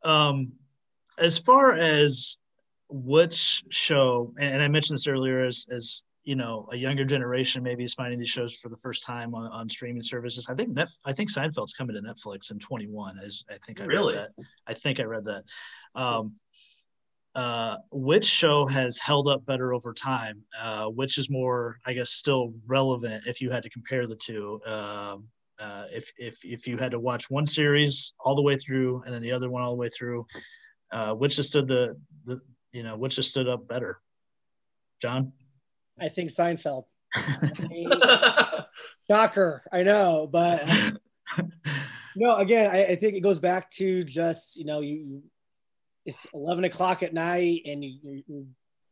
Um, 0.03 0.53
as 1.19 1.37
far 1.37 1.75
as 1.75 2.39
which 2.89 3.63
show, 3.69 4.33
and 4.41 4.63
I 4.63 4.69
mentioned 4.69 4.97
this 4.97 5.07
earlier, 5.07 5.45
as 5.45 5.67
as 5.71 6.03
you 6.25 6.35
know, 6.35 6.67
a 6.73 6.77
younger 6.77 7.05
generation 7.05 7.63
maybe 7.63 7.85
is 7.85 7.93
finding 7.93 8.19
these 8.19 8.31
shows 8.31 8.55
for 8.55 8.71
the 8.71 8.77
first 8.79 9.05
time 9.05 9.35
on, 9.35 9.53
on 9.53 9.69
streaming 9.69 10.01
services. 10.01 10.49
I 10.49 10.55
think 10.55 10.75
I 11.05 11.13
think 11.13 11.31
Seinfeld's 11.31 11.75
coming 11.75 11.95
to 11.95 12.01
Netflix 12.01 12.51
in 12.51 12.59
21. 12.59 13.19
As 13.23 13.45
I 13.51 13.59
think 13.59 13.83
I 13.83 13.85
really, 13.85 14.15
read 14.15 14.29
that. 14.39 14.45
I 14.67 14.73
think 14.73 14.99
I 14.99 15.05
read 15.05 15.25
that. 15.25 15.45
Um, 15.95 16.37
uh, 17.35 17.77
which 17.93 18.25
show 18.25 18.67
has 18.67 18.99
held 18.99 19.29
up 19.29 19.45
better 19.45 19.75
over 19.75 19.93
time? 19.93 20.43
Uh, 20.59 20.87
which 20.87 21.19
is 21.19 21.29
more, 21.29 21.79
I 21.85 21.93
guess, 21.93 22.11
still 22.11 22.55
relevant 22.67 23.27
if 23.27 23.43
you 23.43 23.51
had 23.51 23.63
to 23.65 23.71
compare 23.71 24.07
the 24.07 24.17
two? 24.17 24.59
Um, 24.67 25.29
uh, 25.61 25.85
if 25.93 26.11
if 26.19 26.45
if 26.45 26.67
you 26.67 26.77
had 26.77 26.93
to 26.93 26.99
watch 26.99 27.31
one 27.31 27.47
series 27.47 28.13
all 28.19 28.35
the 28.35 28.43
way 28.43 28.57
through 28.57 29.03
and 29.05 29.15
then 29.15 29.23
the 29.23 29.33
other 29.33 29.51
one 29.51 29.63
all 29.63 29.71
the 29.71 29.77
way 29.77 29.89
through, 29.89 30.27
uh, 30.91 31.15
which 31.15 31.37
has 31.37 31.49
stood 31.49 31.69
the 31.69 31.97
the 32.25 32.41
you 32.73 32.83
know 32.83 32.97
which 32.97 33.17
has 33.17 33.29
stood 33.29 33.49
up 33.49 33.69
better? 33.69 34.01
John, 35.01 35.33
I 36.01 36.09
think 36.09 36.31
Seinfeld. 36.31 36.85
Shocker, 39.09 39.63
I 39.73 39.83
know, 39.83 40.29
but 40.31 40.63
no. 42.17 42.37
Again, 42.37 42.71
I, 42.71 42.85
I, 42.85 42.97
think 42.97 43.17
it 43.17 43.21
goes 43.21 43.41
back 43.41 43.71
to 43.73 44.03
just 44.03 44.57
you 44.57 44.65
know 44.65 44.81
you. 44.81 45.23
It's 46.07 46.27
eleven 46.33 46.65
o'clock 46.65 47.03
at 47.03 47.13
night, 47.13 47.63
and 47.67 47.85
you, 47.85 48.23
you're 48.27 48.45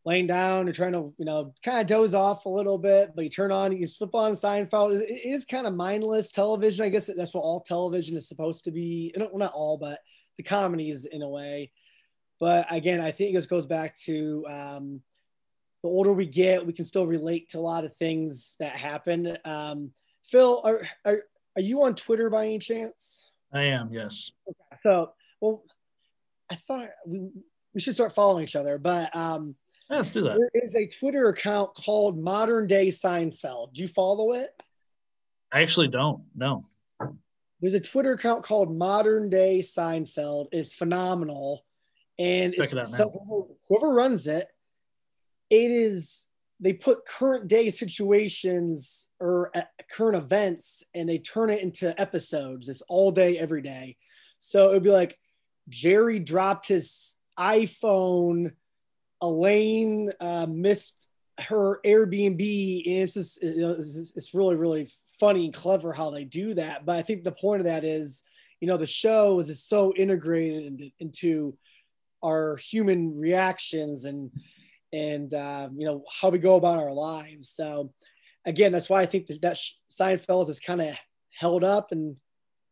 laying 0.08 0.26
down 0.26 0.66
and 0.66 0.74
trying 0.74 0.92
to, 0.92 1.12
you 1.18 1.26
know, 1.26 1.52
kind 1.62 1.82
of 1.82 1.86
doze 1.86 2.14
off 2.14 2.46
a 2.46 2.48
little 2.48 2.78
bit, 2.78 3.12
but 3.14 3.24
you 3.24 3.28
turn 3.28 3.52
on, 3.52 3.76
you 3.76 3.86
flip 3.86 4.14
on 4.14 4.32
Seinfeld. 4.32 4.98
It 4.98 5.22
is 5.22 5.44
kind 5.44 5.66
of 5.66 5.74
mindless 5.74 6.32
television. 6.32 6.86
I 6.86 6.88
guess 6.88 7.10
that's 7.14 7.34
what 7.34 7.42
all 7.42 7.60
television 7.60 8.16
is 8.16 8.26
supposed 8.26 8.64
to 8.64 8.70
be. 8.70 9.12
Well, 9.14 9.36
not 9.36 9.52
all, 9.52 9.76
but 9.76 10.00
the 10.38 10.42
comedies 10.42 11.04
in 11.04 11.20
a 11.20 11.28
way. 11.28 11.72
But 12.40 12.66
again, 12.70 13.02
I 13.02 13.10
think 13.10 13.34
this 13.34 13.46
goes 13.46 13.66
back 13.66 13.96
to 14.06 14.46
um, 14.48 15.02
the 15.82 15.90
older 15.90 16.14
we 16.14 16.24
get, 16.24 16.66
we 16.66 16.72
can 16.72 16.86
still 16.86 17.06
relate 17.06 17.50
to 17.50 17.58
a 17.58 17.60
lot 17.60 17.84
of 17.84 17.94
things 17.94 18.56
that 18.60 18.72
happen. 18.72 19.36
Um, 19.44 19.90
Phil, 20.24 20.62
are, 20.64 20.88
are, 21.04 21.20
are 21.54 21.62
you 21.62 21.82
on 21.82 21.94
Twitter 21.94 22.30
by 22.30 22.46
any 22.46 22.60
chance? 22.60 23.30
I 23.52 23.64
am, 23.64 23.90
yes. 23.92 24.32
Okay. 24.48 24.80
So, 24.82 25.12
well, 25.42 25.64
I 26.50 26.54
thought 26.54 26.88
we, 27.06 27.28
we 27.74 27.80
should 27.82 27.92
start 27.92 28.14
following 28.14 28.44
each 28.44 28.56
other, 28.56 28.78
but 28.78 29.14
um, 29.14 29.54
Let's 29.90 30.10
do 30.10 30.22
that. 30.22 30.38
There 30.38 30.62
is 30.62 30.74
a 30.74 30.86
Twitter 30.86 31.28
account 31.28 31.74
called 31.74 32.18
Modern 32.18 32.66
Day 32.66 32.88
Seinfeld. 32.88 33.72
Do 33.72 33.80
you 33.80 33.88
follow 33.88 34.32
it? 34.32 34.50
I 35.50 35.62
actually 35.62 35.88
don't. 35.88 36.24
No. 36.34 36.62
There's 37.60 37.74
a 37.74 37.80
Twitter 37.80 38.12
account 38.12 38.44
called 38.44 38.74
Modern 38.74 39.30
Day 39.30 39.60
Seinfeld. 39.60 40.48
It's 40.52 40.74
phenomenal, 40.74 41.64
and 42.18 42.54
Check 42.54 42.72
it's, 42.72 42.96
so, 42.96 43.56
whoever 43.68 43.92
runs 43.92 44.26
it, 44.26 44.46
it 45.50 45.70
is 45.70 46.26
they 46.60 46.72
put 46.72 47.06
current 47.06 47.48
day 47.48 47.70
situations 47.70 49.08
or 49.20 49.50
uh, 49.54 49.62
current 49.90 50.16
events 50.16 50.82
and 50.94 51.08
they 51.08 51.18
turn 51.18 51.50
it 51.50 51.62
into 51.62 51.98
episodes. 52.00 52.68
It's 52.68 52.82
all 52.88 53.12
day, 53.12 53.38
every 53.38 53.62
day. 53.62 53.96
So 54.40 54.70
it'd 54.70 54.82
be 54.82 54.90
like 54.90 55.16
Jerry 55.68 56.18
dropped 56.18 56.66
his 56.66 57.16
iPhone 57.38 58.52
Elaine 59.22 60.12
uh, 60.20 60.46
missed 60.48 61.08
her 61.38 61.80
Airbnb, 61.84 62.82
and 62.86 63.02
it's 63.02 63.14
just 63.14 63.38
it's, 63.42 64.12
it's 64.16 64.34
really 64.34 64.56
really 64.56 64.88
funny 65.20 65.46
and 65.46 65.54
clever 65.54 65.92
how 65.92 66.10
they 66.10 66.24
do 66.24 66.54
that. 66.54 66.84
But 66.84 66.96
I 66.96 67.02
think 67.02 67.24
the 67.24 67.32
point 67.32 67.60
of 67.60 67.66
that 67.66 67.84
is, 67.84 68.22
you 68.60 68.68
know, 68.68 68.76
the 68.76 68.86
show 68.86 69.38
is 69.38 69.64
so 69.64 69.92
integrated 69.96 70.92
into 70.98 71.56
our 72.22 72.56
human 72.56 73.18
reactions 73.18 74.04
and 74.04 74.30
and 74.92 75.32
uh, 75.34 75.68
you 75.76 75.86
know 75.86 76.04
how 76.20 76.30
we 76.30 76.38
go 76.38 76.56
about 76.56 76.78
our 76.78 76.92
lives. 76.92 77.48
So 77.50 77.92
again, 78.44 78.72
that's 78.72 78.88
why 78.88 79.02
I 79.02 79.06
think 79.06 79.26
that, 79.26 79.42
that 79.42 79.58
Seinfeld 79.90 80.48
is 80.48 80.60
kind 80.60 80.80
of 80.80 80.96
held 81.38 81.64
up 81.64 81.92
and 81.92 82.16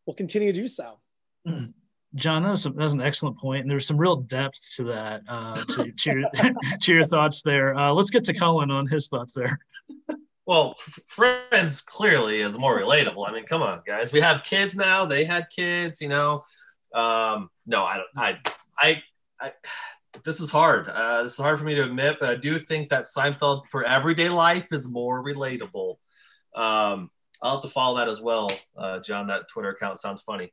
will 0.05 0.15
continue 0.15 0.51
to 0.51 0.59
do 0.59 0.67
so. 0.67 0.99
Mm. 1.47 1.73
John, 2.17 2.43
that 2.43 2.51
was, 2.51 2.63
that 2.63 2.75
was, 2.75 2.93
an 2.93 3.01
excellent 3.01 3.37
point, 3.37 3.61
and 3.61 3.71
there's 3.71 3.87
some 3.87 3.97
real 3.97 4.17
depth 4.17 4.75
to 4.75 4.83
that. 4.85 5.21
Uh, 5.27 5.55
to, 5.55 5.91
to, 5.91 6.11
your, 6.11 6.29
to 6.81 6.93
your 6.93 7.03
thoughts 7.03 7.41
there. 7.41 7.77
Uh, 7.77 7.93
let's 7.93 8.09
get 8.09 8.23
to 8.25 8.33
Kullen 8.33 8.71
on 8.71 8.87
his 8.87 9.07
thoughts 9.07 9.33
there. 9.33 9.59
well, 10.45 10.75
Friends 11.07 11.81
clearly 11.81 12.41
is 12.41 12.57
more 12.57 12.79
relatable. 12.79 13.27
I 13.27 13.31
mean, 13.31 13.45
come 13.45 13.61
on, 13.61 13.81
guys. 13.85 14.11
We 14.11 14.21
have 14.21 14.43
kids 14.43 14.75
now. 14.75 15.05
They 15.05 15.23
had 15.23 15.47
kids, 15.49 16.01
you 16.01 16.09
know. 16.09 16.43
Um, 16.93 17.49
no, 17.65 17.83
I 17.83 17.97
don't. 17.97 18.07
I, 18.15 18.39
I, 18.79 19.01
I 19.39 19.53
this 20.23 20.39
is 20.41 20.49
hard. 20.49 20.89
Uh, 20.89 21.23
this 21.23 21.33
is 21.33 21.39
hard 21.39 21.59
for 21.59 21.65
me 21.65 21.75
to 21.75 21.83
admit, 21.83 22.17
but 22.19 22.29
I 22.29 22.35
do 22.35 22.57
think 22.57 22.89
that 22.89 23.03
Seinfeld 23.03 23.63
for 23.69 23.83
everyday 23.83 24.29
life 24.29 24.67
is 24.71 24.89
more 24.89 25.23
relatable. 25.23 25.97
Um, 26.55 27.11
I'll 27.41 27.55
have 27.55 27.61
to 27.61 27.69
follow 27.69 27.97
that 27.97 28.07
as 28.07 28.21
well, 28.21 28.49
uh, 28.77 28.99
John. 28.99 29.27
That 29.27 29.47
Twitter 29.47 29.69
account 29.69 29.99
sounds 29.99 30.21
funny, 30.21 30.51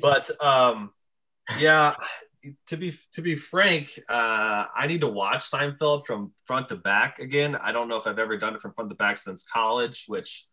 but 0.00 0.30
um, 0.44 0.92
yeah. 1.58 1.94
To 2.66 2.76
be 2.76 2.92
to 3.12 3.22
be 3.22 3.36
frank, 3.36 3.96
uh, 4.08 4.66
I 4.74 4.88
need 4.88 5.02
to 5.02 5.08
watch 5.08 5.48
Seinfeld 5.48 6.06
from 6.06 6.32
front 6.44 6.68
to 6.70 6.76
back 6.76 7.20
again. 7.20 7.54
I 7.54 7.70
don't 7.70 7.88
know 7.88 7.96
if 7.96 8.06
I've 8.06 8.18
ever 8.18 8.36
done 8.36 8.56
it 8.56 8.60
from 8.60 8.72
front 8.74 8.90
to 8.90 8.96
back 8.96 9.18
since 9.18 9.44
college, 9.44 10.06
which, 10.08 10.44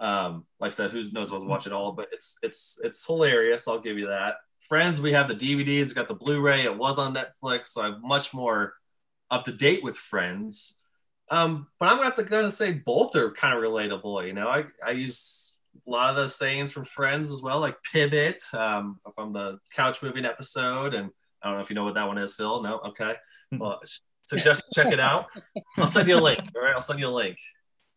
um, 0.00 0.44
like 0.58 0.68
I 0.68 0.74
said, 0.74 0.90
who 0.90 1.04
knows? 1.12 1.32
I'll 1.32 1.44
watch 1.46 1.68
it 1.68 1.72
all, 1.72 1.92
but 1.92 2.08
it's 2.10 2.36
it's 2.42 2.80
it's 2.82 3.06
hilarious. 3.06 3.68
I'll 3.68 3.78
give 3.78 3.96
you 3.96 4.08
that. 4.08 4.36
Friends, 4.62 5.00
we 5.00 5.12
have 5.12 5.28
the 5.28 5.34
DVDs, 5.34 5.88
we 5.88 5.94
got 5.94 6.08
the 6.08 6.14
Blu-ray. 6.14 6.62
It 6.62 6.76
was 6.76 6.98
on 6.98 7.14
Netflix, 7.14 7.68
so 7.68 7.82
I'm 7.82 8.02
much 8.02 8.34
more 8.34 8.74
up 9.30 9.44
to 9.44 9.52
date 9.52 9.84
with 9.84 9.96
Friends. 9.96 10.76
Um, 11.30 11.68
but 11.78 11.92
I'm 11.92 11.98
gonna, 11.98 12.14
to, 12.16 12.24
gonna 12.24 12.50
say 12.50 12.72
both 12.72 13.14
are 13.14 13.30
kind 13.30 13.56
of 13.56 13.62
relatable. 13.62 14.26
You 14.26 14.32
know, 14.32 14.48
I, 14.48 14.64
I 14.84 14.90
use 14.90 15.49
a 15.86 15.90
lot 15.90 16.10
of 16.10 16.16
the 16.16 16.28
sayings 16.28 16.72
from 16.72 16.84
Friends 16.84 17.30
as 17.30 17.42
well, 17.42 17.60
like 17.60 17.76
pivot 17.92 18.42
um, 18.54 18.96
from 19.14 19.32
the 19.32 19.58
couch 19.72 20.02
moving 20.02 20.24
episode. 20.24 20.94
And 20.94 21.10
I 21.42 21.48
don't 21.48 21.56
know 21.56 21.62
if 21.62 21.70
you 21.70 21.76
know 21.76 21.84
what 21.84 21.94
that 21.94 22.06
one 22.06 22.18
is, 22.18 22.34
Phil. 22.34 22.62
No, 22.62 22.78
okay. 22.88 23.14
Hmm. 23.50 23.58
Well, 23.58 23.80
suggest 24.24 24.72
check 24.74 24.92
it 24.92 25.00
out. 25.00 25.26
I'll 25.78 25.86
send 25.86 26.08
you 26.08 26.16
a 26.16 26.20
link. 26.20 26.40
All 26.54 26.62
right, 26.62 26.74
I'll 26.74 26.82
send 26.82 27.00
you 27.00 27.08
a 27.08 27.10
link. 27.10 27.38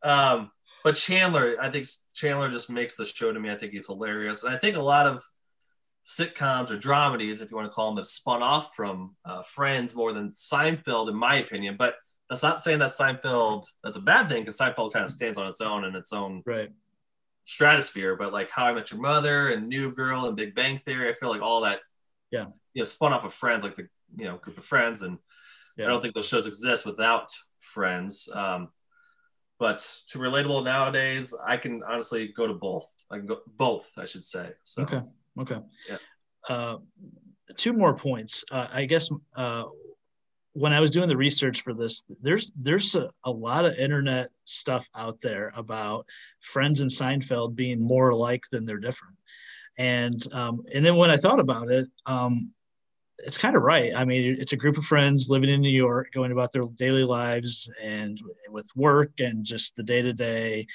Um, 0.01 0.51
but 0.84 0.95
Chandler, 0.95 1.55
I 1.59 1.69
think 1.69 1.88
Chandler 2.13 2.49
just 2.49 2.69
makes 2.69 2.95
the 2.95 3.05
show 3.05 3.32
to 3.32 3.39
me. 3.39 3.49
I 3.49 3.55
think 3.55 3.71
he's 3.71 3.88
hilarious, 3.88 4.43
and 4.43 4.53
I 4.53 4.57
think 4.57 4.76
a 4.76 4.82
lot 4.82 5.07
of 5.07 5.24
sitcoms 6.05 6.71
or 6.71 6.78
dramedies, 6.78 7.41
if 7.41 7.49
you 7.49 7.55
want 7.55 7.71
to 7.71 7.74
call 7.74 7.89
them, 7.89 7.97
have 7.97 8.07
spun 8.07 8.43
off 8.43 8.76
from 8.76 9.15
uh, 9.24 9.41
Friends 9.43 9.95
more 9.95 10.11
than 10.11 10.32
Seinfeld, 10.32 11.09
in 11.09 11.15
my 11.15 11.38
opinion. 11.38 11.76
But 11.78 11.95
that's 12.30 12.43
not 12.43 12.59
saying 12.59 12.80
that 12.80 12.91
Seinfeld 12.91 13.65
that's 13.84 13.97
a 13.97 14.01
bad 14.01 14.28
thing 14.28 14.41
because 14.41 14.57
Seinfeld 14.57 14.91
kind 14.91 15.05
of 15.05 15.11
stands 15.11 15.38
on 15.38 15.47
its 15.47 15.61
own 15.61 15.86
in 15.86 15.95
its 15.95 16.11
own 16.11 16.41
right 16.45 16.71
stratosphere. 17.45 18.15
But 18.15 18.33
like 18.33 18.49
How 18.49 18.65
I 18.65 18.73
Met 18.73 18.91
Your 18.91 19.01
Mother 19.01 19.49
and 19.49 19.67
New 19.67 19.91
Girl 19.91 20.25
and 20.25 20.35
Big 20.35 20.55
Bang 20.55 20.77
Theory, 20.79 21.09
I 21.09 21.13
feel 21.13 21.29
like 21.29 21.41
all 21.41 21.61
that, 21.61 21.79
yeah, 22.31 22.45
you 22.73 22.81
know, 22.81 22.83
spun 22.83 23.13
off 23.13 23.25
of 23.25 23.33
Friends, 23.33 23.63
like 23.63 23.75
the 23.75 23.87
you 24.15 24.25
know 24.25 24.37
group 24.37 24.57
of 24.57 24.65
friends, 24.65 25.01
and 25.01 25.17
yeah. 25.77 25.85
I 25.85 25.87
don't 25.89 26.01
think 26.01 26.13
those 26.13 26.27
shows 26.27 26.47
exist 26.47 26.85
without 26.85 27.31
Friends. 27.59 28.29
Um, 28.33 28.69
but 29.59 29.77
to 30.09 30.19
relatable 30.19 30.63
nowadays, 30.65 31.33
I 31.45 31.57
can 31.57 31.83
honestly 31.87 32.27
go 32.27 32.47
to 32.47 32.53
both. 32.53 32.89
I 33.09 33.17
can 33.17 33.27
go 33.27 33.39
both, 33.47 33.89
I 33.97 34.05
should 34.05 34.23
say. 34.23 34.51
So. 34.63 34.83
Okay. 34.83 35.01
Okay. 35.39 35.59
Yeah. 35.89 35.97
Uh, 36.49 36.77
two 37.55 37.73
more 37.73 37.95
points. 37.95 38.43
Uh, 38.51 38.67
I 38.73 38.85
guess 38.85 39.09
uh, 39.35 39.63
when 40.54 40.72
I 40.72 40.80
was 40.80 40.91
doing 40.91 41.08
the 41.08 41.18
research 41.18 41.62
for 41.62 41.74
this, 41.74 42.04
there's 42.22 42.51
there's 42.56 42.95
a, 42.95 43.10
a, 43.24 43.32
lot 43.32 43.66
of 43.66 43.78
internet 43.78 44.30
stuff 44.45 44.88
out 44.95 45.20
there 45.22 45.51
about 45.56 46.06
Friends 46.41 46.82
and 46.82 46.91
Seinfeld 46.91 47.56
being 47.56 47.82
more 47.82 48.10
alike 48.10 48.43
than 48.51 48.66
they're 48.66 48.78
different. 48.78 49.18
And 49.78 50.22
um, 50.34 50.64
and 50.74 50.86
then 50.86 50.95
when 50.95 51.10
I 51.10 51.18
thought 51.18 51.39
about 51.39 51.72
it, 51.72 51.88
um, 52.06 52.51
it's 53.20 53.38
kind 53.38 53.56
of 53.56 53.64
right. 53.64 53.95
I 53.95 54.06
mean, 54.06 54.36
it's 54.39 54.54
a 54.54 54.58
group 54.58 54.78
of 54.78 54.86
friends 54.86 55.30
living 55.30 55.49
in 55.49 55.62
New 55.62 55.70
York, 55.70 56.12
going 56.14 56.32
about 56.32 56.51
their 56.51 56.64
daily 56.76 57.04
lives 57.04 57.72
and 57.82 58.20
with 58.49 58.70
work 58.76 59.12
and 59.20 59.43
just 59.43 59.76
the 59.76 59.84
day 59.84 60.01
to 60.01 60.14
day, 60.14 60.68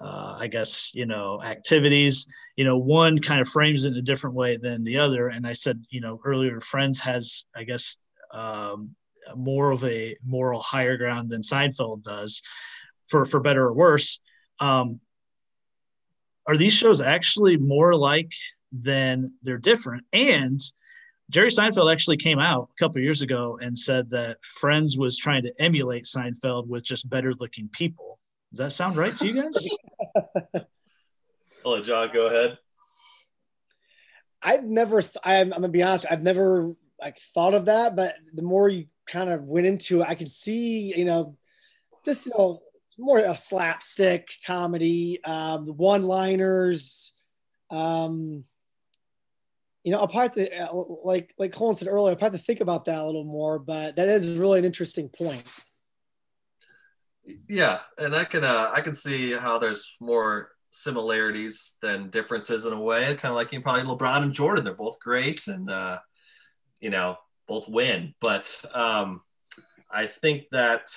I 0.00 0.48
guess, 0.48 0.90
you 0.94 1.06
know, 1.06 1.40
activities. 1.42 2.26
You 2.56 2.64
know, 2.64 2.78
one 2.78 3.18
kind 3.18 3.40
of 3.40 3.48
frames 3.48 3.84
it 3.84 3.92
in 3.92 3.98
a 3.98 4.02
different 4.02 4.34
way 4.34 4.56
than 4.56 4.84
the 4.84 4.98
other. 4.98 5.28
And 5.28 5.46
I 5.46 5.52
said, 5.52 5.84
you 5.90 6.00
know, 6.00 6.20
earlier, 6.24 6.60
Friends 6.60 7.00
has, 7.00 7.44
I 7.54 7.64
guess, 7.64 7.98
um, 8.32 8.94
more 9.34 9.70
of 9.70 9.84
a 9.84 10.16
moral 10.24 10.60
higher 10.60 10.96
ground 10.96 11.30
than 11.30 11.42
Seinfeld 11.42 12.02
does, 12.02 12.42
for 13.08 13.24
for 13.24 13.40
better 13.40 13.64
or 13.64 13.74
worse. 13.74 14.20
Um, 14.60 15.00
are 16.46 16.56
these 16.56 16.72
shows 16.72 17.00
actually 17.00 17.56
more 17.56 17.94
like 17.94 18.32
than 18.72 19.32
they're 19.42 19.58
different? 19.58 20.04
And 20.12 20.60
Jerry 21.28 21.50
Seinfeld 21.50 21.92
actually 21.92 22.18
came 22.18 22.38
out 22.38 22.68
a 22.70 22.78
couple 22.78 23.00
years 23.00 23.22
ago 23.22 23.58
and 23.60 23.76
said 23.76 24.10
that 24.10 24.38
Friends 24.44 24.96
was 24.96 25.16
trying 25.16 25.42
to 25.42 25.52
emulate 25.58 26.04
Seinfeld 26.04 26.68
with 26.68 26.84
just 26.84 27.10
better 27.10 27.32
looking 27.34 27.68
people. 27.72 28.20
Does 28.52 28.58
that 28.60 28.70
sound 28.70 28.96
right 28.96 29.14
to 29.16 29.26
you 29.26 29.42
guys? 29.42 29.68
I'll 31.66 31.82
John 31.82 32.10
go 32.12 32.26
ahead. 32.26 32.58
I've 34.40 34.64
never, 34.64 35.02
th- 35.02 35.16
I'm, 35.24 35.52
I'm, 35.52 35.60
gonna 35.62 35.68
be 35.68 35.82
honest, 35.82 36.06
I've 36.08 36.22
never 36.22 36.76
like 37.00 37.18
thought 37.18 37.54
of 37.54 37.66
that, 37.66 37.96
but 37.96 38.14
the 38.34 38.42
more 38.42 38.68
you 38.68 38.86
kind 39.06 39.30
of 39.30 39.44
went 39.44 39.66
into 39.66 40.00
it, 40.00 40.08
I 40.08 40.14
could 40.14 40.30
see, 40.30 40.96
you 40.96 41.04
know, 41.04 41.36
just, 42.04 42.26
you 42.26 42.32
know, 42.36 42.60
more 42.98 43.18
a 43.18 43.36
slapstick 43.36 44.28
comedy, 44.46 45.20
um, 45.24 45.66
one 45.68 46.02
liners, 46.02 47.12
um, 47.70 48.44
you 49.84 49.92
know, 49.92 50.04
probably 50.06 50.46
to, 50.46 50.56
uh, 50.56 50.84
like 51.04 51.32
like 51.38 51.52
Kullen 51.52 51.76
said 51.76 51.88
earlier, 51.88 52.10
I'll 52.10 52.16
probably 52.16 52.38
to 52.38 52.44
think 52.44 52.60
about 52.60 52.86
that 52.86 52.98
a 52.98 53.06
little 53.06 53.24
more. 53.24 53.58
But 53.58 53.96
that 53.96 54.08
is 54.08 54.36
really 54.36 54.58
an 54.58 54.64
interesting 54.64 55.08
point. 55.08 55.44
Yeah, 57.48 57.80
and 57.98 58.14
I 58.14 58.24
can 58.24 58.44
uh, 58.44 58.70
I 58.74 58.80
can 58.80 58.94
see 58.94 59.32
how 59.32 59.58
there's 59.58 59.96
more 60.00 60.50
similarities 60.70 61.76
than 61.82 62.10
differences 62.10 62.66
in 62.66 62.72
a 62.72 62.80
way. 62.80 63.14
Kind 63.14 63.30
of 63.30 63.36
like 63.36 63.52
you 63.52 63.60
probably 63.60 63.82
LeBron 63.82 64.22
and 64.22 64.32
Jordan. 64.32 64.64
They're 64.64 64.74
both 64.74 64.98
great, 64.98 65.46
and 65.46 65.70
uh, 65.70 65.98
you 66.80 66.90
know 66.90 67.16
both 67.48 67.68
win. 67.68 68.14
But 68.20 68.62
um, 68.74 69.22
I 69.90 70.06
think 70.06 70.44
that 70.52 70.90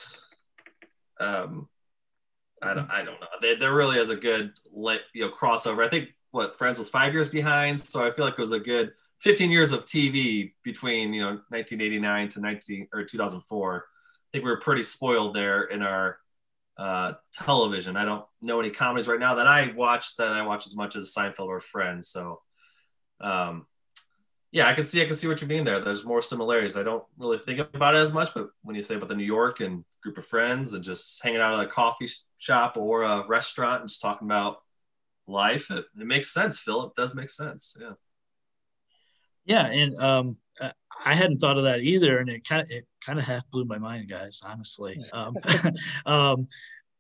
um, 1.20 1.68
I 2.62 2.74
don't 2.74 2.92
I 2.92 3.04
don't 3.04 3.20
know. 3.20 3.28
They, 3.42 3.56
there 3.56 3.74
really 3.74 3.98
is 3.98 4.10
a 4.10 4.16
good 4.16 4.54
like 4.72 5.02
you 5.14 5.22
know 5.22 5.30
crossover. 5.30 5.86
I 5.86 5.90
think 5.90 6.10
what 6.32 6.58
Friends 6.58 6.80
was 6.80 6.90
five 6.90 7.14
years 7.14 7.30
behind, 7.30 7.80
so 7.80 8.06
I 8.06 8.12
feel 8.12 8.26
like 8.26 8.34
it 8.34 8.40
was 8.40 8.52
a 8.52 8.60
good 8.60 8.94
15 9.22 9.52
years 9.52 9.72
of 9.72 9.86
TV 9.86 10.54
between 10.64 11.14
you 11.14 11.22
know 11.22 11.42
1989 11.50 12.30
to 12.30 12.42
19 12.42 12.88
or 12.94 13.04
2004. 13.04 13.86
I 13.86 14.28
think 14.32 14.46
we 14.46 14.52
were 14.52 14.60
pretty 14.60 14.84
spoiled 14.84 15.36
there 15.36 15.64
in 15.64 15.82
our 15.82 16.18
uh, 16.78 17.14
television. 17.34 17.98
I 17.98 18.06
don't 18.06 18.26
know 18.42 18.60
any 18.60 18.70
comedies 18.70 19.08
right 19.08 19.20
now 19.20 19.36
that 19.36 19.48
I 19.48 19.74
watch 19.76 20.16
that 20.18 20.34
I 20.34 20.44
watch 20.44 20.66
as 20.66 20.76
much 20.76 20.96
as 20.96 21.14
Seinfeld 21.14 21.48
or 21.48 21.60
Friends. 21.60 22.10
So, 22.10 22.42
um, 23.20 23.66
yeah, 24.52 24.68
I 24.68 24.74
can 24.74 24.86
see 24.86 25.02
I 25.02 25.06
can 25.06 25.16
see 25.16 25.28
what 25.28 25.42
you 25.42 25.48
mean 25.48 25.64
there. 25.64 25.80
There's 25.80 26.06
more 26.06 26.22
similarities. 26.22 26.78
I 26.78 26.84
don't 26.84 27.04
really 27.18 27.38
think 27.38 27.60
about 27.60 27.96
it 27.96 28.00
as 28.00 28.12
much, 28.12 28.34
but 28.34 28.50
when 28.64 28.76
you 28.76 28.84
say 28.84 28.96
about 28.96 29.10
the 29.10 29.16
New 29.16 29.26
York 29.26 29.60
and 29.60 29.84
group 30.02 30.18
of 30.18 30.26
friends 30.26 30.74
and 30.74 30.84
just 30.84 31.24
hanging 31.24 31.42
out 31.42 31.60
at 31.60 31.66
a 31.66 31.70
coffee 31.70 32.08
shop 32.38 32.76
or 32.78 33.04
a 33.04 33.26
restaurant 33.28 33.82
and 33.82 33.90
just 33.90 34.02
talking 34.02 34.28
about 34.28 34.58
life, 35.28 35.70
it, 35.70 35.86
it 36.00 36.08
makes 36.08 36.34
sense, 36.34 36.60
Phil. 36.60 36.88
It 36.88 36.96
does 36.96 37.16
make 37.16 37.30
sense. 37.30 37.76
Yeah. 37.80 37.94
Yeah, 39.46 39.66
and 39.66 39.98
um, 40.00 40.38
I 41.06 41.16
hadn't 41.16 41.38
thought 41.38 41.58
of 41.58 41.64
that 41.64 41.80
either, 41.80 42.20
and 42.20 42.30
it 42.30 42.48
kind 42.48 42.62
of 42.62 42.70
it 42.70 42.86
kind 43.04 43.18
of 43.18 43.26
half 43.26 43.50
blew 43.50 43.66
my 43.66 43.78
mind, 43.78 44.10
guys. 44.10 44.42
Honestly, 44.46 44.98
um, 45.14 45.36
um, 46.06 46.48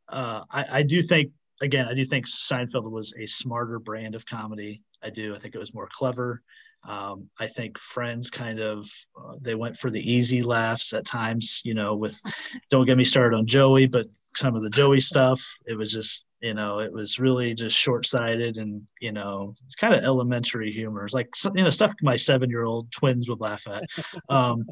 uh, 0.07 0.43
I, 0.49 0.65
I 0.71 0.83
do 0.83 1.01
think 1.01 1.31
again, 1.61 1.87
I 1.87 1.93
do 1.93 2.05
think 2.05 2.25
Seinfeld 2.25 2.89
was 2.89 3.13
a 3.19 3.25
smarter 3.25 3.79
brand 3.79 4.15
of 4.15 4.25
comedy. 4.25 4.81
I 5.03 5.09
do. 5.09 5.35
I 5.35 5.39
think 5.39 5.55
it 5.55 5.59
was 5.59 5.73
more 5.73 5.89
clever. 5.91 6.41
Um, 6.88 7.30
I 7.39 7.47
think 7.47 7.77
Friends 7.77 8.30
kind 8.30 8.59
of 8.59 8.89
uh, 9.17 9.36
they 9.43 9.55
went 9.55 9.77
for 9.77 9.89
the 9.91 10.11
easy 10.11 10.41
laughs 10.41 10.93
at 10.93 11.05
times. 11.05 11.61
You 11.63 11.73
know, 11.73 11.95
with 11.95 12.19
don't 12.69 12.86
get 12.86 12.97
me 12.97 13.03
started 13.03 13.36
on 13.36 13.45
Joey, 13.45 13.86
but 13.86 14.07
some 14.36 14.55
of 14.55 14.63
the 14.63 14.69
Joey 14.69 14.99
stuff, 14.99 15.41
it 15.65 15.77
was 15.77 15.91
just 15.91 16.25
you 16.41 16.53
know 16.53 16.80
it 16.80 16.91
was 16.91 17.19
really 17.19 17.53
just 17.53 17.77
short-sighted 17.77 18.57
and 18.57 18.82
you 19.01 19.11
know 19.11 19.53
it's 19.65 19.75
kind 19.75 19.93
of 19.93 20.03
elementary 20.03 20.71
humor. 20.71 21.03
It's 21.05 21.13
like 21.13 21.30
you 21.53 21.63
know 21.63 21.69
stuff 21.69 21.93
my 22.01 22.15
seven-year-old 22.15 22.91
twins 22.91 23.30
would 23.30 23.41
laugh 23.41 23.67
at. 23.67 23.84
Um 24.30 24.65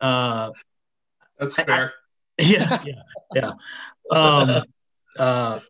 uh 0.00 0.50
that's 1.38 1.54
fair 1.54 1.92
I, 2.38 2.42
yeah 2.42 2.82
yeah 2.84 3.02
yeah. 3.34 3.52
Um 4.10 4.62
uh 5.18 5.60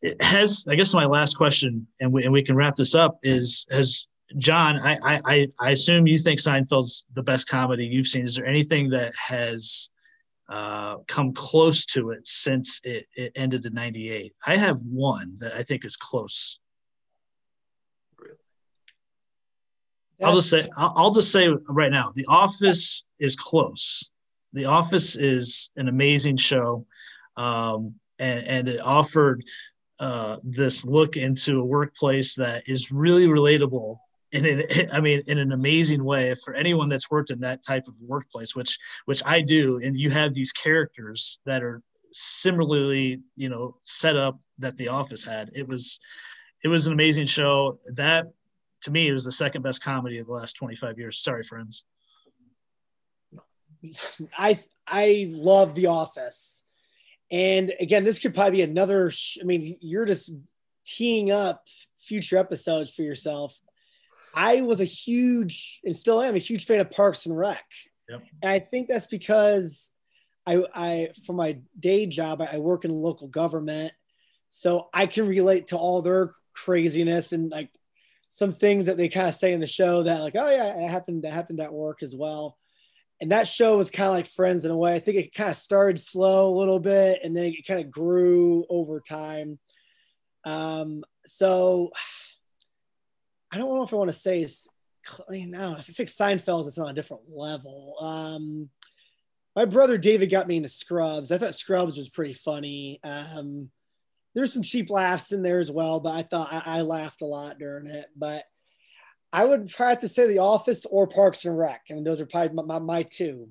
it 0.00 0.22
has 0.22 0.64
i 0.68 0.74
guess 0.74 0.94
my 0.94 1.04
last 1.04 1.36
question 1.36 1.86
and 2.00 2.12
we, 2.12 2.24
and 2.24 2.32
we 2.32 2.42
can 2.42 2.56
wrap 2.56 2.74
this 2.76 2.94
up 2.94 3.18
is 3.22 3.66
has 3.70 4.06
john 4.38 4.80
I, 4.80 4.98
I 5.04 5.48
i 5.60 5.70
assume 5.70 6.06
you 6.06 6.18
think 6.18 6.40
seinfeld's 6.40 7.04
the 7.12 7.22
best 7.22 7.48
comedy 7.48 7.86
you've 7.86 8.06
seen 8.06 8.24
is 8.24 8.36
there 8.36 8.46
anything 8.46 8.90
that 8.90 9.12
has 9.16 9.90
uh, 10.48 10.98
come 11.06 11.32
close 11.32 11.86
to 11.86 12.10
it 12.10 12.26
since 12.26 12.80
it, 12.84 13.06
it 13.16 13.32
ended 13.34 13.64
in 13.64 13.74
98. 13.74 14.34
I 14.46 14.56
have 14.56 14.78
one 14.82 15.36
that 15.40 15.54
I 15.54 15.62
think 15.62 15.84
is 15.84 15.96
close. 15.96 16.58
Really? 18.18 18.36
I'll 20.22 20.34
just 20.34 20.50
say 20.50 20.68
I'll, 20.76 20.92
I'll 20.96 21.10
just 21.10 21.32
say 21.32 21.48
right 21.68 21.90
now, 21.90 22.12
The 22.14 22.26
Office 22.28 23.04
is 23.18 23.36
close. 23.36 24.10
The 24.52 24.66
Office 24.66 25.16
is 25.16 25.70
an 25.76 25.88
amazing 25.88 26.36
show, 26.36 26.86
um, 27.36 27.94
and 28.18 28.46
and 28.46 28.68
it 28.68 28.80
offered 28.80 29.42
uh, 29.98 30.36
this 30.44 30.84
look 30.84 31.16
into 31.16 31.60
a 31.60 31.64
workplace 31.64 32.36
that 32.36 32.64
is 32.68 32.92
really 32.92 33.26
relatable 33.26 33.98
in 34.34 34.44
an, 34.46 34.62
I 34.92 35.00
mean, 35.00 35.22
in 35.28 35.38
an 35.38 35.52
amazing 35.52 36.04
way 36.04 36.34
for 36.44 36.54
anyone 36.54 36.88
that's 36.88 37.10
worked 37.10 37.30
in 37.30 37.40
that 37.40 37.62
type 37.62 37.86
of 37.86 37.94
workplace, 38.02 38.54
which 38.56 38.78
which 39.04 39.22
I 39.24 39.40
do. 39.40 39.80
And 39.82 39.96
you 39.96 40.10
have 40.10 40.34
these 40.34 40.52
characters 40.52 41.40
that 41.46 41.62
are 41.62 41.80
similarly, 42.10 43.20
you 43.36 43.48
know, 43.48 43.76
set 43.82 44.16
up 44.16 44.38
that 44.58 44.76
The 44.76 44.88
Office 44.88 45.24
had. 45.24 45.50
It 45.54 45.68
was 45.68 46.00
it 46.64 46.68
was 46.68 46.86
an 46.86 46.92
amazing 46.92 47.26
show. 47.26 47.74
That 47.94 48.26
to 48.82 48.90
me, 48.90 49.08
it 49.08 49.12
was 49.12 49.24
the 49.24 49.32
second 49.32 49.62
best 49.62 49.82
comedy 49.82 50.18
of 50.18 50.26
the 50.26 50.32
last 50.32 50.54
25 50.54 50.98
years. 50.98 51.18
Sorry, 51.18 51.44
friends. 51.44 51.84
I 54.36 54.58
I 54.86 55.28
love 55.30 55.74
The 55.74 55.86
Office, 55.86 56.64
and 57.30 57.72
again, 57.78 58.02
this 58.02 58.18
could 58.18 58.34
probably 58.34 58.58
be 58.58 58.62
another. 58.62 59.10
Sh- 59.10 59.38
I 59.40 59.44
mean, 59.44 59.76
you're 59.80 60.06
just 60.06 60.32
teeing 60.84 61.30
up 61.30 61.66
future 61.96 62.36
episodes 62.36 62.92
for 62.92 63.02
yourself. 63.02 63.58
I 64.34 64.62
was 64.62 64.80
a 64.80 64.84
huge 64.84 65.80
and 65.84 65.94
still 65.94 66.20
am 66.20 66.34
a 66.34 66.38
huge 66.38 66.66
fan 66.66 66.80
of 66.80 66.90
Parks 66.90 67.26
and 67.26 67.36
Rec. 67.36 67.64
Yep. 68.08 68.22
And 68.42 68.50
I 68.52 68.58
think 68.58 68.88
that's 68.88 69.06
because 69.06 69.90
I, 70.46 70.62
I 70.74 71.08
for 71.24 71.32
my 71.32 71.58
day 71.78 72.06
job, 72.06 72.42
I 72.42 72.58
work 72.58 72.84
in 72.84 72.90
local 72.90 73.28
government. 73.28 73.92
So 74.48 74.88
I 74.92 75.06
can 75.06 75.26
relate 75.26 75.68
to 75.68 75.76
all 75.76 76.02
their 76.02 76.32
craziness 76.54 77.32
and 77.32 77.50
like 77.50 77.70
some 78.28 78.52
things 78.52 78.86
that 78.86 78.96
they 78.96 79.08
kind 79.08 79.28
of 79.28 79.34
say 79.34 79.52
in 79.52 79.60
the 79.60 79.66
show 79.66 80.02
that 80.02 80.20
like, 80.20 80.36
oh 80.36 80.50
yeah, 80.50 80.84
it 80.84 80.88
happened, 80.88 81.22
that 81.22 81.32
happened 81.32 81.60
at 81.60 81.72
work 81.72 82.02
as 82.02 82.14
well. 82.14 82.56
and 83.20 83.30
that 83.30 83.48
show 83.48 83.76
was 83.76 83.90
kind 83.90 84.08
of 84.08 84.14
like 84.14 84.26
Friends 84.26 84.64
in 84.64 84.70
a 84.70 84.76
way. 84.76 84.94
I 84.94 84.98
think 84.98 85.16
it 85.16 85.34
kind 85.34 85.50
of 85.50 85.56
started 85.56 86.00
slow 86.00 86.48
a 86.48 86.58
little 86.58 86.80
bit, 86.80 87.20
and 87.22 87.34
then 87.36 87.44
it 87.44 87.66
kind 87.66 87.80
of 87.80 87.90
grew 87.90 88.66
over 88.68 89.00
time. 89.00 89.58
Um, 90.44 91.04
so 91.24 91.90
I 93.54 93.58
don't 93.58 93.72
know 93.72 93.84
if 93.84 93.92
I 93.92 93.96
want 93.96 94.10
to 94.10 94.16
say 94.16 94.40
it's. 94.40 94.68
I 95.28 95.30
mean, 95.30 95.52
no, 95.52 95.76
I 95.76 95.80
think 95.80 96.08
Seinfeld 96.08 96.66
is 96.66 96.78
on 96.78 96.88
a 96.88 96.94
different 96.94 97.24
level. 97.28 97.94
Um, 98.00 98.68
my 99.54 99.64
brother 99.64 99.96
David 99.96 100.30
got 100.30 100.48
me 100.48 100.56
into 100.56 100.68
Scrubs. 100.68 101.30
I 101.30 101.38
thought 101.38 101.54
Scrubs 101.54 101.96
was 101.96 102.08
pretty 102.08 102.32
funny. 102.32 103.00
Um, 103.04 103.70
there's 104.34 104.52
some 104.52 104.62
cheap 104.62 104.90
laughs 104.90 105.30
in 105.30 105.42
there 105.42 105.60
as 105.60 105.70
well, 105.70 106.00
but 106.00 106.14
I 106.14 106.22
thought 106.22 106.52
I, 106.52 106.78
I 106.78 106.80
laughed 106.80 107.22
a 107.22 107.26
lot 107.26 107.58
during 107.58 107.86
it. 107.86 108.06
But 108.16 108.44
I 109.32 109.44
would 109.44 109.68
try 109.68 109.94
to 109.94 110.08
say 110.08 110.26
The 110.26 110.38
Office 110.38 110.86
or 110.86 111.06
Parks 111.06 111.44
and 111.44 111.56
Rec. 111.56 111.82
I 111.90 111.94
mean, 111.94 112.02
those 112.02 112.20
are 112.20 112.26
probably 112.26 112.54
my, 112.54 112.62
my, 112.62 112.78
my 112.80 113.02
two. 113.02 113.50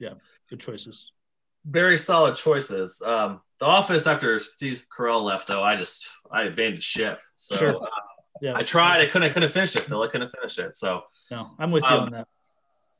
Yeah, 0.00 0.14
good 0.50 0.58
choices. 0.60 1.12
Very 1.64 1.98
solid 1.98 2.34
choices. 2.34 3.00
Um, 3.04 3.40
the 3.60 3.66
Office 3.66 4.06
after 4.06 4.38
Steve 4.38 4.86
Carell 4.96 5.22
left, 5.22 5.46
though, 5.48 5.62
I 5.62 5.76
just 5.76 6.08
I 6.32 6.44
abandoned 6.44 6.82
ship. 6.82 7.20
So 7.36 7.56
sure. 7.56 7.76
uh, 7.76 7.86
yeah, 8.40 8.54
I 8.56 8.62
tried. 8.62 9.00
I 9.00 9.06
couldn't. 9.06 9.30
I 9.30 9.32
couldn't 9.32 9.50
finish 9.50 9.74
it. 9.76 9.82
Phil. 9.82 10.02
I 10.02 10.08
couldn't 10.08 10.30
finish 10.30 10.58
it. 10.58 10.74
So 10.74 11.02
no, 11.30 11.50
I'm 11.58 11.70
with 11.70 11.84
you 11.84 11.96
um, 11.96 12.04
on 12.04 12.10
that. 12.10 12.28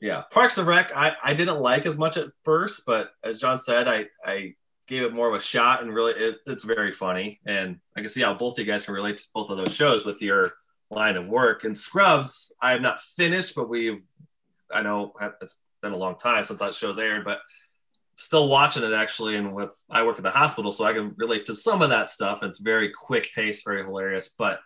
Yeah, 0.00 0.22
Parks 0.30 0.58
and 0.58 0.66
Rec. 0.66 0.92
I 0.94 1.16
I 1.22 1.34
didn't 1.34 1.60
like 1.60 1.86
as 1.86 1.98
much 1.98 2.16
at 2.16 2.28
first, 2.44 2.84
but 2.86 3.10
as 3.24 3.40
John 3.40 3.58
said, 3.58 3.88
I 3.88 4.06
I 4.24 4.54
gave 4.88 5.02
it 5.02 5.12
more 5.12 5.28
of 5.28 5.34
a 5.34 5.40
shot, 5.40 5.82
and 5.82 5.94
really, 5.94 6.14
it, 6.14 6.38
it's 6.46 6.64
very 6.64 6.90
funny. 6.90 7.40
And 7.46 7.78
I 7.96 8.00
can 8.00 8.08
see 8.08 8.22
how 8.22 8.34
both 8.34 8.54
of 8.54 8.66
you 8.66 8.72
guys 8.72 8.86
can 8.86 8.94
relate 8.94 9.18
to 9.18 9.26
both 9.34 9.50
of 9.50 9.58
those 9.58 9.74
shows 9.74 10.04
with 10.04 10.22
your 10.22 10.54
line 10.90 11.16
of 11.16 11.28
work. 11.28 11.64
And 11.64 11.76
Scrubs, 11.76 12.54
I 12.60 12.70
have 12.70 12.80
not 12.80 13.02
finished, 13.02 13.54
but 13.54 13.68
we've, 13.68 14.02
I 14.72 14.82
know 14.82 15.12
it's 15.42 15.60
been 15.82 15.92
a 15.92 15.96
long 15.96 16.16
time 16.16 16.44
since 16.44 16.60
that 16.60 16.74
show's 16.74 16.98
aired, 16.98 17.24
but 17.24 17.40
still 18.14 18.48
watching 18.48 18.82
it 18.82 18.94
actually. 18.94 19.36
And 19.36 19.54
with, 19.54 19.70
I 19.90 20.02
work 20.02 20.16
at 20.16 20.22
the 20.22 20.30
hospital, 20.30 20.72
so 20.72 20.86
I 20.86 20.94
can 20.94 21.14
relate 21.18 21.44
to 21.46 21.54
some 21.54 21.82
of 21.82 21.90
that 21.90 22.08
stuff. 22.08 22.42
It's 22.42 22.58
very 22.58 22.90
quick 22.90 23.28
pace, 23.34 23.62
very 23.62 23.84
hilarious, 23.84 24.32
but 24.38 24.60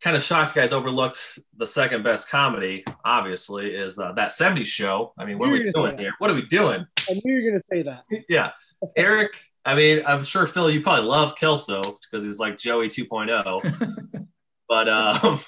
kind 0.00 0.16
of 0.16 0.22
shocked 0.22 0.54
guys 0.54 0.72
overlooked 0.72 1.38
the 1.56 1.66
second 1.66 2.02
best 2.02 2.30
comedy, 2.30 2.84
obviously, 3.04 3.74
is 3.74 3.98
uh, 3.98 4.12
that 4.12 4.30
70s 4.30 4.66
show. 4.66 5.12
I 5.18 5.24
mean, 5.24 5.38
what 5.38 5.48
are 5.48 5.52
we 5.52 5.70
doing 5.70 5.98
here? 5.98 6.12
What 6.18 6.30
are 6.30 6.34
we 6.34 6.46
doing? 6.46 6.86
I 7.08 7.14
knew 7.14 7.20
you 7.24 7.34
were 7.34 7.50
going 7.50 7.62
to 7.62 7.66
say 7.70 7.82
that. 7.82 8.24
yeah. 8.28 8.50
Eric, 8.96 9.32
I 9.64 9.74
mean, 9.74 10.02
I'm 10.06 10.24
sure 10.24 10.46
Phil, 10.46 10.70
you 10.70 10.80
probably 10.80 11.04
love 11.04 11.34
Kelso 11.36 11.80
because 11.82 12.22
he's 12.24 12.38
like 12.38 12.58
Joey 12.58 12.88
2.0. 12.88 14.26
But 14.68 14.86
um, 14.90 15.40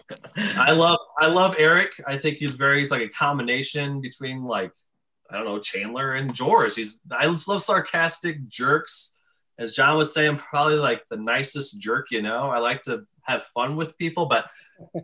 I 0.57 0.73
love 0.73 0.99
I 1.19 1.27
love 1.27 1.55
Eric. 1.59 1.93
I 2.07 2.17
think 2.17 2.39
he's 2.39 2.55
very 2.55 2.79
he's 2.79 2.91
like 2.91 3.03
a 3.03 3.09
combination 3.09 4.01
between 4.01 4.45
like 4.45 4.73
I 5.31 5.37
don't 5.37 5.45
know 5.45 5.59
Chandler 5.61 6.15
and 6.15 6.35
George. 6.35 6.75
He's 6.77 6.99
I 7.13 7.27
just 7.27 7.47
love 7.47 7.63
sarcastic 7.63 8.49
jerks. 8.49 9.19
As 9.59 9.73
John 9.73 9.99
would 9.99 10.09
say, 10.09 10.27
I'm 10.27 10.39
probably 10.39 10.77
like 10.77 11.03
the 11.11 11.19
nicest 11.19 11.79
jerk 11.79 12.07
you 12.11 12.23
know. 12.23 12.49
I 12.49 12.61
like 12.61 12.81
to 12.85 13.05
have 13.23 13.45
fun 13.55 13.77
with 13.77 13.97
people, 13.99 14.27
but 14.27 14.47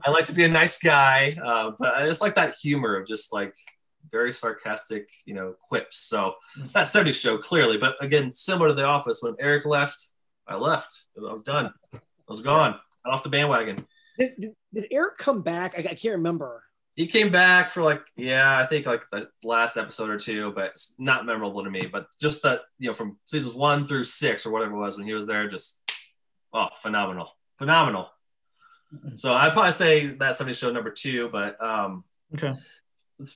I 0.05 0.11
like 0.11 0.27
to 0.27 0.35
be 0.35 0.45
a 0.45 0.49
nice 0.49 0.79
guy. 0.79 1.37
Uh, 1.43 1.73
but 1.79 1.95
I 1.95 2.07
just 2.07 2.23
like 2.23 2.35
that 2.37 2.55
humor 2.55 2.97
of 2.97 3.07
just 3.07 3.33
like 3.33 3.55
very 4.11 4.33
sarcastic, 4.33 5.09
you 5.25 5.35
know, 5.35 5.55
quips. 5.69 5.99
So 5.99 6.35
that 6.73 6.87
70 6.87 7.12
show 7.12 7.39
clearly, 7.39 7.79
but 7.79 7.97
again, 8.03 8.31
similar 8.31 8.69
to 8.69 8.75
The 8.75 8.85
Office, 8.85 9.21
when 9.23 9.35
Eric 9.41 9.67
left, 9.67 10.09
I 10.47 10.57
left. 10.57 11.05
I 11.17 11.33
was 11.33 11.43
done. 11.43 11.73
I 11.95 11.99
was 12.29 12.41
gone. 12.41 12.79
Got 13.05 13.14
off 13.14 13.23
the 13.23 13.29
bandwagon. 13.29 13.87
Did, 14.19 14.33
did, 14.39 14.53
did 14.73 14.87
Eric 14.91 15.19
come 15.19 15.43
back? 15.43 15.75
I, 15.77 15.81
I, 15.81 15.95
can't 15.95 16.17
remember. 16.17 16.62
He 16.95 17.07
came 17.07 17.31
back 17.31 17.71
for 17.71 17.83
like, 17.83 18.01
yeah, 18.17 18.59
I 18.59 18.64
think 18.67 18.87
like 18.87 19.05
the 19.11 19.29
last 19.45 19.77
episode 19.77 20.09
or 20.09 20.19
two, 20.19 20.53
but 20.53 20.67
it's 20.71 20.95
not 20.99 21.27
memorable 21.27 21.62
to 21.64 21.71
me. 21.71 21.87
But 21.91 22.07
just 22.21 22.43
that, 22.43 22.62
you 22.79 22.89
know, 22.89 22.93
from 22.95 23.19
seasons 23.25 23.55
one 23.55 23.87
through 23.87 24.05
six 24.05 24.47
or 24.47 24.51
whatever 24.51 24.75
it 24.75 24.79
was 24.79 24.97
when 24.97 25.07
he 25.07 25.14
was 25.14 25.27
there, 25.27 25.49
just, 25.49 25.79
oh, 26.53 26.69
phenomenal. 26.79 27.37
Phenomenal. 27.59 28.11
So 29.14 29.34
I'd 29.34 29.52
probably 29.52 29.72
say 29.72 30.07
that 30.07 30.36
70 30.36 30.54
show 30.54 30.70
number 30.70 30.90
two, 30.90 31.28
but, 31.30 31.61
um, 31.62 32.04
okay. 32.34 32.54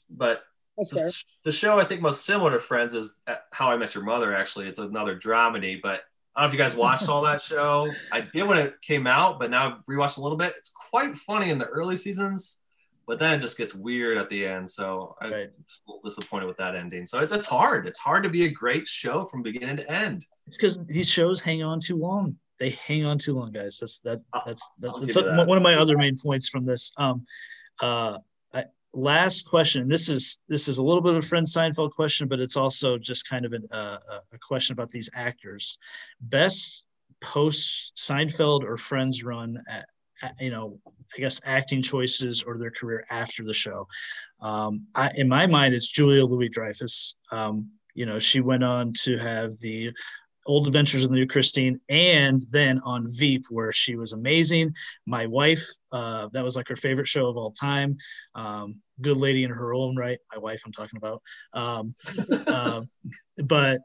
But 0.08 0.42
the, 0.76 1.24
the, 1.44 1.52
show 1.52 1.78
I 1.78 1.84
think 1.84 2.00
most 2.00 2.24
similar 2.24 2.52
to 2.52 2.60
Friends 2.60 2.94
is 2.94 3.16
How 3.52 3.70
I 3.70 3.76
Met 3.76 3.94
Your 3.94 4.04
Mother. 4.04 4.34
Actually, 4.34 4.68
it's 4.68 4.78
another 4.78 5.16
dramedy, 5.16 5.80
but 5.80 6.02
I 6.34 6.42
don't 6.42 6.44
know 6.44 6.46
if 6.46 6.52
you 6.52 6.58
guys 6.58 6.76
watched 6.76 7.08
all 7.08 7.22
that 7.22 7.42
show. 7.42 7.90
I 8.12 8.20
did 8.20 8.44
when 8.44 8.56
it 8.58 8.80
came 8.80 9.06
out, 9.06 9.38
but 9.38 9.50
now 9.50 9.66
I've 9.66 9.86
rewatched 9.86 10.18
a 10.18 10.22
little 10.22 10.38
bit. 10.38 10.54
It's 10.56 10.70
quite 10.70 11.16
funny 11.16 11.50
in 11.50 11.58
the 11.58 11.66
early 11.66 11.96
seasons, 11.96 12.60
but 13.06 13.18
then 13.18 13.34
it 13.34 13.40
just 13.40 13.58
gets 13.58 13.74
weird 13.74 14.16
at 14.16 14.28
the 14.28 14.46
end. 14.46 14.68
So 14.68 15.16
I'm 15.20 15.32
right. 15.32 15.50
disappointed 16.04 16.46
with 16.46 16.56
that 16.58 16.76
ending. 16.76 17.04
So 17.04 17.18
it's, 17.18 17.32
it's 17.32 17.46
hard. 17.46 17.86
It's 17.86 17.98
hard 17.98 18.22
to 18.22 18.28
be 18.28 18.44
a 18.44 18.50
great 18.50 18.86
show 18.86 19.24
from 19.24 19.42
beginning 19.42 19.78
to 19.78 19.90
end. 19.90 20.24
It's 20.46 20.56
because 20.56 20.86
these 20.86 21.10
shows 21.10 21.40
hang 21.40 21.62
on 21.62 21.80
too 21.80 21.96
long. 21.96 22.36
They 22.60 22.70
hang 22.70 23.04
on 23.06 23.18
too 23.18 23.34
long, 23.34 23.50
guys. 23.50 23.78
That's 23.80 23.98
that. 24.00 24.20
That's 24.46 24.68
that, 24.78 24.94
that's 25.00 25.14
that. 25.14 25.46
one 25.46 25.56
of 25.56 25.62
my 25.62 25.74
other 25.74 25.96
main 25.96 26.16
points 26.16 26.48
from 26.48 26.64
this. 26.64 26.92
Um, 26.96 27.26
uh, 27.80 28.18
last 28.92 29.46
question. 29.46 29.88
This 29.88 30.08
is 30.08 30.38
this 30.48 30.68
is 30.68 30.78
a 30.78 30.82
little 30.82 31.00
bit 31.00 31.14
of 31.14 31.24
a 31.24 31.26
friend 31.26 31.46
Seinfeld 31.46 31.92
question, 31.92 32.28
but 32.28 32.40
it's 32.40 32.56
also 32.56 32.98
just 32.98 33.28
kind 33.28 33.44
of 33.44 33.52
an, 33.52 33.64
uh, 33.72 33.98
a 34.32 34.38
question 34.38 34.72
about 34.72 34.90
these 34.90 35.10
actors. 35.14 35.78
Best 36.20 36.84
post 37.20 37.92
Seinfeld 37.96 38.62
or 38.64 38.76
Friends 38.76 39.22
run 39.24 39.62
at, 39.68 39.86
you 40.40 40.50
know, 40.50 40.78
I 41.16 41.20
guess 41.20 41.40
acting 41.44 41.82
choices 41.82 42.42
or 42.42 42.58
their 42.58 42.70
career 42.70 43.04
after 43.10 43.44
the 43.44 43.54
show. 43.54 43.86
Um, 44.40 44.86
I, 44.94 45.10
in 45.14 45.28
my 45.28 45.46
mind, 45.46 45.74
it's 45.74 45.88
Julia 45.88 46.24
Louis 46.24 46.48
Dreyfus. 46.48 47.14
Um, 47.30 47.70
you 47.94 48.06
know, 48.06 48.18
she 48.18 48.40
went 48.40 48.64
on 48.64 48.92
to 49.02 49.18
have 49.18 49.58
the 49.58 49.92
Old 50.46 50.66
Adventures 50.66 51.04
of 51.04 51.10
the 51.10 51.16
New 51.16 51.26
Christine, 51.26 51.80
and 51.88 52.42
then 52.50 52.80
on 52.80 53.06
Veep, 53.08 53.44
where 53.50 53.72
she 53.72 53.96
was 53.96 54.12
amazing. 54.12 54.74
My 55.06 55.26
wife, 55.26 55.66
uh, 55.92 56.28
that 56.32 56.44
was 56.44 56.56
like 56.56 56.68
her 56.68 56.76
favorite 56.76 57.08
show 57.08 57.26
of 57.28 57.36
all 57.36 57.52
time. 57.52 57.96
Um, 58.34 58.76
good 59.00 59.16
lady 59.16 59.44
in 59.44 59.50
her 59.50 59.74
own 59.74 59.96
right. 59.96 60.18
My 60.32 60.38
wife, 60.38 60.62
I'm 60.64 60.72
talking 60.72 60.96
about. 60.96 61.22
Um, 61.52 61.94
uh, 62.46 62.82
but 63.44 63.80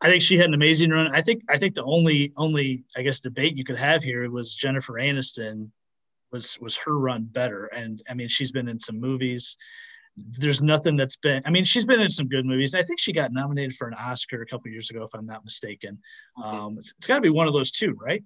I 0.00 0.08
think 0.08 0.22
she 0.22 0.36
had 0.36 0.48
an 0.48 0.54
amazing 0.54 0.90
run. 0.90 1.14
I 1.14 1.22
think 1.22 1.42
I 1.48 1.58
think 1.58 1.74
the 1.74 1.84
only 1.84 2.32
only 2.36 2.84
I 2.96 3.02
guess 3.02 3.20
debate 3.20 3.56
you 3.56 3.64
could 3.64 3.78
have 3.78 4.02
here 4.02 4.30
was 4.30 4.54
Jennifer 4.54 4.94
Aniston 4.94 5.70
was 6.30 6.58
was 6.60 6.76
her 6.78 6.98
run 6.98 7.24
better, 7.24 7.66
and 7.66 8.02
I 8.08 8.14
mean 8.14 8.28
she's 8.28 8.52
been 8.52 8.68
in 8.68 8.78
some 8.78 9.00
movies 9.00 9.56
there's 10.16 10.62
nothing 10.62 10.96
that's 10.96 11.16
been 11.16 11.42
i 11.44 11.50
mean 11.50 11.64
she's 11.64 11.86
been 11.86 12.00
in 12.00 12.08
some 12.08 12.28
good 12.28 12.46
movies. 12.46 12.74
I 12.74 12.82
think 12.82 13.00
she 13.00 13.12
got 13.12 13.32
nominated 13.32 13.74
for 13.74 13.88
an 13.88 13.94
oscar 13.94 14.42
a 14.42 14.46
couple 14.46 14.70
years 14.70 14.90
ago 14.90 15.02
if 15.02 15.14
i'm 15.14 15.26
not 15.26 15.44
mistaken. 15.44 15.98
Um, 16.42 16.76
it's, 16.78 16.94
it's 16.96 17.06
got 17.06 17.16
to 17.16 17.20
be 17.20 17.30
one 17.30 17.46
of 17.46 17.52
those 17.52 17.70
two 17.70 17.96
right? 18.00 18.22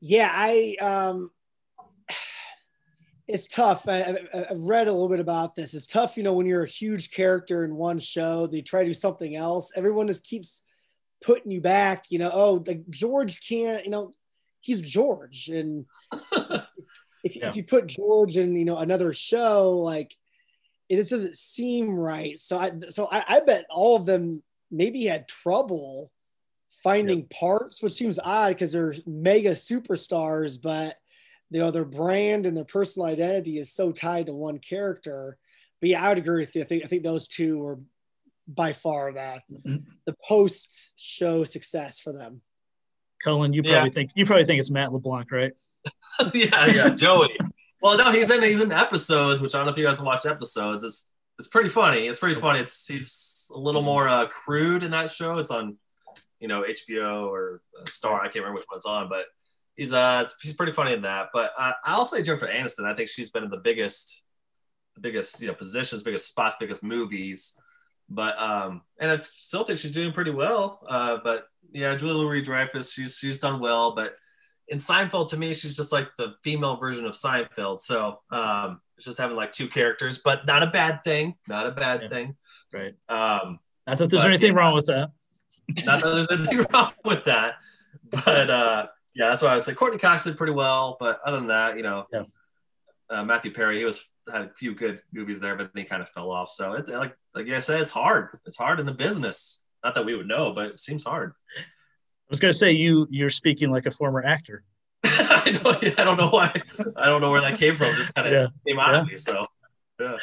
Yeah 0.00 0.30
i 0.32 0.76
um 0.80 1.30
it's 3.26 3.46
tough. 3.46 3.88
I, 3.88 4.18
have 4.34 4.60
read 4.60 4.86
a 4.86 4.92
little 4.92 5.08
bit 5.08 5.18
about 5.18 5.54
this. 5.54 5.72
It's 5.72 5.86
tough 5.86 6.16
you 6.16 6.22
know 6.22 6.34
when 6.34 6.46
you're 6.46 6.64
a 6.64 6.68
huge 6.68 7.10
character 7.10 7.64
in 7.64 7.74
one 7.74 7.98
show 7.98 8.46
they 8.46 8.60
try 8.60 8.80
to 8.80 8.90
do 8.90 8.94
something 8.94 9.36
else. 9.36 9.72
Everyone 9.76 10.08
just 10.08 10.24
keeps 10.24 10.62
putting 11.24 11.50
you 11.50 11.60
back 11.60 12.04
you 12.10 12.18
know 12.18 12.30
oh 12.32 12.62
like 12.66 12.82
george 12.90 13.40
can't 13.48 13.84
you 13.84 13.90
know 13.90 14.10
he's 14.60 14.82
george 14.82 15.48
and 15.48 15.86
if, 17.24 17.34
yeah. 17.34 17.48
if 17.48 17.56
you 17.56 17.64
put 17.64 17.88
George 17.88 18.36
in, 18.36 18.54
you 18.54 18.64
know, 18.64 18.76
another 18.76 19.12
show, 19.12 19.72
like 19.78 20.16
it 20.88 20.96
just 20.96 21.10
doesn't 21.10 21.36
seem 21.36 21.90
right. 21.90 22.38
So 22.38 22.58
I, 22.58 22.70
so 22.90 23.08
I, 23.10 23.24
I 23.26 23.40
bet 23.40 23.66
all 23.70 23.96
of 23.96 24.06
them 24.06 24.42
maybe 24.70 25.04
had 25.06 25.26
trouble 25.26 26.12
finding 26.82 27.20
yep. 27.20 27.30
parts, 27.30 27.82
which 27.82 27.94
seems 27.94 28.20
odd 28.22 28.50
because 28.50 28.72
they're 28.72 28.94
mega 29.06 29.52
superstars, 29.52 30.60
but 30.60 30.96
you 31.50 31.60
know, 31.60 31.70
their 31.70 31.84
brand 31.84 32.46
and 32.46 32.56
their 32.56 32.64
personal 32.64 33.06
identity 33.06 33.58
is 33.58 33.72
so 33.72 33.92
tied 33.92 34.26
to 34.26 34.34
one 34.34 34.58
character. 34.58 35.38
But 35.80 35.90
yeah, 35.90 36.04
I 36.04 36.08
would 36.08 36.18
agree 36.18 36.40
with 36.40 36.54
you. 36.56 36.62
I 36.62 36.64
think, 36.64 36.84
I 36.84 36.88
think 36.88 37.02
those 37.02 37.28
two 37.28 37.58
were 37.58 37.78
by 38.46 38.72
far 38.72 39.12
the, 39.12 39.40
the 40.04 40.14
post 40.26 40.94
show 40.96 41.44
success 41.44 42.00
for 42.00 42.12
them. 42.12 42.42
Kullen, 43.24 43.54
you 43.54 43.62
probably 43.62 43.78
yeah. 43.78 43.86
think, 43.86 44.10
you 44.14 44.26
probably 44.26 44.44
think 44.44 44.60
it's 44.60 44.70
Matt 44.70 44.92
LeBlanc, 44.92 45.30
right? 45.32 45.52
yeah, 46.34 46.66
yeah, 46.66 46.88
Joey. 46.90 47.36
Well, 47.80 47.98
no, 47.98 48.10
he's 48.12 48.30
in 48.30 48.42
he's 48.42 48.60
in 48.60 48.72
episodes, 48.72 49.40
which 49.40 49.54
I 49.54 49.58
don't 49.58 49.66
know 49.66 49.72
if 49.72 49.78
you 49.78 49.84
guys 49.84 50.00
watch 50.00 50.26
episodes. 50.26 50.82
It's 50.84 51.10
it's 51.38 51.48
pretty 51.48 51.68
funny. 51.68 52.06
It's 52.06 52.20
pretty 52.20 52.40
funny. 52.40 52.60
It's 52.60 52.86
he's 52.86 53.50
a 53.54 53.58
little 53.58 53.82
more 53.82 54.08
uh, 54.08 54.26
crude 54.26 54.82
in 54.82 54.92
that 54.92 55.10
show. 55.10 55.38
It's 55.38 55.50
on, 55.50 55.76
you 56.40 56.48
know, 56.48 56.62
HBO 56.62 57.28
or 57.28 57.60
uh, 57.78 57.84
Star. 57.86 58.20
I 58.20 58.24
can't 58.24 58.36
remember 58.36 58.56
which 58.56 58.66
one's 58.70 58.86
on, 58.86 59.08
but 59.08 59.26
he's 59.76 59.92
uh 59.92 60.26
he's 60.40 60.54
pretty 60.54 60.72
funny 60.72 60.92
in 60.92 61.02
that. 61.02 61.28
But 61.32 61.52
uh, 61.58 61.72
I'll 61.84 62.04
say 62.04 62.22
Jennifer 62.22 62.46
Aniston. 62.46 62.84
I 62.86 62.94
think 62.94 63.08
she's 63.08 63.30
been 63.30 63.44
in 63.44 63.50
the 63.50 63.58
biggest, 63.58 64.22
the 64.94 65.00
biggest 65.00 65.40
you 65.40 65.48
know 65.48 65.54
positions, 65.54 66.02
biggest 66.02 66.28
spots, 66.28 66.56
biggest 66.58 66.82
movies. 66.82 67.58
But 68.08 68.40
um, 68.40 68.82
and 68.98 69.10
I 69.10 69.18
still 69.20 69.64
think 69.64 69.78
she's 69.78 69.90
doing 69.90 70.12
pretty 70.12 70.30
well. 70.30 70.86
Uh, 70.88 71.18
but 71.22 71.46
yeah, 71.72 71.94
Julia 71.96 72.14
Louis 72.14 72.42
Dreyfus, 72.42 72.92
she's 72.92 73.18
she's 73.18 73.40
done 73.40 73.60
well, 73.60 73.94
but 73.94 74.14
in 74.68 74.78
Seinfeld, 74.78 75.28
to 75.30 75.36
me, 75.36 75.54
she's 75.54 75.76
just 75.76 75.92
like 75.92 76.08
the 76.16 76.34
female 76.42 76.76
version 76.76 77.04
of 77.04 77.12
Seinfeld. 77.12 77.80
So 77.80 78.20
um, 78.30 78.80
just 78.98 79.18
having 79.18 79.36
like 79.36 79.52
two 79.52 79.68
characters, 79.68 80.18
but 80.18 80.46
not 80.46 80.62
a 80.62 80.68
bad 80.68 81.04
thing. 81.04 81.34
Not 81.48 81.66
a 81.66 81.70
bad 81.70 82.02
yeah. 82.02 82.08
thing. 82.08 82.36
Right. 82.72 82.94
Um, 83.08 83.58
not 83.86 83.98
that 83.98 84.10
there's 84.10 84.24
anything 84.24 84.54
yeah, 84.54 84.58
wrong 84.58 84.74
with 84.74 84.86
that. 84.86 85.10
Not 85.84 86.02
that 86.02 86.10
there's 86.10 86.30
anything 86.30 86.66
wrong 86.72 86.92
with 87.04 87.24
that. 87.24 87.54
But 88.10 88.50
uh, 88.50 88.86
yeah, 89.14 89.28
that's 89.28 89.40
why 89.42 89.48
I 89.48 89.54
was 89.54 89.66
like 89.66 89.76
Courteney 89.76 89.98
Cox 89.98 90.24
did 90.24 90.36
pretty 90.36 90.52
well. 90.52 90.96
But 90.98 91.20
other 91.24 91.38
than 91.38 91.46
that, 91.48 91.76
you 91.76 91.82
know, 91.82 92.06
yeah. 92.12 92.24
uh, 93.10 93.24
Matthew 93.24 93.52
Perry, 93.52 93.78
he 93.78 93.84
was 93.84 94.08
had 94.30 94.42
a 94.42 94.50
few 94.56 94.74
good 94.74 95.02
movies 95.12 95.40
there, 95.40 95.54
but 95.54 95.70
he 95.74 95.84
kind 95.84 96.02
of 96.02 96.08
fell 96.10 96.30
off. 96.30 96.50
So 96.50 96.74
it's 96.74 96.90
like 96.90 97.16
like 97.34 97.48
I 97.48 97.60
said, 97.60 97.80
it's 97.80 97.90
hard. 97.90 98.38
It's 98.46 98.56
hard 98.56 98.80
in 98.80 98.86
the 98.86 98.92
business. 98.92 99.62
Not 99.82 99.94
that 99.94 100.04
we 100.04 100.14
would 100.14 100.28
know, 100.28 100.52
but 100.52 100.66
it 100.66 100.78
seems 100.78 101.04
hard. 101.04 101.32
I 102.34 102.36
was 102.36 102.40
gonna 102.40 102.52
say 102.52 102.72
you 102.72 103.06
you're 103.10 103.30
speaking 103.30 103.70
like 103.70 103.86
a 103.86 103.92
former 103.92 104.24
actor. 104.24 104.64
I, 105.04 105.56
don't, 105.62 106.00
I 106.00 106.02
don't 106.04 106.18
know 106.18 106.30
why. 106.30 106.52
I 106.96 107.06
don't 107.06 107.20
know 107.20 107.30
where 107.30 107.40
that 107.42 107.58
came 107.58 107.76
from. 107.76 107.94
Just 107.94 108.12
kind 108.12 108.26
of 108.26 108.32
yeah. 108.32 108.46
came 108.66 108.80
out 108.80 108.92
yeah. 108.92 109.00
of 109.02 109.06
me. 109.06 109.18
So 109.18 109.46
yeah. 110.00 110.16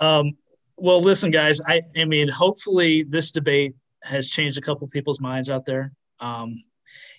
Um, 0.00 0.36
well, 0.76 1.00
listen, 1.00 1.30
guys. 1.30 1.60
I 1.68 1.82
I 1.96 2.04
mean, 2.04 2.26
hopefully 2.26 3.04
this 3.04 3.30
debate 3.30 3.76
has 4.02 4.28
changed 4.28 4.58
a 4.58 4.60
couple 4.60 4.88
people's 4.88 5.20
minds 5.20 5.50
out 5.50 5.64
there. 5.64 5.92
Um, 6.18 6.64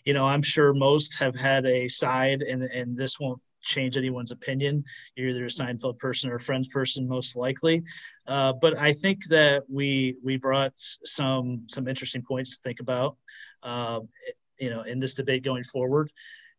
you 0.03 0.13
know, 0.13 0.25
I'm 0.25 0.41
sure 0.41 0.73
most 0.73 1.17
have 1.19 1.39
had 1.39 1.65
a 1.65 1.87
side, 1.87 2.41
and 2.41 2.63
and 2.63 2.97
this 2.97 3.17
won't 3.21 3.41
change 3.61 3.95
anyone's 3.95 4.33
opinion. 4.33 4.83
You're 5.15 5.29
either 5.29 5.45
a 5.45 5.47
Seinfeld 5.47 5.99
person 5.99 6.29
or 6.29 6.35
a 6.35 6.39
Friends 6.39 6.67
person, 6.67 7.07
most 7.07 7.37
likely. 7.37 7.81
Uh, 8.27 8.51
but 8.51 8.77
I 8.77 8.91
think 8.91 9.25
that 9.27 9.63
we 9.69 10.17
we 10.21 10.35
brought 10.35 10.73
some 10.75 11.63
some 11.67 11.87
interesting 11.87 12.23
points 12.23 12.57
to 12.57 12.63
think 12.63 12.81
about, 12.81 13.15
uh, 13.63 14.01
you 14.59 14.69
know, 14.69 14.81
in 14.81 14.99
this 14.99 15.13
debate 15.13 15.43
going 15.43 15.63
forward. 15.63 16.11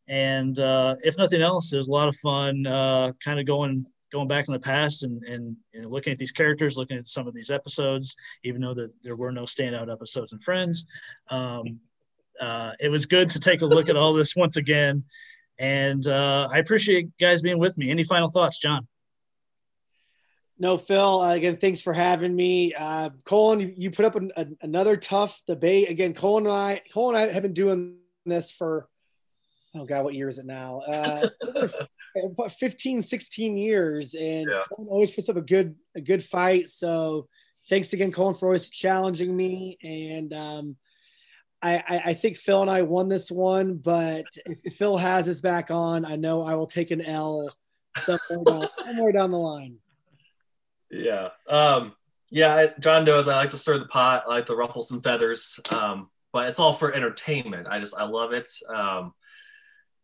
And 0.09 0.59
uh, 0.59 0.96
if 1.02 1.16
nothing 1.16 1.40
else, 1.40 1.70
there's 1.70 1.88
a 1.88 1.92
lot 1.92 2.09
of 2.09 2.16
fun, 2.16 2.66
uh, 2.66 3.12
kind 3.24 3.40
of 3.40 3.46
going 3.46 3.86
going 4.12 4.28
back 4.28 4.46
in 4.46 4.52
the 4.52 4.61
past 4.61 5.05
and 5.05 5.22
and 5.24 5.57
you 5.72 5.82
know, 5.82 5.88
looking 5.88 6.12
at 6.12 6.18
these 6.18 6.32
characters, 6.32 6.76
looking 6.76 6.98
at 6.98 7.07
some 7.07 7.26
of 7.26 7.34
these 7.34 7.50
episodes, 7.50 8.16
even 8.42 8.61
though 8.61 8.74
that 8.74 8.92
there 9.02 9.16
were 9.16 9.32
no 9.32 9.42
standout 9.42 9.92
episodes 9.92 10.32
in 10.32 10.40
Friends. 10.40 10.84
Um, 11.30 11.80
uh, 12.40 12.72
it 12.80 12.88
was 12.88 13.07
good 13.07 13.30
to 13.30 13.38
take 13.38 13.62
a 13.62 13.66
look 13.66 13.88
at 13.88 13.96
all 13.96 14.12
this 14.12 14.34
once 14.34 14.57
again 14.57 15.05
and 15.59 16.07
uh, 16.07 16.48
I 16.50 16.59
appreciate 16.59 17.16
guys 17.18 17.42
being 17.42 17.59
with 17.59 17.78
me. 17.78 17.90
Any 17.90 18.05
final 18.05 18.28
thoughts, 18.28 18.59
John? 18.59 18.86
No, 20.59 20.78
Phil. 20.78 21.20
Uh, 21.20 21.34
again, 21.34 21.57
thanks 21.57 21.80
for 21.80 21.92
having 21.92 22.34
me. 22.34 22.74
Uh, 22.74 23.11
Kullen, 23.24 23.61
you, 23.61 23.74
you 23.76 23.90
put 23.90 24.05
up 24.05 24.14
an, 24.14 24.30
a, 24.36 24.46
another 24.62 24.96
tough 24.96 25.42
debate. 25.46 25.90
Again, 25.90 26.14
Kullen 26.14 26.38
and 26.38 26.48
I, 26.48 26.80
Kullen 26.94 27.11
and 27.11 27.16
I 27.18 27.32
have 27.32 27.42
been 27.42 27.55
doing 27.55 27.96
this 28.24 28.52
for, 28.52 28.88
oh 29.74 29.84
God, 29.84 30.05
what 30.05 30.14
year 30.14 30.28
is 30.28 30.38
it 30.38 30.46
now? 30.46 30.82
Uh, 30.86 31.28
15, 32.48 33.02
16 33.02 33.57
years. 33.57 34.14
And 34.14 34.48
yeah. 34.48 34.61
Kullen 34.70 34.88
always 34.88 35.11
puts 35.11 35.28
up 35.28 35.36
a 35.36 35.42
good, 35.42 35.76
a 35.96 36.00
good 36.00 36.22
fight. 36.22 36.68
So 36.68 37.28
thanks 37.68 37.92
again, 37.92 38.12
Kullen, 38.12 38.38
for 38.38 38.46
always 38.46 38.70
challenging 38.70 39.36
me. 39.36 39.76
And 39.82 40.32
um, 40.32 40.76
I, 41.64 42.02
I, 42.07 42.14
think 42.14 42.36
Phil 42.36 42.61
and 42.61 42.70
I 42.70 42.82
won 42.82 43.09
this 43.09 43.30
one, 43.30 43.76
but 43.76 44.26
if 44.44 44.74
Phil 44.74 44.98
has 44.98 45.24
his 45.24 45.40
back 45.40 45.70
on, 45.70 46.05
I 46.05 46.16
know 46.16 46.42
I 46.42 46.55
will 46.57 46.66
take 46.66 46.90
an 46.90 47.00
L 47.00 47.50
somewhere 47.96 48.44
down, 48.44 48.68
somewhere 48.84 49.12
down 49.12 49.30
the 49.30 49.38
line. 49.38 49.78
Yeah. 50.95 51.30
Um, 51.49 51.95
yeah, 52.30 52.68
John 52.80 53.05
knows 53.05 53.28
I 53.28 53.36
like 53.36 53.51
to 53.51 53.57
stir 53.57 53.78
the 53.78 53.86
pot. 53.86 54.24
I 54.26 54.28
like 54.28 54.47
to 54.47 54.57
ruffle 54.57 54.82
some 54.82 55.01
feathers. 55.01 55.61
Um, 55.70 56.11
but 56.32 56.49
it's 56.49 56.59
all 56.59 56.72
for 56.72 56.92
entertainment. 56.92 57.68
I 57.70 57.78
just 57.78 57.97
I 57.97 58.05
love 58.05 58.32
it. 58.32 58.49
Um, 58.68 59.14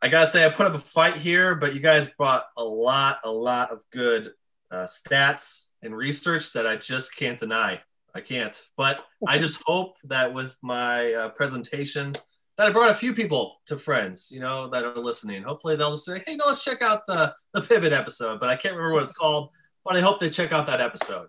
I 0.00 0.08
gotta 0.08 0.26
say 0.26 0.46
I 0.46 0.48
put 0.48 0.66
up 0.66 0.74
a 0.74 0.78
fight 0.78 1.16
here, 1.16 1.54
but 1.54 1.74
you 1.74 1.80
guys 1.80 2.08
brought 2.08 2.44
a 2.56 2.64
lot, 2.64 3.18
a 3.24 3.30
lot 3.30 3.70
of 3.70 3.80
good 3.90 4.32
uh, 4.70 4.84
stats 4.84 5.66
and 5.82 5.94
research 5.96 6.52
that 6.52 6.66
I 6.66 6.76
just 6.76 7.16
can't 7.16 7.38
deny. 7.38 7.80
I 8.14 8.20
can't. 8.20 8.56
But 8.76 9.04
I 9.26 9.38
just 9.38 9.62
hope 9.66 9.96
that 10.04 10.32
with 10.32 10.56
my 10.62 11.12
uh, 11.14 11.28
presentation, 11.30 12.14
that 12.56 12.66
I 12.66 12.70
brought 12.70 12.90
a 12.90 12.94
few 12.94 13.14
people 13.14 13.60
to 13.66 13.78
friends, 13.78 14.30
you 14.30 14.40
know, 14.40 14.68
that 14.70 14.84
are 14.84 14.94
listening. 14.94 15.42
Hopefully 15.42 15.76
they'll 15.76 15.92
just 15.92 16.04
say, 16.04 16.22
hey, 16.26 16.36
no, 16.36 16.46
let's 16.46 16.64
check 16.64 16.82
out 16.82 17.06
the, 17.06 17.34
the 17.54 17.60
pivot 17.60 17.92
episode. 17.92 18.38
But 18.38 18.50
I 18.50 18.56
can't 18.56 18.74
remember 18.74 18.94
what 18.94 19.02
it's 19.02 19.12
called, 19.12 19.50
but 19.84 19.96
I 19.96 20.00
hope 20.00 20.20
they 20.20 20.30
check 20.30 20.52
out 20.52 20.66
that 20.66 20.80
episode. 20.80 21.28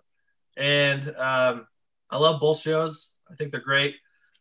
And 0.56 1.08
um, 1.16 1.66
I 2.10 2.18
love 2.18 2.40
both 2.40 2.60
shows. 2.60 3.16
I 3.30 3.34
think 3.34 3.52
they're 3.52 3.60
great. 3.60 3.96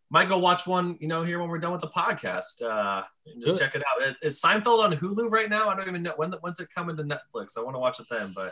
Might 0.09 0.28
go 0.28 0.38
watch 0.38 0.68
one, 0.68 0.97
you 0.99 1.07
know, 1.07 1.24
here 1.24 1.39
when 1.39 1.47
we're 1.47 1.59
done 1.59 1.72
with 1.72 1.82
the 1.82 1.88
podcast. 1.88 2.62
Uh, 2.62 3.03
and 3.26 3.41
just 3.41 3.55
Good. 3.55 3.62
check 3.62 3.76
it 3.76 3.84
out. 3.84 4.16
Is 4.22 4.41
Seinfeld 4.41 4.80
on 4.80 4.93
Hulu 4.93 5.32
right 5.32 5.49
now? 5.49 5.70
I 5.70 5.76
don't 5.76 5.88
even 5.88 6.03
know 6.03 6.14
when. 6.18 6.34
When's 6.41 6.59
it 6.59 6.68
coming 6.76 6.97
to 6.97 7.03
Netflix? 7.03 7.57
I 7.57 7.62
want 7.62 7.76
to 7.76 7.80
watch 7.80 7.99
it 8.01 8.07
then, 8.09 8.34
but 8.36 8.51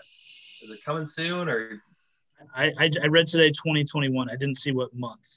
is 0.64 0.72
it 0.72 0.84
coming 0.86 1.06
soon 1.06 1.50
or 1.50 1.82
I, 2.56 2.72
I, 2.78 2.92
I 3.04 3.08
read 3.08 3.28
today 3.28 3.50
2021. 3.50 4.30
I 4.30 4.36
didn't 4.36 4.58
see 4.58 4.72
what 4.72 4.94
month. 4.96 5.28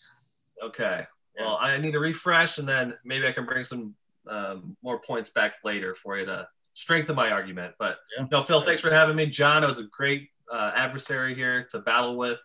Okay. 0.63 1.07
Well, 1.39 1.59
I 1.61 1.79
need 1.79 1.93
to 1.93 1.99
refresh, 1.99 2.59
and 2.59 2.69
then 2.69 2.95
maybe 3.05 3.27
I 3.27 3.33
can 3.33 3.47
bring 3.47 3.65
some 3.65 3.95
um, 4.29 4.77
more 4.83 5.01
points 5.01 5.31
back 5.31 5.55
later 5.65 5.95
for 5.95 6.19
you 6.19 6.27
to 6.27 6.47
strengthen 6.75 7.17
my 7.17 7.31
argument. 7.31 7.75
But 7.79 7.99
yeah. 8.17 8.27
no, 8.31 8.43
Phil, 8.43 8.61
thanks 8.63 8.81
for 8.81 8.91
having 8.91 9.17
me. 9.17 9.27
John, 9.27 9.65
it 9.65 9.67
was 9.67 9.79
a 9.79 9.85
great 9.85 10.29
uh, 10.51 10.73
adversary 10.75 11.35
here 11.35 11.67
to 11.71 11.79
battle 11.81 12.17
with. 12.17 12.41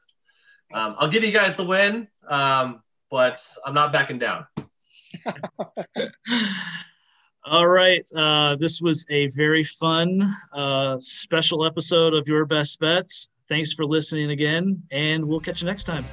Um, 0.74 0.96
I'll 0.98 1.10
give 1.10 1.24
you 1.24 1.32
guys 1.32 1.56
the 1.56 1.66
win, 1.66 2.08
um, 2.28 2.82
but 3.10 3.42
I'm 3.66 3.74
not 3.74 3.94
backing 3.94 4.20
down. 4.20 4.46
All 7.46 7.68
right. 7.68 8.06
Uh, 8.16 8.58
this 8.58 8.82
was 8.82 9.06
a 9.10 9.28
very 9.28 9.64
fun 9.64 10.22
uh, 10.52 10.98
special 11.00 11.66
episode 11.66 12.14
of 12.14 12.28
Your 12.28 12.46
Best 12.46 12.80
Bets. 12.80 13.30
Thanks 13.48 13.72
for 13.74 13.86
listening 13.86 14.32
again, 14.32 14.84
and 14.92 15.24
we'll 15.24 15.40
catch 15.40 15.62
you 15.62 15.68
next 15.68 15.86
time. 15.86 16.06